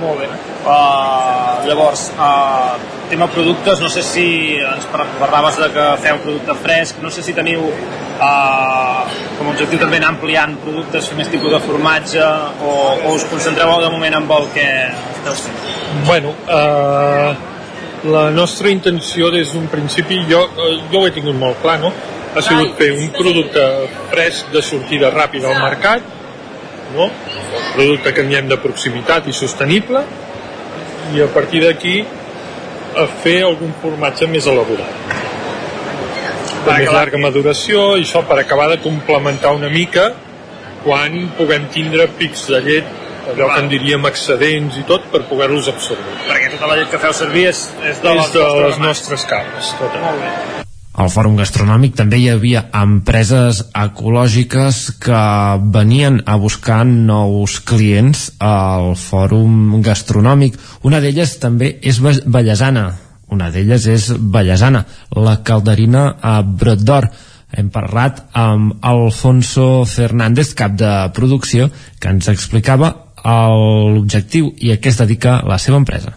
[0.00, 0.26] Molt bé.
[0.66, 2.76] Uh, llavors, uh,
[3.08, 4.26] tema productes, no sé si
[4.60, 9.06] ens parlaves de que feu producte fresc, no sé si teniu uh,
[9.38, 12.74] com a objectiu també anar ampliant productes, fer més tipus de formatge o,
[13.06, 14.66] o us concentreu de moment amb el que
[15.14, 15.62] esteu fent?
[16.08, 17.54] Bueno, uh,
[18.12, 21.92] la nostra intenció des d'un principi, jo, eh, jo ho he tingut molt clar, no?
[22.36, 23.62] ha sigut fer un producte
[24.12, 26.15] fresc de sortida ràpida al mercat,
[26.96, 27.06] no?
[27.06, 30.02] un producte que en de proximitat i sostenible,
[31.14, 32.00] i a partir d'aquí
[32.96, 35.14] a fer algun formatge més elaborat.
[36.66, 40.10] De més llarga maduració, i això per acabar de complementar una mica
[40.86, 42.94] quan puguem tindre pics de llet
[43.26, 46.20] allò que en diríem excedents i tot per poder-los absorbir.
[46.28, 49.74] Perquè tota la llet que feu servir és, és de, és de les nostres cabres.
[49.80, 50.06] Tota.
[50.06, 50.65] Molt bé.
[50.96, 55.20] Al Fòrum Gastronòmic també hi havia empreses ecològiques que
[55.74, 60.56] venien a buscar nous clients al Fòrum Gastronòmic.
[60.88, 62.86] Una d'elles també és Vallesana.
[63.28, 67.10] Una d'elles és Vallesana, la calderina a Brot d'Or.
[67.52, 71.68] Hem parlat amb Alfonso Fernández, cap de producció,
[72.00, 72.94] que ens explicava
[73.26, 76.16] l'objectiu i a què es dedica la seva empresa.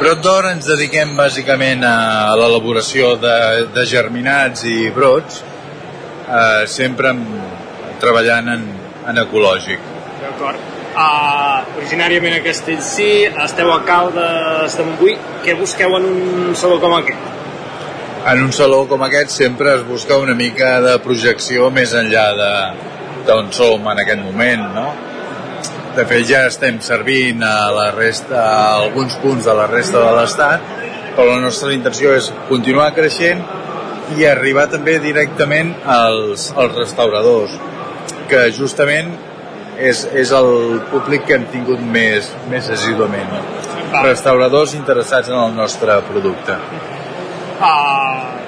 [0.00, 3.36] Brot d'Or ens dediquem bàsicament a l'elaboració de,
[3.74, 5.40] de germinats i brots,
[6.26, 7.32] eh, sempre amb,
[8.00, 8.68] treballant en,
[9.10, 9.88] en ecològic.
[10.20, 10.68] D'acord.
[10.90, 13.10] Uh, originàriament a Castellcí,
[13.44, 15.14] esteu a Caldes de Montbui.
[15.44, 17.28] Què busqueu en un saló com aquest?
[18.30, 22.50] En un saló com aquest sempre es busca una mica de projecció més enllà de
[23.28, 24.88] d'on som en aquest moment, no?
[26.00, 30.12] De fet, ja estem servint a la resta, a alguns punts de la resta de
[30.16, 30.70] l'Estat,
[31.12, 33.42] però la nostra intenció és continuar creixent
[34.16, 37.52] i arribar també directament als, als restauradors,
[38.32, 39.12] que justament
[39.76, 43.36] és, és el públic que hem tingut més, més assíduament.
[44.00, 46.56] Restauradors interessats en el nostre producte.
[47.60, 48.39] Uh,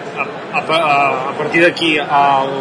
[0.52, 2.52] a, a, a partir d'aquí el,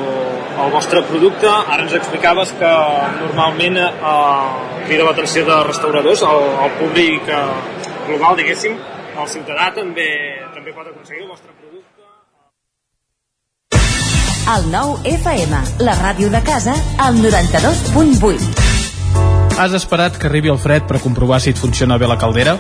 [0.64, 2.72] el vostre producte ara ens explicaves que
[3.20, 3.88] normalment eh,
[4.88, 7.44] crida l'atenció de restauradors el, el públic eh,
[8.08, 8.74] global diguéssim
[9.22, 10.10] el ciutadà també,
[10.56, 11.90] també pot aconseguir el vostre producte
[14.52, 15.54] el nou FM,
[15.86, 18.72] la ràdio de casa, al 92.8
[19.62, 22.58] Has esperat que arribi el fred per comprovar si et funciona bé la caldera?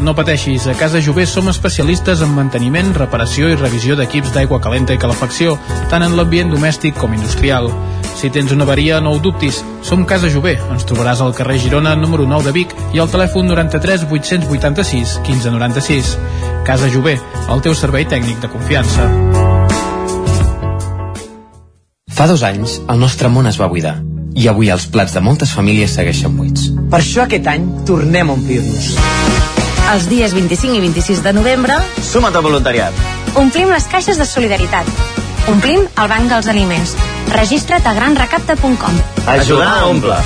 [0.00, 4.94] No pateixis, a Casa Jové som especialistes en manteniment, reparació i revisió d'equips d'aigua calenta
[4.94, 5.56] i calefacció,
[5.90, 7.70] tant en l'ambient domèstic com industrial.
[8.18, 9.60] Si tens una avaria, no ho dubtis.
[9.82, 10.56] Som Casa Jové.
[10.70, 16.14] Ens trobaràs al carrer Girona, número 9 de Vic i al telèfon 93 886 1596.
[16.66, 17.18] Casa Jové,
[17.48, 19.08] el teu servei tècnic de confiança.
[22.18, 23.98] Fa dos anys, el nostre món es va buidar
[24.38, 26.68] i avui els plats de moltes famílies segueixen buits.
[26.90, 28.92] Per això aquest any tornem a omplir-nos.
[29.88, 31.78] Els dies 25 i 26 de novembre...
[32.04, 32.92] Suma't al voluntariat.
[33.40, 34.90] Omplim les caixes de solidaritat.
[35.48, 36.92] Omplim el banc dels aliments.
[37.32, 39.00] Registra't a granrecapta.com.
[39.38, 40.20] Ajudar a omplir.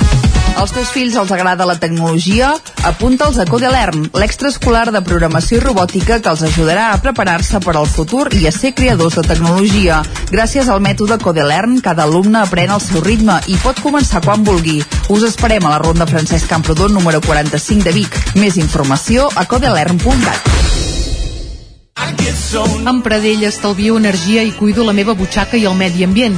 [0.53, 2.51] Als teus fills els agrada la tecnologia?
[2.85, 7.89] Apunta'ls a Codelern, l'extraescolar de programació i robòtica que els ajudarà a preparar-se per al
[7.89, 10.01] futur i a ser creadors de tecnologia.
[10.31, 14.77] Gràcies al mètode Codelern, cada alumne aprèn al seu ritme i pot començar quan vulgui.
[15.09, 18.21] Us esperem a la Ronda Francesc Camprodon número 45 de Vic.
[18.37, 20.53] Més informació a codelern.cat.
[22.85, 26.37] Amb Pradell estalvio energia i cuido la meva butxaca i el medi ambient.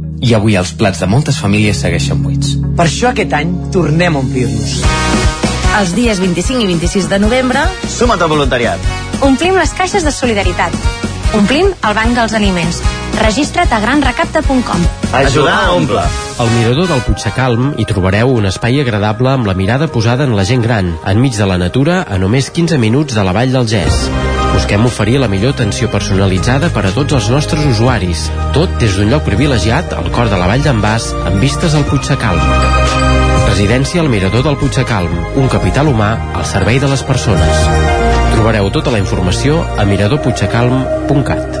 [0.21, 2.55] I avui els plats de moltes famílies segueixen buits.
[2.77, 4.79] Per això aquest any tornem a omplir-nos.
[5.79, 8.79] Els dies 25 i 26 de novembre Suma't al voluntariat.
[9.21, 10.73] omplim les caixes de solidaritat.
[11.33, 12.81] Omplim el banc dels aliments.
[13.21, 14.81] Registra't a granrecapta.com.
[15.13, 16.01] Ajudar a omple.
[16.39, 20.45] Al Mirador del Puigcalm hi trobareu un espai agradable amb la mirada posada en la
[20.45, 24.30] gent gran, enmig de la natura, a només 15 minuts de la vall del Gès.
[24.51, 29.11] Busquem oferir la millor atenció personalitzada per a tots els nostres usuaris, tot des d'un
[29.13, 32.43] lloc privilegiat al cor de la vall d'en Bas, amb vistes al Puigcalm.
[33.47, 37.65] Residència al Mirador del Puigcalm, un capital humà al servei de les persones.
[38.35, 41.60] Trobareu tota la informació a miradorpuigcalm.cat.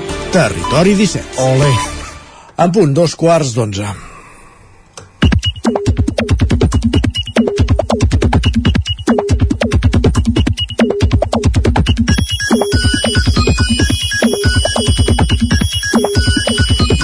[0.31, 1.43] Territori 17.
[1.43, 1.67] Ole.
[2.63, 3.83] En punt, dos quarts d'onze.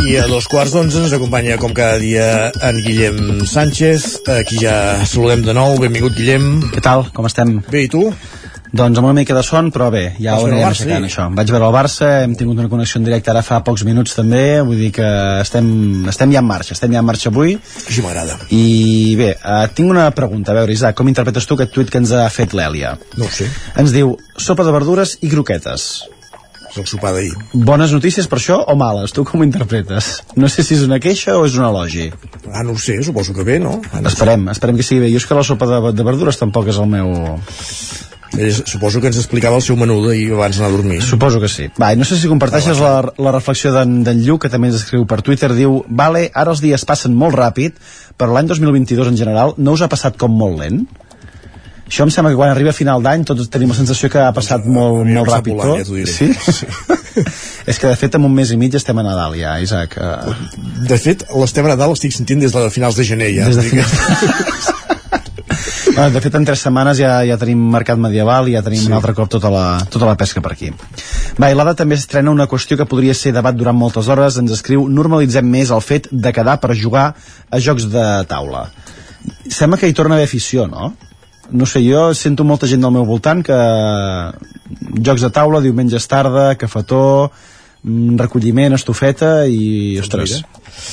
[0.08, 5.04] I a dos quarts d'onze ens acompanya com cada dia en Guillem Sánchez, aquí ja
[5.04, 6.62] saludem de nou, benvingut Guillem.
[6.72, 7.10] Què tal?
[7.12, 7.58] Com estem?
[7.68, 8.08] Bé, i tu?
[8.72, 11.12] Doncs amb una mica de son, però bé, ja Vas ho anirem aixecant, sí?
[11.12, 11.28] això.
[11.38, 14.60] Vaig veure el Barça, hem tingut una connexió en directe ara fa pocs minuts també,
[14.68, 15.08] vull dir que
[15.44, 15.70] estem,
[16.12, 17.56] estem ja en marxa, estem ja en marxa avui.
[17.86, 18.36] Així m'agrada.
[18.52, 22.02] I bé, uh, tinc una pregunta, a veure, Isaac, com interpretes tu aquest tuit que
[22.04, 22.98] ens ha fet l'Èlia?
[23.16, 23.48] No ho sé.
[23.80, 25.88] Ens diu, sopa de verdures i croquetes.
[26.68, 27.32] És el sopar d'ahir.
[27.54, 29.14] Bones notícies per això o males?
[29.16, 30.10] Tu com ho interpretes?
[30.36, 32.10] No sé si és una queixa o és un elogi.
[32.52, 33.78] Ah, no ho sé, suposo que bé, no?
[33.94, 35.14] Ah, no Esperem, esperem que sigui bé.
[35.14, 37.14] Jo és que la sopa de, de verdures tampoc és el meu...
[38.36, 41.00] És, suposo que ens explicava el seu menú d'ahir abans d'anar a dormir.
[41.06, 41.70] Suposo que sí.
[41.80, 45.08] Va, i no sé si comparteixes la, la reflexió d'en Lluc, que també ens escriu
[45.08, 47.80] per Twitter, diu Vale, ara els dies passen molt ràpid,
[48.20, 50.84] però l'any 2022 en general no us ha passat com molt lent?
[51.88, 54.34] Això em sembla que quan arriba a final d'any tots tenim la sensació que ha
[54.36, 55.78] passat molt, havia molt ràpid tot.
[55.80, 56.12] ja diré.
[56.12, 56.28] Sí?
[57.72, 59.96] És que de fet en un mes i mig estem a Nadal ja, Isaac.
[59.96, 60.36] Uh,
[60.90, 63.48] De fet, l'estem a Nadal l'estic sentint des de finals de gener ja.
[63.48, 64.97] Des de finals Ah,
[65.98, 68.90] de fet, en tres setmanes ja, ja tenim mercat medieval i ja tenim sí.
[68.92, 70.70] un altre cop tota la, tota la pesca per aquí.
[71.42, 74.38] Va, i l'Ada també estrena una qüestió que podria ser debat durant moltes hores.
[74.38, 77.08] Ens escriu, normalitzem més el fet de quedar per jugar
[77.50, 78.68] a jocs de taula.
[79.50, 80.94] Sembla que hi torna a haver afició, no?
[81.50, 83.58] No sé, jo sento molta gent del meu voltant que
[85.02, 87.32] jocs de taula, diumenges tarda, cafetó,
[88.20, 90.42] recolliment, estufeta i, ostres,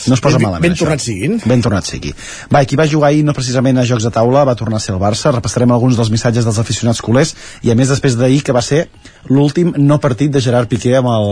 [0.09, 0.85] no es posa Ben- malament ben això.
[0.87, 1.41] tornat siguin.
[1.45, 2.15] Ben tornat sigui.
[2.53, 4.95] Va, qui va jugar ahir no precisament a Jocs de Taula va tornar a ser
[4.95, 8.53] el Barça, repassarem alguns dels missatges dels aficionats culers i a més després d'ahir que
[8.57, 8.87] va ser
[9.29, 11.29] l'últim no partit de Gerard Piqué amb el...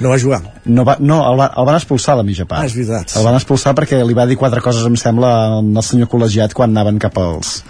[0.00, 0.40] No va jugar?
[0.64, 2.62] No, va, no el, va, el van expulsar a la mitja part.
[2.62, 3.16] Ah, és veritat.
[3.18, 6.70] El van expulsar perquè li va dir quatre coses, em sembla, al senyor col·legiat quan
[6.72, 7.62] anaven cap als,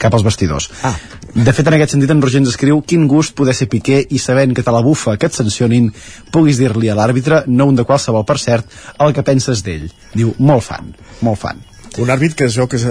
[0.00, 0.70] cap als vestidors.
[0.86, 0.94] Ah.
[1.34, 4.18] De fet, en aquest sentit, en Roger ens escriu quin gust poder ser Piqué i
[4.22, 5.90] sabent que te la bufa que et sancionin,
[6.32, 9.90] puguis dir-li a l'àrbitre, no un de qualsevol, per cert, el que penses d'ell.
[10.14, 11.67] Diu, molt fan, molt fan.
[11.98, 12.84] Un àrbit que es veu que es,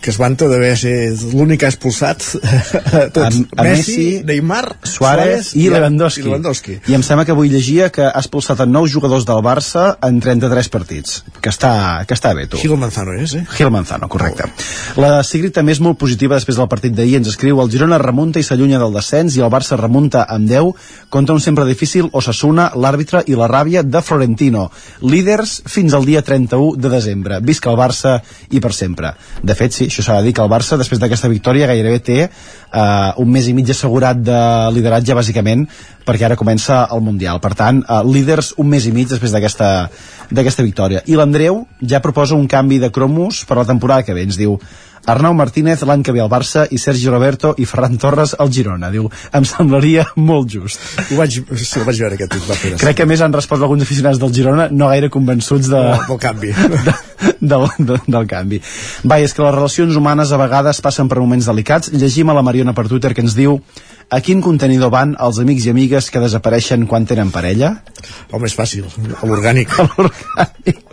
[0.00, 0.94] que es vanta d'haver ser
[1.34, 3.40] l'únic que ha expulsat a tots.
[3.52, 6.22] a, a Messi, Neymar, Suárez i, Lewandowski.
[6.22, 6.76] I Lewandowski.
[6.88, 10.16] I em sembla que avui llegia que ha expulsat a nou jugadors del Barça en
[10.24, 11.18] 33 partits.
[11.44, 11.74] Que està,
[12.08, 12.60] que està bé, tu.
[12.62, 13.42] Gil Manzano és, eh?
[13.52, 14.48] Gil Manzano, correcte.
[14.96, 17.18] La Sigrid també és molt positiva després del partit d'ahir.
[17.20, 20.72] Ens escriu el Girona remunta i s'allunya del descens i el Barça remunta amb 10
[21.12, 24.70] contra un sempre difícil Osasuna, l'àrbitre i la ràbia de Florentino.
[25.04, 27.42] Líders fins al dia 31 de desembre.
[27.44, 28.16] Visca el Barça
[28.54, 29.12] i per sempre.
[29.42, 32.18] De fet, sí, això s'ha de dir que el Barça, després d'aquesta victòria, gairebé té
[32.24, 34.40] eh, un mes i mig assegurat de
[34.76, 35.66] lideratge, bàsicament,
[36.06, 37.40] perquè ara comença el Mundial.
[37.44, 41.04] Per tant, eh, líders un mes i mig després d'aquesta victòria.
[41.06, 44.26] I l'Andreu ja proposa un canvi de cromos per la temporada que ve.
[44.28, 44.58] Ens diu,
[45.06, 48.90] Arnau Martínez l'any que ve al Barça i Sergi Roberto i Ferran Torres al Girona.
[48.92, 50.80] Diu, em semblaria molt just.
[51.10, 53.62] Ho vaig, sí, ho vaig veure aquest tuit, fer Crec que a més han respost
[53.62, 56.54] alguns aficionats del Girona no gaire convençuts de, del, del canvi.
[56.88, 56.94] de,
[57.40, 58.60] del, de, del canvi.
[59.04, 61.92] Va, és que les relacions humanes a vegades passen per moments delicats.
[61.92, 63.60] Llegim a la Mariona per Twitter que ens diu
[64.10, 67.74] a quin contenidor van els amics i amigues que desapareixen quan tenen parella?
[68.30, 68.88] Home, és fàcil,
[69.20, 69.78] a l'orgànic.
[69.80, 70.83] A l'orgànic.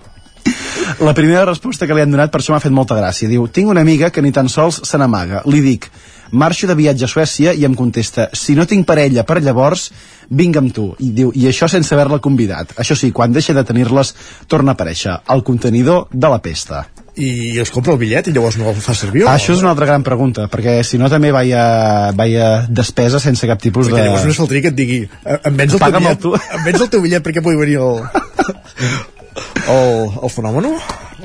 [1.02, 3.26] La primera resposta que li han donat per això m'ha fet molta gràcia.
[3.30, 5.41] Diu, tinc una amiga que ni tan sols se n'amaga.
[5.49, 5.88] Li dic,
[6.32, 9.88] marxo de viatge a Suècia i em contesta, si no tinc parella per llavors,
[10.30, 10.91] vinga amb tu.
[11.02, 12.76] I diu, i això sense haver-la convidat.
[12.78, 14.14] Això sí, quan deixa de tenir-les,
[14.48, 15.15] torna a aparèixer.
[15.34, 16.84] El contenidor de la pesta.
[17.18, 19.26] I es compra el bitllet i llavors no el fa servir?
[19.26, 23.49] Ah, això és una altra gran pregunta, perquè si no també vaya, vaya despesa sense
[23.49, 24.06] cap tipus perquè de...
[24.06, 26.64] llavors no faltaria que et digui "Eh, em vens el teu Paga'm el bitllet, em
[26.69, 27.99] vens el teu bitllet perquè pugui venir el,
[29.70, 30.72] el, el fenomen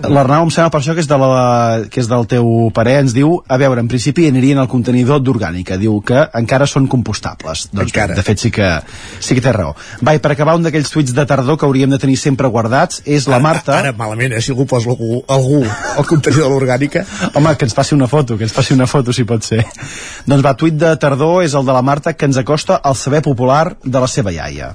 [0.04, 3.14] L'Arnau em sembla per això que és, de la, que és del teu parer, ens
[3.16, 7.66] diu, a veure, en principi anirien al contenidor d'orgànica, diu que encara són compostables.
[7.72, 8.16] Doncs, encara.
[8.18, 8.68] de fet, sí que,
[9.24, 9.72] sí que té raó.
[10.04, 13.00] Va, i per acabar, un d'aquells tuits de tardor que hauríem de tenir sempre guardats
[13.06, 13.78] és la Marta...
[13.78, 17.74] ara malament, eh, si algú posa algú, algú al contenidor de l'orgànica Home, que ens
[17.76, 19.62] faci una foto, que ens faci una foto, si pot ser.
[20.28, 23.22] doncs va, tuit de tardor és el de la Marta que ens acosta al saber
[23.24, 24.74] popular de la seva iaia.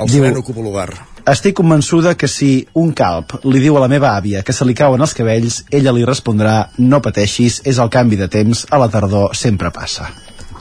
[0.00, 4.42] el sereno cupulugar Estic convençuda que si un calp li diu a la meva àvia
[4.46, 8.28] que se li cauen els cabells, ella li respondrà no pateixis, és el canvi de
[8.32, 10.08] temps, a la tardor sempre passa.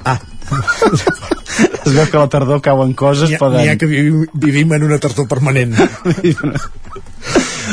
[0.04, 0.20] Ah.
[1.86, 3.62] es veu que a la tardor cauen coses, N'hi ha, poden...
[3.64, 5.76] n'hi ha que vivim, vivim en una tardor permanent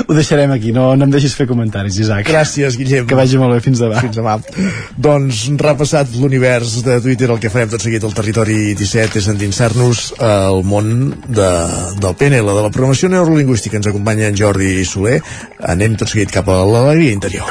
[0.06, 2.26] Ho deixarem aquí, no, no em deixis fer comentaris, Isaac.
[2.28, 3.06] Gràcies, Guillem.
[3.08, 4.02] Que vagi molt bé, fins demà.
[4.04, 4.36] Fins demà.
[5.06, 10.04] Doncs, repassat l'univers de Twitter, el que farem tot seguit al territori 17 és endinsar-nos
[10.20, 10.92] al món
[11.26, 11.50] de,
[12.02, 13.80] del PNL, de la programació neurolingüística.
[13.80, 15.20] Ens acompanya en Jordi Soler.
[15.74, 17.50] Anem tot seguit cap a l'alegria interior.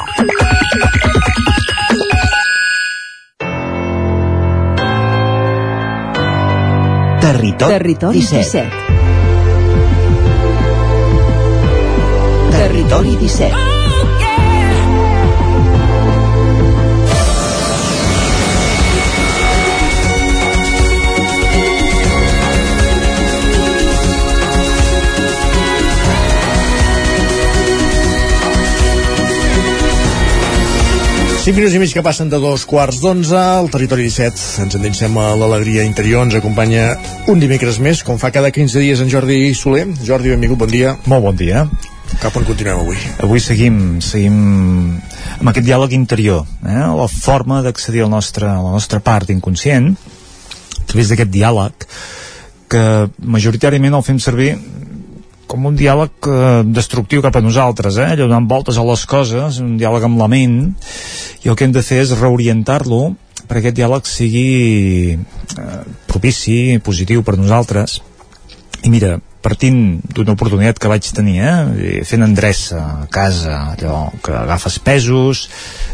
[7.26, 8.66] Territori, Territori 17.
[8.70, 8.85] 17.
[12.66, 13.54] Territori 17.
[31.46, 35.14] Cinc minuts i mig que passen de dos quarts d'onze al territori 17 ens endinsem
[35.22, 36.96] a l'alegria interior ens acompanya
[37.30, 40.98] un dimecres més com fa cada 15 dies en Jordi Soler Jordi, benvingut, bon dia
[41.06, 41.70] Molt bon dia.
[42.22, 42.98] Cap on continuem avui?
[43.26, 44.38] Avui seguim, seguim
[45.40, 46.84] amb aquest diàleg interior, eh?
[46.96, 51.88] la forma d'accedir a la nostra part inconscient a través d'aquest diàleg
[52.72, 52.84] que
[53.22, 54.54] majoritàriament el fem servir
[55.50, 58.14] com un diàleg eh, destructiu cap a nosaltres, eh?
[58.16, 60.58] allò donant voltes a les coses, un diàleg amb la ment,
[61.44, 63.14] i el que hem de fer és reorientar-lo
[63.46, 64.50] perquè aquest diàleg sigui
[65.14, 65.80] eh,
[66.10, 68.00] propici, positiu per nosaltres.
[68.86, 72.02] I mira, partint d'una oportunitat que vaig tenir, eh?
[72.08, 75.46] fent endreça a casa, allò que agafes pesos,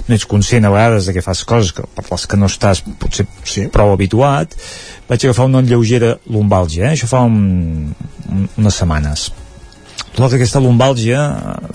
[0.08, 2.84] no ets conscient a vegades de que fas coses que, per les que no estàs
[3.02, 3.68] potser sí.
[3.74, 4.56] prou habituat,
[5.10, 6.96] vaig agafar una lleugera lumbàlgia, eh?
[6.96, 7.92] això fa un,
[8.32, 9.30] un, unes setmanes.
[10.12, 11.22] Tota aquesta lumbàlgia,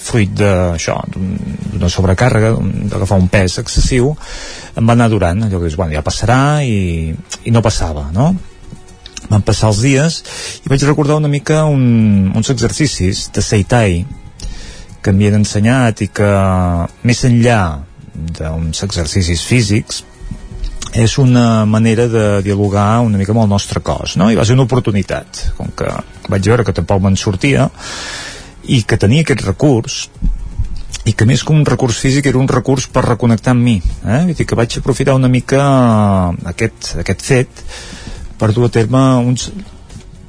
[0.02, 2.52] fruit d'això, d'una sobrecàrrega,
[2.90, 4.12] d'agafar un pes excessiu,
[4.76, 7.14] em va anar durant, allò que dius, bueno, ja passarà i,
[7.48, 8.34] i no passava, no?
[9.30, 10.20] Van passar els dies
[10.64, 14.02] i vaig recordar una mica un, uns exercicis de Seitai
[15.02, 16.28] que m'havien ensenyat i que
[17.06, 17.60] més enllà
[18.14, 20.04] d'uns exercicis físics
[20.96, 24.30] és una manera de dialogar una mica amb el nostre cos no?
[24.30, 25.90] i va ser una oportunitat com que
[26.30, 27.68] vaig veure que tampoc me'n sortia
[28.66, 30.06] i que tenia aquest recurs
[31.06, 34.22] i que més que un recurs físic era un recurs per reconnectar amb mi eh?
[34.26, 35.62] Vull dir que vaig aprofitar una mica
[36.54, 37.64] aquest, aquest fet
[38.40, 39.50] per dur a terme uns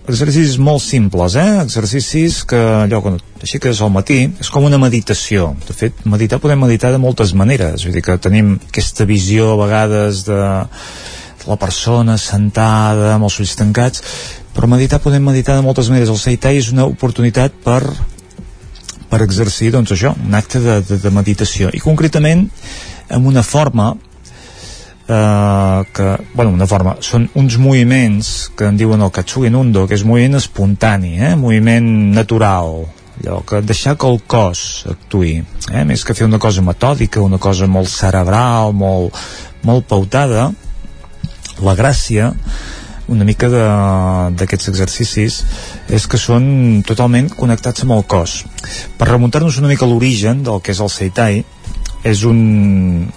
[0.08, 1.60] exercicis molt simples, eh?
[1.62, 5.52] exercicis que allò quan aixeques al matí és com una meditació.
[5.68, 7.84] De fet, meditar podem meditar de moltes maneres.
[7.84, 10.40] Vull dir que tenim aquesta visió a vegades de
[11.48, 14.04] la persona sentada amb els ulls tancats,
[14.56, 16.12] però meditar podem meditar de moltes maneres.
[16.12, 17.82] El Seitai és una oportunitat per
[19.08, 21.70] per exercir, doncs això, un acte de, de, de meditació.
[21.72, 22.48] I concretament,
[23.14, 23.94] amb una forma
[25.08, 29.98] eh, que, bueno, una forma, són uns moviments que en diuen el Katsugi Nundo, que
[29.98, 31.34] és moviment espontani, eh?
[31.40, 32.86] moviment natural,
[33.18, 35.40] allò que deixar que el cos actui,
[35.72, 35.84] eh?
[35.88, 39.16] més que fer una cosa metòdica, una cosa molt cerebral, molt,
[39.68, 40.52] molt pautada,
[41.64, 42.34] la gràcia
[43.08, 43.48] una mica
[44.36, 45.38] d'aquests exercicis
[45.88, 48.42] és que són totalment connectats amb el cos.
[49.00, 51.40] Per remuntar-nos una mica a l'origen del que és el Seitai,
[52.08, 53.08] és un...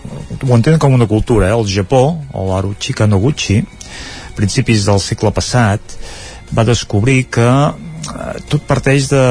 [0.43, 1.55] ho entenen com una cultura, eh?
[1.55, 3.61] el Japó, o l'Aruchi Kanoguchi,
[4.39, 5.95] principis del segle passat,
[6.57, 9.23] va descobrir que eh, tot parteix de,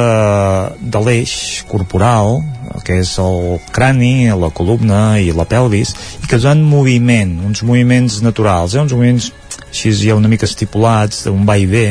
[0.79, 1.33] de l'eix
[1.69, 2.39] corporal,
[2.85, 8.21] que és el crani, la columna i la pelvis, i que van moviment, uns moviments
[8.25, 8.83] naturals, eh?
[8.85, 9.31] uns moviments
[9.69, 11.87] així ja una mica estipulats, d'un va i ve,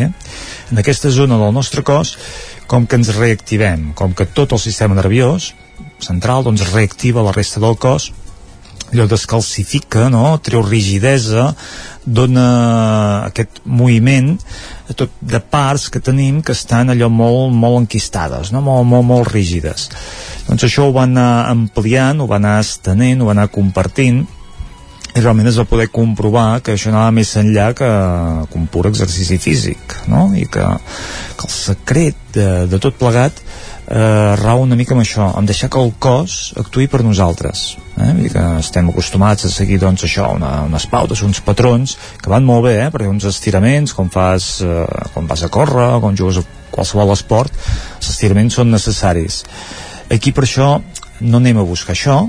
[0.73, 2.17] en aquesta zona del nostre cos,
[2.69, 5.53] com que ens reactivem, com que tot el sistema nerviós
[6.03, 8.13] central doncs reactiva la resta del cos
[8.93, 10.39] allò descalcifica, no?
[10.41, 11.51] treu rigidesa,
[12.09, 12.47] dona
[13.27, 14.39] aquest moviment
[14.97, 18.63] tot de parts que tenim que estan allò molt, molt enquistades, no?
[18.65, 19.91] molt, molt, molt rígides.
[20.49, 24.25] Doncs això ho va anar ampliant, ho va anar estenent, ho va anar compartint,
[25.19, 27.89] i realment es va poder comprovar que això anava més enllà que,
[28.51, 30.29] que un pur exercici físic, no?
[30.39, 30.67] I que,
[31.35, 33.43] que el secret de, de tot plegat
[33.89, 37.65] eh, rau una mica amb això, amb deixar que el cos actuï per nosaltres.
[37.97, 38.13] Eh?
[38.29, 42.47] I que estem acostumats a seguir doncs, això, una, unes pautes, uns patrons que van
[42.47, 42.89] molt bé, eh?
[42.95, 44.85] perquè uns estiraments, com fas eh,
[45.15, 47.55] quan vas a córrer, quan jugues a qualsevol esport,
[47.99, 49.43] els estiraments són necessaris.
[50.15, 50.77] Aquí per això
[51.21, 52.23] no anem a buscar això,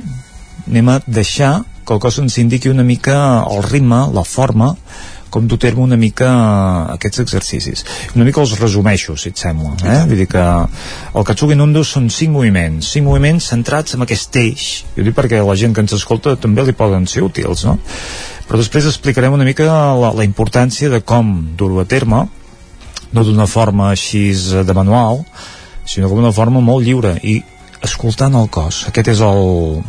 [0.65, 1.59] anem a deixar
[1.89, 3.15] que el cos ens indiqui una mica
[3.49, 4.75] el ritme, la forma,
[5.33, 6.29] com dur terme una mica
[6.93, 7.81] aquests exercicis.
[8.13, 9.73] Una mica els resumeixo, si et sembla.
[9.81, 9.97] Eh?
[10.09, 14.69] Vull dir que el Katsugi Nundo són cinc moviments, cinc moviments centrats en aquest eix.
[14.93, 17.79] Jo dic perquè la gent que ens escolta també li poden ser útils, no?
[18.49, 22.25] Però després explicarem una mica la, la importància de com dur-ho a terme,
[23.13, 24.27] no d'una forma així
[24.65, 25.23] de manual,
[25.89, 27.39] sinó com una forma molt lliure i
[27.85, 28.83] escoltant el cos.
[28.89, 29.79] Aquest és el,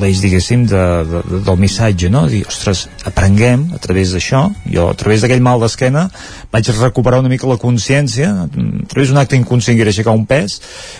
[0.00, 2.24] l'eix, diguéssim, de, de, del missatge, no?
[2.30, 4.44] Dir, ostres, aprenguem a través d'això.
[4.66, 6.06] Jo, a través d'aquell mal d'esquena,
[6.54, 10.26] vaig recuperar una mica la consciència, a través d'un acte inconscient que era aixecar un
[10.28, 10.58] pes,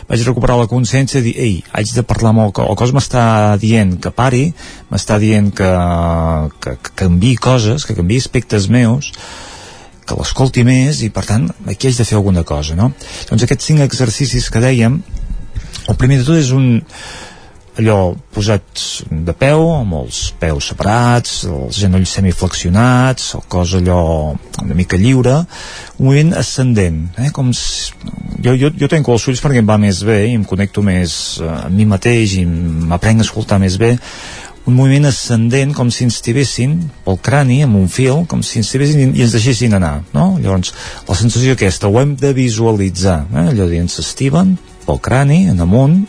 [0.09, 2.71] vaig recuperar la consciència i dir, ei, haig de parlar amb el cos.
[2.71, 3.27] El cos m'està
[3.61, 4.47] dient que pari,
[4.93, 5.75] m'està dient que,
[6.63, 9.13] que, que canvi coses, que canvi aspectes meus,
[10.09, 12.87] que l'escolti més i per tant aquí haig de fer alguna cosa no?
[13.29, 15.03] doncs aquests cinc exercicis que dèiem
[15.89, 16.69] el primer de tot és un
[17.79, 24.01] allò posats de peu, amb els peus separats, els genolls semiflexionats, el cos allò
[24.65, 25.37] una mica lliure,
[25.99, 27.31] un moviment ascendent, eh?
[27.35, 27.95] com si,
[28.43, 31.39] jo, jo, jo tenco els ulls perquè em va més bé i em connecto més
[31.39, 33.95] eh, a mi mateix i m'aprenc a escoltar més bé,
[34.69, 36.75] un moviment ascendent com si ens tibessin
[37.07, 40.35] pel crani amb un fil, com si ens tibessin i ens deixessin anar, no?
[40.43, 40.75] Llavors,
[41.09, 43.47] la sensació aquesta ho hem de visualitzar, eh?
[43.55, 44.59] allò de ens estiven
[44.89, 46.01] pel crani, en amunt,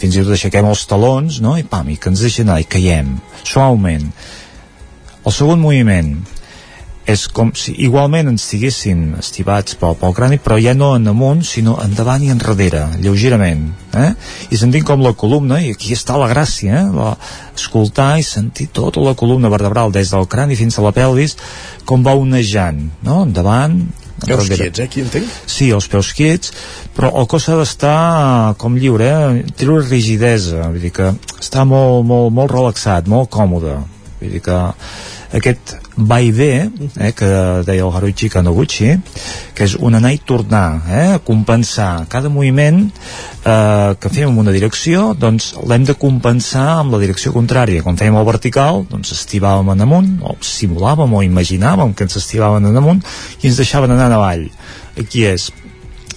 [0.00, 1.56] fins i tot aixequem els talons, no?
[1.60, 4.10] i pam, i que ens deixen anar, i caiem, suaument.
[5.20, 6.14] El segon moviment
[7.10, 11.42] és com si igualment ens estiguessin estivats pel, pel crani, però ja no en amunt,
[11.46, 13.70] sinó endavant i enrere, lleugerament.
[13.98, 14.10] Eh?
[14.52, 16.84] I sentim com la columna, i aquí està la gràcia, eh?
[16.94, 17.14] la,
[17.56, 21.36] escoltar i sentir tota la columna vertebral, des del crani fins a la pelvis,
[21.88, 23.24] com va onejant, no?
[23.26, 23.80] endavant,
[24.26, 24.88] Peus quiets, eh?
[24.88, 25.28] Aquí entenc?
[25.46, 26.52] Sí, els peus quiets,
[26.96, 29.44] però el cos ha d'estar eh, com lliure, eh?
[29.56, 33.78] Treure rigidesa, vull dir que està molt, molt, molt relaxat, molt còmode.
[34.20, 34.58] Vull dir que
[35.36, 37.28] aquest va i ve, eh, que
[37.66, 38.94] deia el Haruichi Kanoguchi,
[39.54, 42.82] que és un anar i tornar, eh, compensar cada moviment
[43.44, 47.84] eh, que fem en una direcció, doncs l'hem de compensar amb la direcció contrària.
[47.86, 52.66] Quan fèiem el vertical, doncs estivàvem en amunt, o simulàvem o imaginàvem que ens estivaven
[52.70, 53.04] en amunt
[53.42, 54.48] i ens deixaven anar avall.
[54.98, 55.50] Aquí és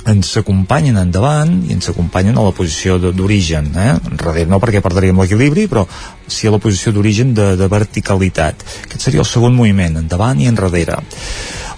[0.09, 3.93] ens acompanyen endavant i ens acompanyen a la posició d'origen eh?
[4.11, 5.85] enrere no perquè perdríem l'equilibri però
[6.27, 10.49] sí a la posició d'origen de, de verticalitat aquest seria el segon moviment endavant i
[10.51, 10.99] enrere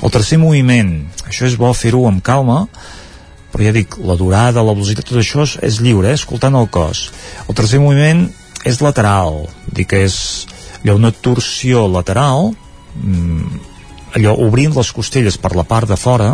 [0.02, 0.96] el tercer moviment
[1.28, 2.66] això és bo fer-ho amb calma
[3.54, 6.18] però ja dic, la durada, la velocitat tot això és lliure, eh?
[6.18, 7.12] escoltant el cos
[7.46, 8.26] el tercer moviment
[8.66, 10.18] és lateral dic que és
[10.82, 12.56] allò, una torsió lateral
[12.98, 13.62] mmm,
[14.18, 16.34] allò obrint les costelles per la part de fora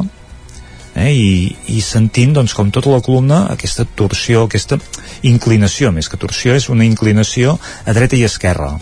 [0.96, 4.80] eh, i, i sentint doncs, com tota la columna aquesta torsió, aquesta
[5.28, 8.74] inclinació més que torsió és una inclinació a dreta i esquerra.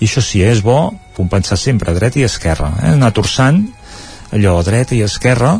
[0.00, 3.64] I això sí, eh, és bo compensar sempre a dreta i esquerra eh, anar torçant
[4.32, 5.58] allò a dreta i esquerra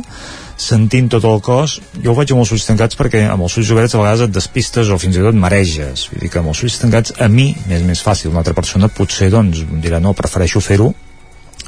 [0.62, 3.70] sentint tot el cos, jo ho faig amb els ulls tancats perquè amb els ulls
[3.74, 6.60] oberts a vegades et despistes o fins i tot mareges, vull dir que amb els
[6.62, 10.62] ulls tancats a mi m'és més fàcil, una altra persona potser doncs dirà no, prefereixo
[10.62, 10.93] fer-ho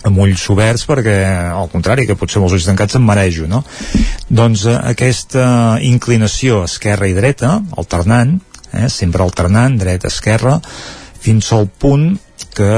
[0.04, 1.16] amb ulls oberts perquè
[1.54, 3.62] al contrari que potser amb els ulls tancats em marejo no?
[4.28, 5.46] doncs eh, aquesta
[5.84, 8.36] inclinació esquerra i dreta alternant,
[8.72, 10.58] eh, sempre alternant dreta-esquerra
[11.24, 12.12] fins al punt
[12.54, 12.74] que,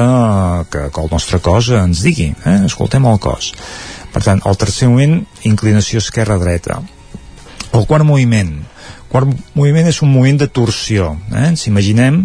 [0.70, 2.60] que, que el nostre cos ens digui eh?
[2.68, 3.52] escoltem el cos
[4.14, 6.80] per tant, el tercer moment inclinació esquerra-dreta
[7.74, 8.54] el quart moviment
[9.10, 11.48] quart moviment és un moviment de torsió eh?
[11.50, 12.24] ens imaginem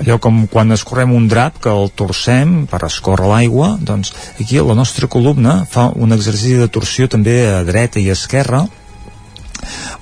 [0.00, 4.76] allò com quan escorrem un drap que el torcem per escórrer l'aigua doncs aquí la
[4.78, 8.66] nostra columna fa un exercici de torsió també a dreta i esquerra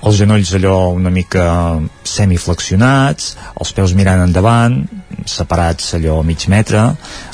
[0.05, 1.45] els genolls allò una mica
[2.05, 4.83] semiflexionats, els peus mirant endavant,
[5.25, 6.83] separats allò a mig metre,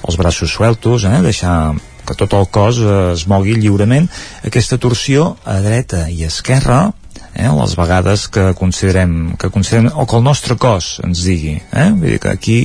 [0.07, 1.19] els braços sueltos, eh?
[1.25, 1.75] deixar
[2.07, 2.79] que tot el cos
[3.15, 4.07] es mogui lliurement.
[4.47, 6.89] Aquesta torsió a dreta i esquerra
[7.35, 11.91] eh, les vegades que considerem, que considerem o que el nostre cos ens digui eh?
[11.91, 12.61] Vull dir que aquí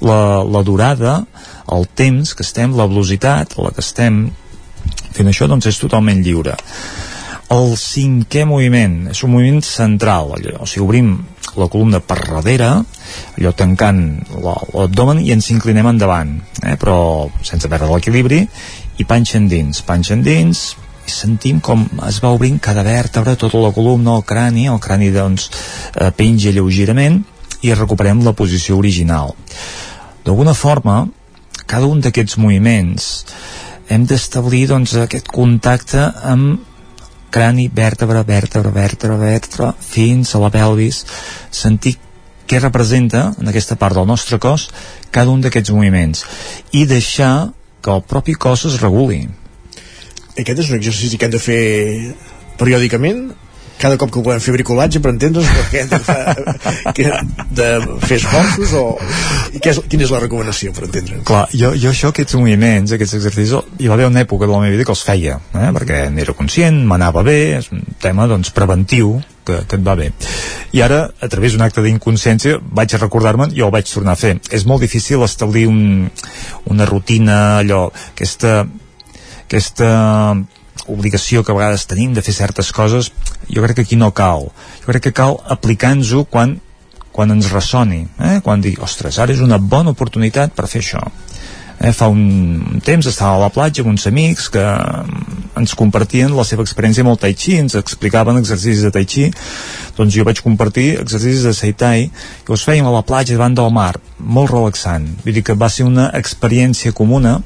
[0.00, 1.20] la, la durada
[1.72, 4.26] el temps que estem, la velocitat la que estem
[5.16, 6.56] fent això doncs és totalment lliure
[7.54, 11.12] el cinquè moviment és un moviment central allò, o sigui, obrim
[11.56, 12.70] la columna per darrere
[13.38, 14.00] allò tancant
[14.42, 16.74] l'abdomen i ens inclinem endavant eh?
[16.76, 18.42] però sense perdre l'equilibri
[18.96, 20.72] i panxa endins, panxa endins
[21.06, 25.12] i sentim com es va obrint cada vèrtebra, tota la columna, el crani, el crani
[25.14, 27.22] doncs eh, penja lleugerament
[27.62, 29.34] i recuperem la posició original.
[30.26, 31.04] D'alguna forma,
[31.66, 33.10] cada un d'aquests moviments
[33.88, 36.74] hem d'establir doncs, aquest contacte amb
[37.30, 41.04] crani, vèrtebra, vèrtebra, vèrtebra, vèrtebra, fins a la pelvis,
[41.50, 41.96] sentir
[42.46, 44.68] què representa en aquesta part del nostre cos
[45.14, 46.22] cada un d'aquests moviments.
[46.72, 47.50] I deixar
[47.82, 49.26] que el propi cos es reguli
[50.36, 51.62] aquest és un exercici que hem de fer
[52.60, 53.26] periòdicament
[53.78, 56.16] cada cop que volem fer bricolatge per entendre's perquè hem de, fa,
[56.96, 57.10] que,
[57.58, 57.68] de
[58.06, 58.84] fer esforços o
[59.52, 62.94] i què és, quina és la recomanació per entendre'ns Clar, jo, jo això, aquests moviments,
[62.96, 65.70] aquests exercicis hi va haver una època de la meva vida que els feia eh?
[65.76, 70.08] perquè n'era conscient, m'anava bé és un tema doncs preventiu que, que et va bé.
[70.74, 74.18] I ara, a través d'un acte d'inconsciència, vaig a recordar-me'n i el vaig tornar a
[74.18, 74.32] fer.
[74.50, 76.08] És molt difícil establir un,
[76.72, 78.64] una rutina, allò, aquesta,
[79.46, 79.90] aquesta
[80.86, 83.10] obligació que a vegades tenim de fer certes coses,
[83.48, 84.50] jo crec que aquí no cal.
[84.82, 86.58] Jo crec que cal aplicar-nos-ho quan,
[87.12, 88.38] quan ens ressoni, eh?
[88.44, 91.02] quan digui, ostres, ara és una bona oportunitat per fer això.
[91.76, 94.62] Eh, fa un temps estava a la platja amb uns amics que
[95.60, 99.26] ens compartien la seva experiència amb el Tai Chi, ens explicaven exercicis de Tai Chi,
[99.98, 102.08] doncs jo vaig compartir exercicis de Seitai
[102.46, 105.10] que els fèiem a la platja davant del mar, molt relaxant.
[105.24, 107.42] Vull dir que va ser una experiència comuna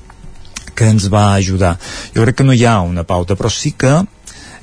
[0.74, 1.76] que ens va ajudar.
[2.14, 4.00] Jo crec que no hi ha una pauta, però sí que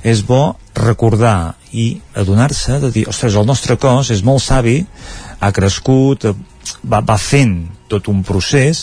[0.06, 4.78] és bo recordar i adonar-se de dir, ostres, el nostre cos és molt savi,
[5.40, 6.30] ha crescut,
[6.84, 7.58] va, va fent
[7.88, 8.82] tot un procés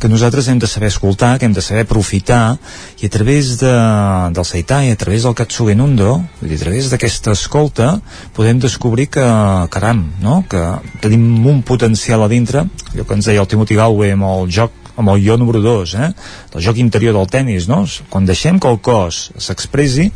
[0.00, 2.58] que nosaltres hem de saber escoltar, que hem de saber aprofitar
[3.00, 3.70] i a través de,
[4.34, 7.92] del Seitai, a través del Katsugen Undo, a través d'aquesta escolta
[8.34, 9.26] podem descobrir que,
[9.70, 10.42] caram, no?
[10.50, 10.60] que
[11.00, 14.79] tenim un potencial a dintre, allò que ens deia el Timothy Galway amb el joc
[15.00, 16.10] amb el jo número 2, eh?
[16.54, 17.82] del joc interior del tennis, no?
[18.10, 20.10] Quan deixem que el cos s'expressi,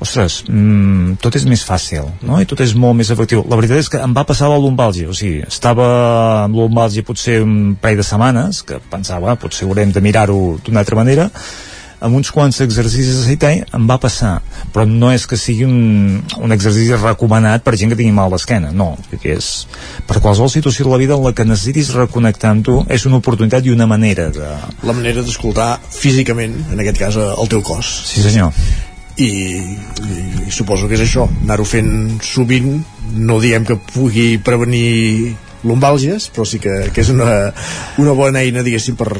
[0.00, 2.38] ostres, mmm, tot és més fàcil, no?
[2.40, 3.44] I tot és molt més efectiu.
[3.48, 5.88] La veritat és que em va passar la lumbàlgia, o sigui, estava
[6.46, 10.84] amb lumbàlgia potser un parell de setmanes, que pensava, ah, potser haurem de mirar-ho d'una
[10.84, 11.28] altra manera,
[12.00, 14.38] amb uns quants exercicis de Seitai em va passar.
[14.74, 18.72] Però no és que sigui un, un exercici recomanat per gent que tingui mal d'esquena
[18.76, 19.50] no, perquè és
[20.08, 23.20] per qualsevol situació de la vida en la que necessitis reconnectar amb tu és una
[23.20, 24.52] oportunitat i una manera de...
[24.86, 27.90] la manera d'escoltar físicament en aquest cas el teu cos.
[28.10, 28.54] Sí senyor.
[29.20, 31.92] I, i, i suposo que és això anar-ho fent
[32.24, 32.72] sovint.
[33.10, 35.36] No diem que pugui prevenir
[35.66, 37.50] lumbàlgies però sí que, que és una,
[38.00, 39.10] una bona eina diguéssim per,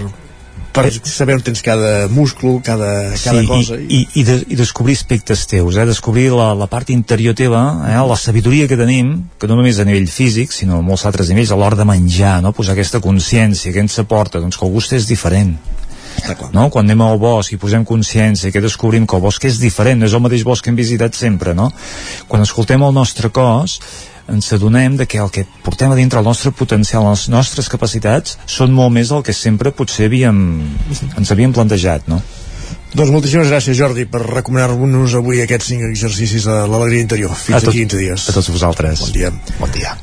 [0.73, 3.79] per saber on tens cada múscul, cada, cada sí, cosa.
[3.79, 5.87] I, i, i, de, i descobrir aspectes teus, eh?
[5.89, 7.99] descobrir la, la part interior teva, eh?
[7.99, 11.53] la sabidoria que tenim, que no només a nivell físic, sinó a molts altres nivells,
[11.55, 12.55] a l'hora de menjar, no?
[12.57, 15.57] posar aquesta consciència que ens aporta, doncs que el gust és diferent.
[16.53, 16.69] No?
[16.71, 20.09] Quan anem al bosc i posem consciència que descobrim que el bosc és diferent, no
[20.09, 21.71] és el mateix bosc que hem visitat sempre, no?
[22.29, 23.79] Quan escoltem el nostre cos,
[24.31, 28.39] ens adonem de que el que portem a dintre el nostre potencial, les nostres capacitats,
[28.47, 30.39] són molt més del que sempre potser havíem,
[31.19, 32.21] ens havíem plantejat, no?
[32.91, 37.35] Doncs moltíssimes gràcies, Jordi, per recomanar-nos avui aquests cinc exercicis de l'alegria interior.
[37.35, 38.29] Fins a tot, aquí 15 dies.
[38.31, 39.05] A tots vosaltres.
[39.07, 39.35] Bon dia.
[39.61, 39.99] Bon dia.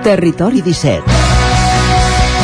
[0.00, 1.19] Territori 17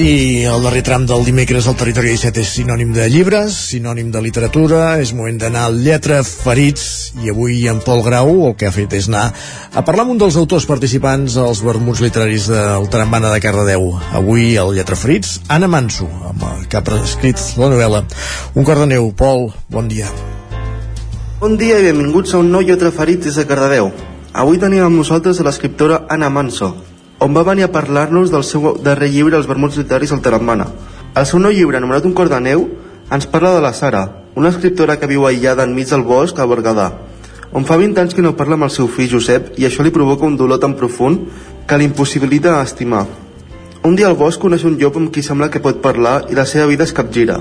[0.00, 4.22] I el darrer tram del dimecres al Territori 17 és sinònim de llibres, sinònim de
[4.24, 8.72] literatura, és moment d'anar al Lletra Ferits, i avui en Pol Grau el que ha
[8.72, 13.28] fet és anar a parlar amb un dels autors participants als vermuts literaris del Tarambana
[13.34, 13.90] de Cardedeu.
[14.16, 18.06] Avui al Lletra Ferits, Anna Manso, amb, que ha escrit la novel·la
[18.54, 19.12] Un cor de neu.
[19.12, 20.08] Pol, bon dia.
[21.42, 23.92] Bon dia i benvinguts a un nou llotre ferit des de Cardedeu.
[24.32, 26.72] Avui tenim amb nosaltres l'escriptora Anna Manso,
[27.20, 30.66] on va venir a parlar-nos del seu darrer llibre Els vermuts literaris al Terramana.
[31.14, 32.64] El seu nou llibre, anomenat Un cor de neu,
[33.12, 36.86] ens parla de la Sara, una escriptora que viu aïllada enmig del bosc a Berguedà,
[37.52, 39.92] on fa 20 anys que no parla amb el seu fill Josep i això li
[39.92, 41.26] provoca un dolor tan profund
[41.66, 43.04] que l'impossibilita estimar.
[43.84, 46.46] Un dia al bosc coneix un llop amb qui sembla que pot parlar i la
[46.46, 47.40] seva vida es capgira.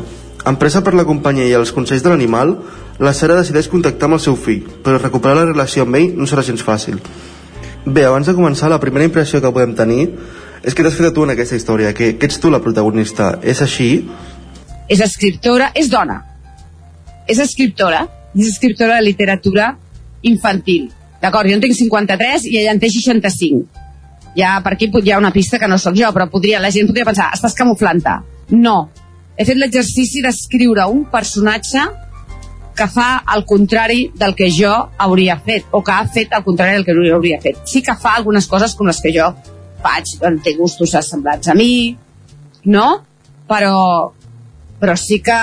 [0.50, 2.58] Empresa per la companyia i els consells de l'animal,
[3.00, 6.28] la Sara decideix contactar amb el seu fill, però recuperar la relació amb ell no
[6.28, 7.00] serà gens fàcil.
[7.90, 10.04] Bé, abans de començar, la primera impressió que podem tenir
[10.62, 13.32] és que t'has fet a tu en aquesta història, que, que ets tu la protagonista.
[13.42, 13.90] És així?
[14.92, 16.20] És escriptora, és dona.
[17.26, 18.04] És escriptora,
[18.36, 19.72] és escriptora de literatura
[20.22, 20.90] infantil.
[21.24, 23.66] D'acord, jo en tinc 53 i ella en té 65.
[24.38, 26.88] Ja per aquí hi ha una pista que no sóc jo, però podria, la gent
[26.88, 28.20] podria pensar, estàs camuflant-te.
[28.54, 28.78] No.
[29.36, 31.88] He fet l'exercici d'escriure un personatge
[32.76, 36.78] que fa el contrari del que jo hauria fet, o que ha fet el contrari
[36.78, 37.62] del que jo hauria fet.
[37.68, 39.30] Sí que fa algunes coses com les que jo
[39.84, 41.96] faig, té gustos assemblats a mi,
[42.66, 42.88] no?
[43.50, 44.12] Però,
[44.80, 45.40] però sí que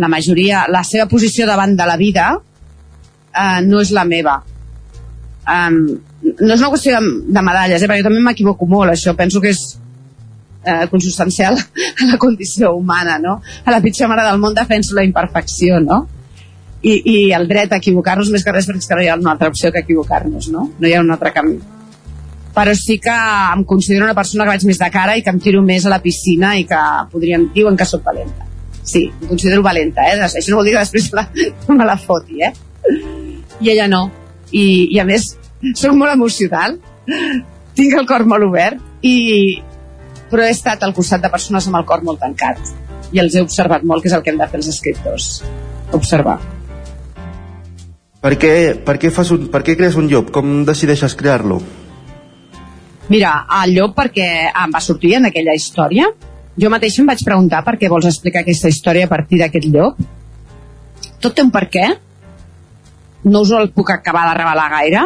[0.00, 4.40] la majoria, la seva posició davant de la vida eh, no és la meva.
[5.46, 5.80] Um,
[6.42, 9.40] no és una qüestió de, de medalles, eh, perquè jo també m'equivoco molt, això penso
[9.42, 9.62] que és
[10.66, 11.56] eh, consubstancial
[12.02, 13.40] a la condició humana, no?
[13.64, 16.02] A la pitjor mare del món defenso la imperfecció, no?
[16.86, 19.50] I, i el dret a equivocar-nos més que res perquè no hi ha una altra
[19.50, 20.68] opció que equivocar-nos, no?
[20.78, 21.56] No hi ha un altre camí.
[22.56, 23.14] Però sí que
[23.52, 25.92] em considero una persona que vaig més de cara i que em tiro més a
[25.92, 26.82] la piscina i que
[27.12, 28.46] podríem, diuen que sóc valenta.
[28.86, 30.20] Sí, em considero valenta, eh?
[30.28, 31.26] Això no vol dir que després la,
[31.80, 32.52] me la foti, eh?
[33.60, 34.06] I ella no.
[34.52, 34.64] I,
[34.94, 35.32] i a més,
[35.74, 36.78] sóc molt emocional,
[37.76, 39.58] tinc el cor molt obert i,
[40.30, 42.62] però he estat al costat de persones amb el cor molt tancat
[43.12, 45.32] i els he observat molt, que és el que hem de fer els escriptors
[45.94, 46.40] observar
[48.26, 50.32] per què, per què, fas un, per què crees un llop?
[50.34, 51.60] Com decideixes crear-lo?
[53.06, 56.08] Mira, el llop perquè em va sortir en aquella història.
[56.58, 60.00] Jo mateixa em vaig preguntar per què vols explicar aquesta història a partir d'aquest llop.
[61.22, 61.84] Tot té un per què
[63.30, 65.04] no us el puc acabar de revelar gaire.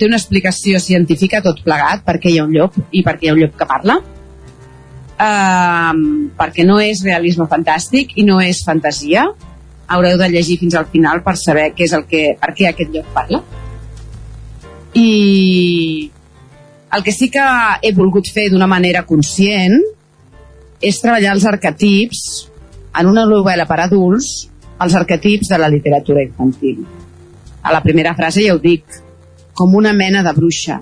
[0.00, 3.28] Té una explicació científica tot plegat per què hi ha un llop i per què
[3.28, 3.98] hi ha un llop que parla.
[5.20, 6.02] Um,
[6.40, 9.28] perquè no és realisme fantàstic i no és fantasia
[9.90, 12.94] haureu de llegir fins al final per saber què és el que, per què aquest
[12.94, 13.42] lloc parla.
[14.94, 16.10] I
[16.96, 17.46] el que sí que
[17.82, 19.76] he volgut fer d'una manera conscient
[20.80, 22.22] és treballar els arquetips
[22.98, 24.30] en una novel·la per adults
[24.80, 26.80] els arquetips de la literatura infantil.
[27.62, 29.00] A la primera frase ja ho dic
[29.54, 30.80] com una mena de bruixa.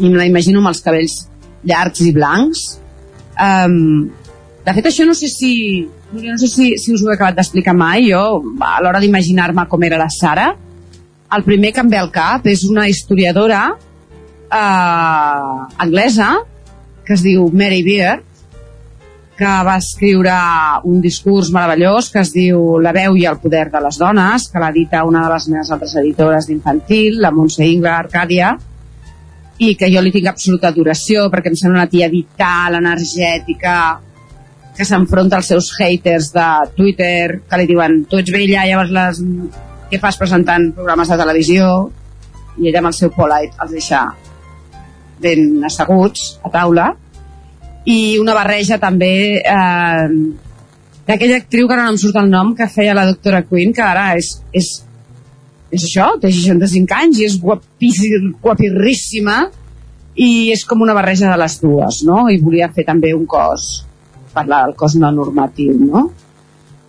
[0.00, 1.18] I me la imagino amb els cabells
[1.68, 2.62] llargs i blancs.
[3.36, 4.08] Um,
[4.64, 5.52] de fet això no sé si
[6.12, 8.22] no sé si, si us ho he acabat d'explicar mai jo
[8.64, 10.54] a l'hora d'imaginar-me com era la Sara
[11.36, 16.30] el primer que em ve al cap és una historiadora eh, anglesa
[17.04, 18.34] que es diu Mary Beard
[19.36, 20.34] que va escriure
[20.86, 24.62] un discurs meravellós que es diu La veu i el poder de les dones, que
[24.62, 28.52] l'ha dit una de les meves altres editores d'infantil, la Montse Ingla Arcàdia,
[29.58, 33.74] i que jo li tinc absoluta adoració perquè em sembla una tia vital, energètica,
[34.74, 39.22] que s'enfronta als seus haters de Twitter, que li diuen tu ets vella, llavors les...
[39.90, 41.68] què fas presentant programes de televisió?
[42.58, 44.02] I ella amb el seu polite els deixa
[45.22, 46.88] ben asseguts a taula
[47.84, 50.08] i una barreja també eh,
[51.06, 53.84] d'aquella actriu que ara no em surt el nom que feia la doctora Quinn que
[53.84, 54.70] ara és, és,
[55.70, 59.38] és això, té 65 anys i és guapirríssima
[60.14, 62.24] i és com una barreja de les dues no?
[62.30, 63.84] i volia fer també un cos
[64.34, 66.04] parlar del cos no normatiu no?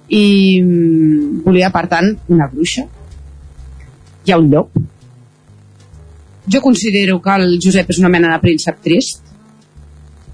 [0.10, 0.26] i
[0.62, 2.86] mm, volia per tant una bruixa
[4.26, 4.82] hi ha un llop
[6.48, 9.26] jo considero que el Josep és una mena de príncep trist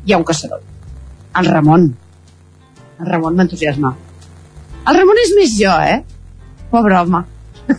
[0.06, 0.62] hi ha un caçador.
[1.40, 1.84] El Ramon.
[3.00, 3.94] El Ramon m'entusiasma.
[4.88, 6.02] El Ramon és més jo, eh?
[6.72, 7.22] Pobre home.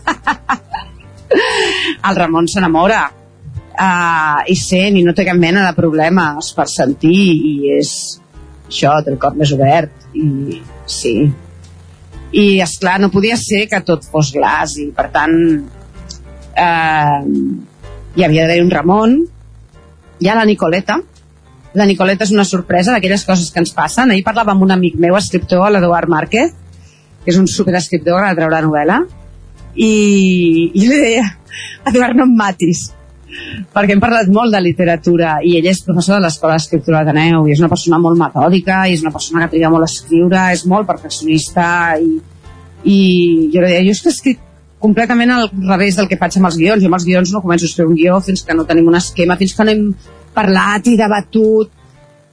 [2.08, 7.22] el Ramon s'enamora uh, i sent i no té cap mena de problemes per sentir
[7.50, 7.92] i és
[8.72, 11.14] això, té el cor més obert i sí.
[12.32, 15.36] I és clar no podia ser que tot fos glaç i per tant
[16.56, 17.18] eh,
[18.16, 19.18] hi havia d'haver un Ramon
[20.22, 21.00] hi ha la Nicoleta.
[21.74, 24.12] La Nicoleta és una sorpresa d'aquelles coses que ens passen.
[24.12, 26.52] Ahir parlava amb un amic meu, escriptor, l'Eduard Márquez,
[27.24, 29.00] que és un superescriptor que ha de treure novel·la,
[29.74, 29.92] i,
[30.68, 31.24] i li deia,
[31.88, 32.90] Eduard, no em matis,
[33.72, 37.54] perquè hem parlat molt de literatura i ell és professor de l'Escola d'Escriptura d'Ateneu i
[37.54, 40.64] és una persona molt metòdica i és una persona que triga molt a escriure, és
[40.68, 41.66] molt perfeccionista
[42.00, 42.16] i,
[42.84, 42.98] i
[43.52, 44.42] jo li deia, jo és que escric
[44.82, 46.82] completament al revés del que faig amb els guions.
[46.82, 48.98] Jo amb els guions no començo a escriure un guió fins que no tenim un
[48.98, 49.84] esquema, fins que no hem
[50.34, 51.70] parlat i debatut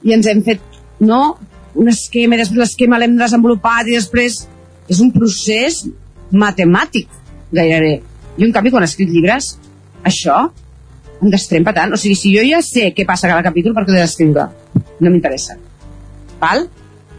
[0.02, 0.62] i ens hem fet,
[1.06, 1.22] no?,
[1.80, 4.40] un esquema i després l'esquema l'hem desenvolupat i després
[4.90, 5.84] és un procés
[6.34, 7.06] matemàtic,
[7.54, 8.00] gairebé.
[8.40, 9.52] I en canvi, quan escric llibres,
[10.02, 10.48] això
[11.20, 11.92] em destrempa tant.
[11.92, 14.48] O sigui, si jo ja sé què passa cada capítol, per què l'he d'escriure?
[15.00, 15.58] No m'interessa.
[16.40, 16.66] Val?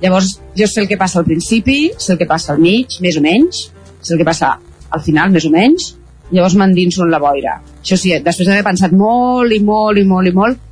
[0.02, 3.18] Llavors, jo sé el que passa al principi, sé el que passa al mig, més
[3.20, 3.68] o menys,
[4.02, 4.56] sé el que passa
[4.90, 5.92] al final, més o menys,
[6.32, 7.60] llavors m'endinso en la boira.
[7.82, 10.68] Això sí, després d'haver pensat molt i molt i molt i molt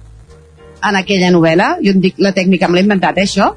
[0.90, 3.52] en aquella novel·la, jo em dic la tècnica, me l'he inventat, eh, això?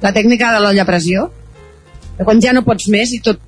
[0.00, 1.28] La tècnica de l'olla a pressió,
[2.18, 3.42] de quan ja no pots més i tot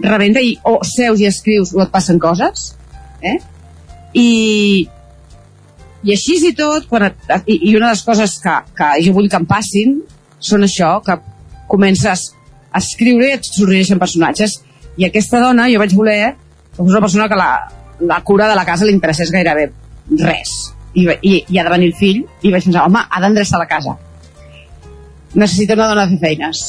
[0.00, 2.70] rebenta i o seus i escrius o et passen coses,
[3.22, 3.36] eh?
[4.14, 4.88] I,
[6.02, 7.10] i així i tot, quan
[7.44, 10.00] i, i una de les coses que, que jo vull que em passin
[10.40, 11.18] són això, que
[11.70, 12.30] comences
[12.70, 14.60] a escriure i et sorgeixen personatges.
[14.98, 16.34] I aquesta dona, jo vaig voler
[16.70, 17.52] que fos una persona que la,
[18.00, 19.70] la cura de la casa li interessés gairebé
[20.18, 20.54] res.
[20.94, 23.68] I, i, i ha de venir el fill i vaig pensar, home, ha d'endreçar la
[23.70, 23.96] casa.
[25.34, 26.64] Necessita una dona a fer feines.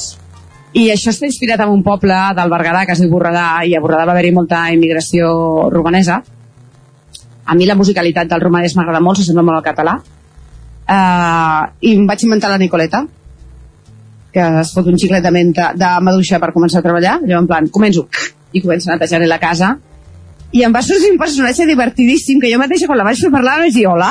[0.77, 3.81] I això està inspirat en un poble del Berguedà, que es diu Borredà, i a
[3.84, 5.31] Borredà va haver-hi molta immigració
[5.73, 6.22] romanesa.
[7.52, 9.98] A mi la musicalitat del romanès m'agrada molt, s'assembla molt al català.
[10.91, 13.03] Uh, I em vaig inventar la Nicoleta,
[14.32, 17.49] que es fot un xiclet de menta de maduixa per començar a treballar, allò en
[17.49, 18.06] plan, començo,
[18.56, 19.73] i començo a netejar la casa,
[20.56, 23.60] i em va sortir un personatge divertidíssim que jo mateixa quan la vaig fer parlar
[23.65, 24.10] vaig dir, hola,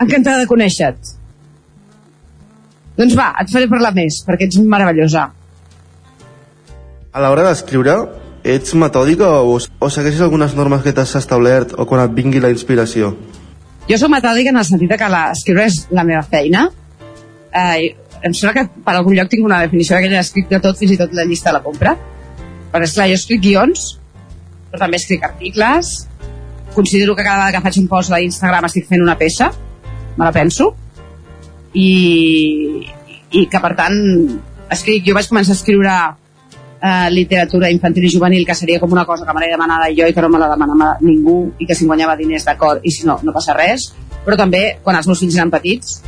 [0.00, 1.20] encantada de conèixer-te.
[2.96, 5.28] Doncs va, et faré parlar més, perquè ets meravellosa.
[7.14, 7.96] A l'hora d'escriure,
[8.44, 12.52] ets metòdica o, o segueixes algunes normes que t'has establert o quan et vingui la
[12.52, 13.14] inspiració?
[13.88, 16.68] Jo sóc metòdica en el sentit que l'escriure és la meva feina.
[17.52, 17.94] Eh,
[18.24, 20.94] em sembla que per algun lloc tinc una definició que ja escrit de tot, fins
[20.94, 21.96] i tot la llista de la compra.
[22.72, 23.84] Però esclar, jo escric guions,
[24.70, 25.92] però també escric articles,
[26.74, 29.52] considero que cada vegada que faig un post a Instagram estic fent una peça,
[30.16, 30.72] me la penso,
[31.72, 32.84] i,
[33.30, 33.96] i que per tant
[34.74, 35.94] escric, jo vaig començar a escriure
[36.84, 40.06] eh, literatura infantil i juvenil que seria com una cosa que me l'he demanada jo
[40.06, 43.06] i que no me la demanava ningú i que si guanyava diners d'acord i si
[43.08, 43.92] no, no passa res
[44.24, 46.02] però també quan els meus fills eren petits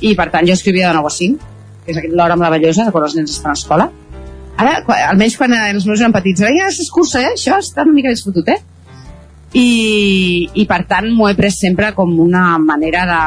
[0.00, 1.50] i per tant jo escrivia de 9 a 5
[1.84, 3.90] que és l'hora meravellosa de quan els nens estan a escola
[4.56, 7.34] ara, quan, almenys quan els meus eren petits ja és cursa, eh?
[7.34, 8.60] això està una mica més fotut eh?
[9.50, 9.68] I,
[10.62, 13.22] i per tant m'ho he pres sempre com una manera de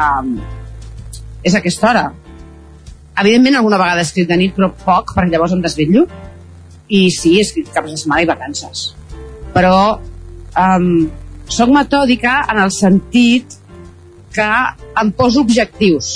[1.44, 2.04] és aquesta hora
[3.20, 6.06] evidentment alguna vegada he escrit de nit però poc perquè llavors em desvetllo
[6.88, 8.86] i sí, he escrit caps de setmana i vacances
[9.54, 10.88] però um,
[11.48, 13.58] soc metòdica en el sentit
[14.34, 14.50] que
[15.00, 16.12] em poso objectius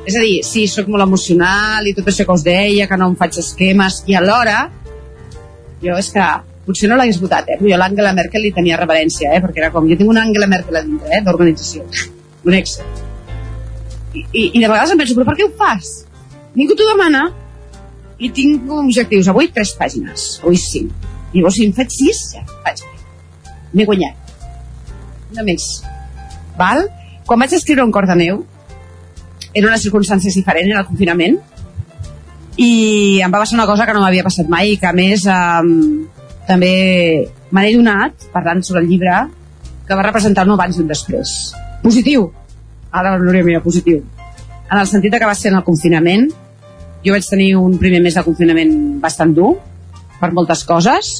[0.00, 3.10] és a dir, sí, sóc molt emocional i tot això que us deia, que no
[3.12, 4.62] em faig esquemes i alhora
[5.84, 6.30] jo és que
[6.66, 7.58] potser no l'hagués votat, eh?
[7.58, 9.40] però jo l'Angela Merkel li tenia reverència, eh?
[9.44, 11.22] perquè era com, jo tinc una Angela Merkel a dintre, eh?
[11.26, 11.86] d'organització,
[12.46, 13.08] un Excel
[14.14, 15.90] i, i, i de vegades em penso, però per què ho fas?
[16.58, 17.28] Ningú t'ho demana
[18.20, 19.28] i tinc objectius.
[19.32, 21.08] Avui tres pàgines, avui cinc.
[21.32, 22.82] Llavors si em faig sis, ja faig.
[23.72, 24.34] M'he guanyat.
[25.32, 25.66] Una més.
[26.58, 26.86] Val?
[27.26, 28.42] Quan vaig escriure un cor de neu,
[29.54, 31.38] era una circumstància diferent, era el confinament,
[32.60, 32.70] i
[33.24, 35.70] em va passar una cosa que no m'havia passat mai i que a més um,
[36.48, 36.72] també
[37.50, 39.22] me n'he donat, parlant sobre el llibre,
[39.86, 41.36] que va representar un abans i un després.
[41.82, 42.26] Positiu,
[42.90, 44.02] ara Núria mira positiu
[44.70, 46.28] en el sentit que va ser en el confinament
[47.04, 49.54] jo vaig tenir un primer mes de confinament bastant dur
[50.20, 51.10] per moltes coses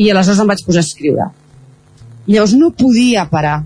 [0.00, 1.26] i aleshores em vaig posar a escriure.
[2.26, 3.58] Llavors no podia parar.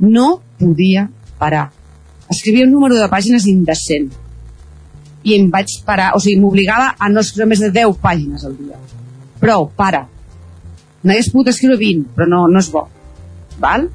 [0.00, 1.06] No podia
[1.38, 1.70] parar.
[2.30, 4.10] Escrivia un número de pàgines indecent.
[5.22, 8.56] I em vaig parar, o sigui, m'obligava a no escriure més de 10 pàgines al
[8.58, 8.78] dia.
[9.40, 10.04] Prou, para.
[11.02, 12.86] N'hagués pogut escriure 20, però no, no és bo.
[13.62, 13.88] Val?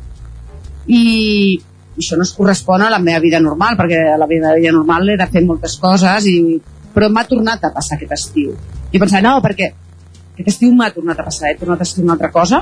[0.87, 1.59] i
[1.97, 5.27] això no es correspon a la meva vida normal, perquè la vida, vida normal era
[5.31, 6.57] fer moltes coses, i...
[6.93, 8.53] però m'ha tornat a passar aquest estiu.
[8.91, 9.71] I pensava, no, perquè
[10.37, 12.61] aquest estiu m'ha tornat a passar, he tornat a escriure una altra cosa,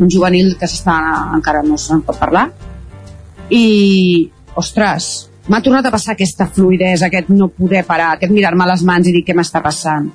[0.00, 0.96] un juvenil que s'està
[1.36, 2.46] encara no se'n pot parlar,
[3.50, 4.30] i,
[4.60, 5.10] ostres,
[5.50, 9.14] m'ha tornat a passar aquesta fluidesa, aquest no poder parar, aquest mirar-me les mans i
[9.16, 10.10] dir què m'està passant.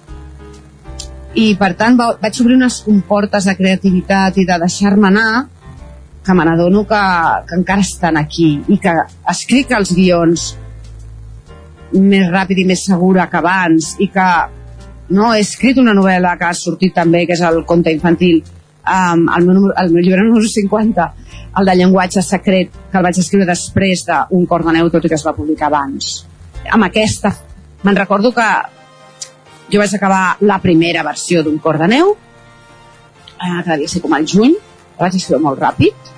[1.36, 5.30] I, per tant, vaig obrir unes comportes de creativitat i de deixar-me anar
[6.26, 7.02] que me n'adono que,
[7.48, 8.94] que encara estan aquí i que
[9.32, 10.46] escric els guions
[11.96, 14.28] més ràpid i més segura que abans i que
[15.16, 19.28] no, he escrit una novel·la que ha sortit també, que és el conte infantil um,
[19.38, 21.10] el, meu, el meu llibre número 50
[21.60, 25.12] el de llenguatge secret que el vaig escriure després d'un cor de neu tot i
[25.12, 26.24] que es va publicar abans
[26.74, 27.32] amb aquesta
[27.86, 28.50] me'n recordo que
[29.72, 34.14] Jo vaig acabar la primera versió d'un cor de neu, eh, que devia ser com
[34.14, 34.54] al juny,
[34.98, 36.12] la vaig escriure molt ràpid.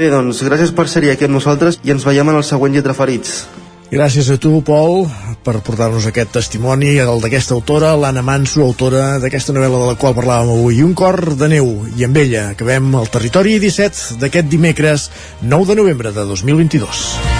[0.00, 2.94] Bé, doncs, gràcies per ser-hi aquí amb nosaltres i ens veiem en el següent Lletra
[2.96, 3.42] Ferits.
[3.90, 5.02] Gràcies a tu, Pol,
[5.44, 10.16] per portar-nos aquest testimoni, el d'aquesta autora, l'Anna Manso, autora d'aquesta novel·la de la qual
[10.16, 10.80] parlàvem avui.
[10.86, 11.68] Un cor de neu,
[12.00, 15.10] i amb ella acabem el territori 17 d'aquest dimecres
[15.42, 17.39] 9 de novembre de 2022.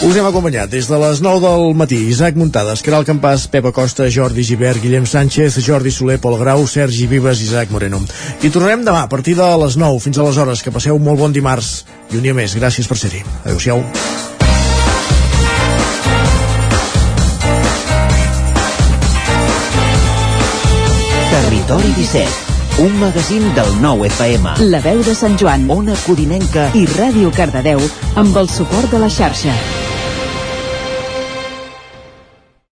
[0.00, 1.98] Us hem acompanyat des de les 9 del matí.
[2.08, 7.04] Isaac Muntades, Caral Campàs, Pepa Costa, Jordi Givert, Guillem Sánchez, Jordi Soler, Pol Grau, Sergi
[7.06, 8.00] Vives, Isaac Moreno.
[8.40, 10.62] I tornarem demà a partir de les 9 fins a les hores.
[10.64, 12.54] Que passeu molt bon dimarts i un dia més.
[12.56, 13.20] Gràcies per ser-hi.
[13.44, 13.84] Adéu-siau.
[21.28, 24.56] Territori 17, un magazín del nou FM.
[24.72, 27.84] La veu de Sant Joan, Ona Codinenca i Ràdio Cardedeu
[28.16, 29.52] amb el suport de la xarxa.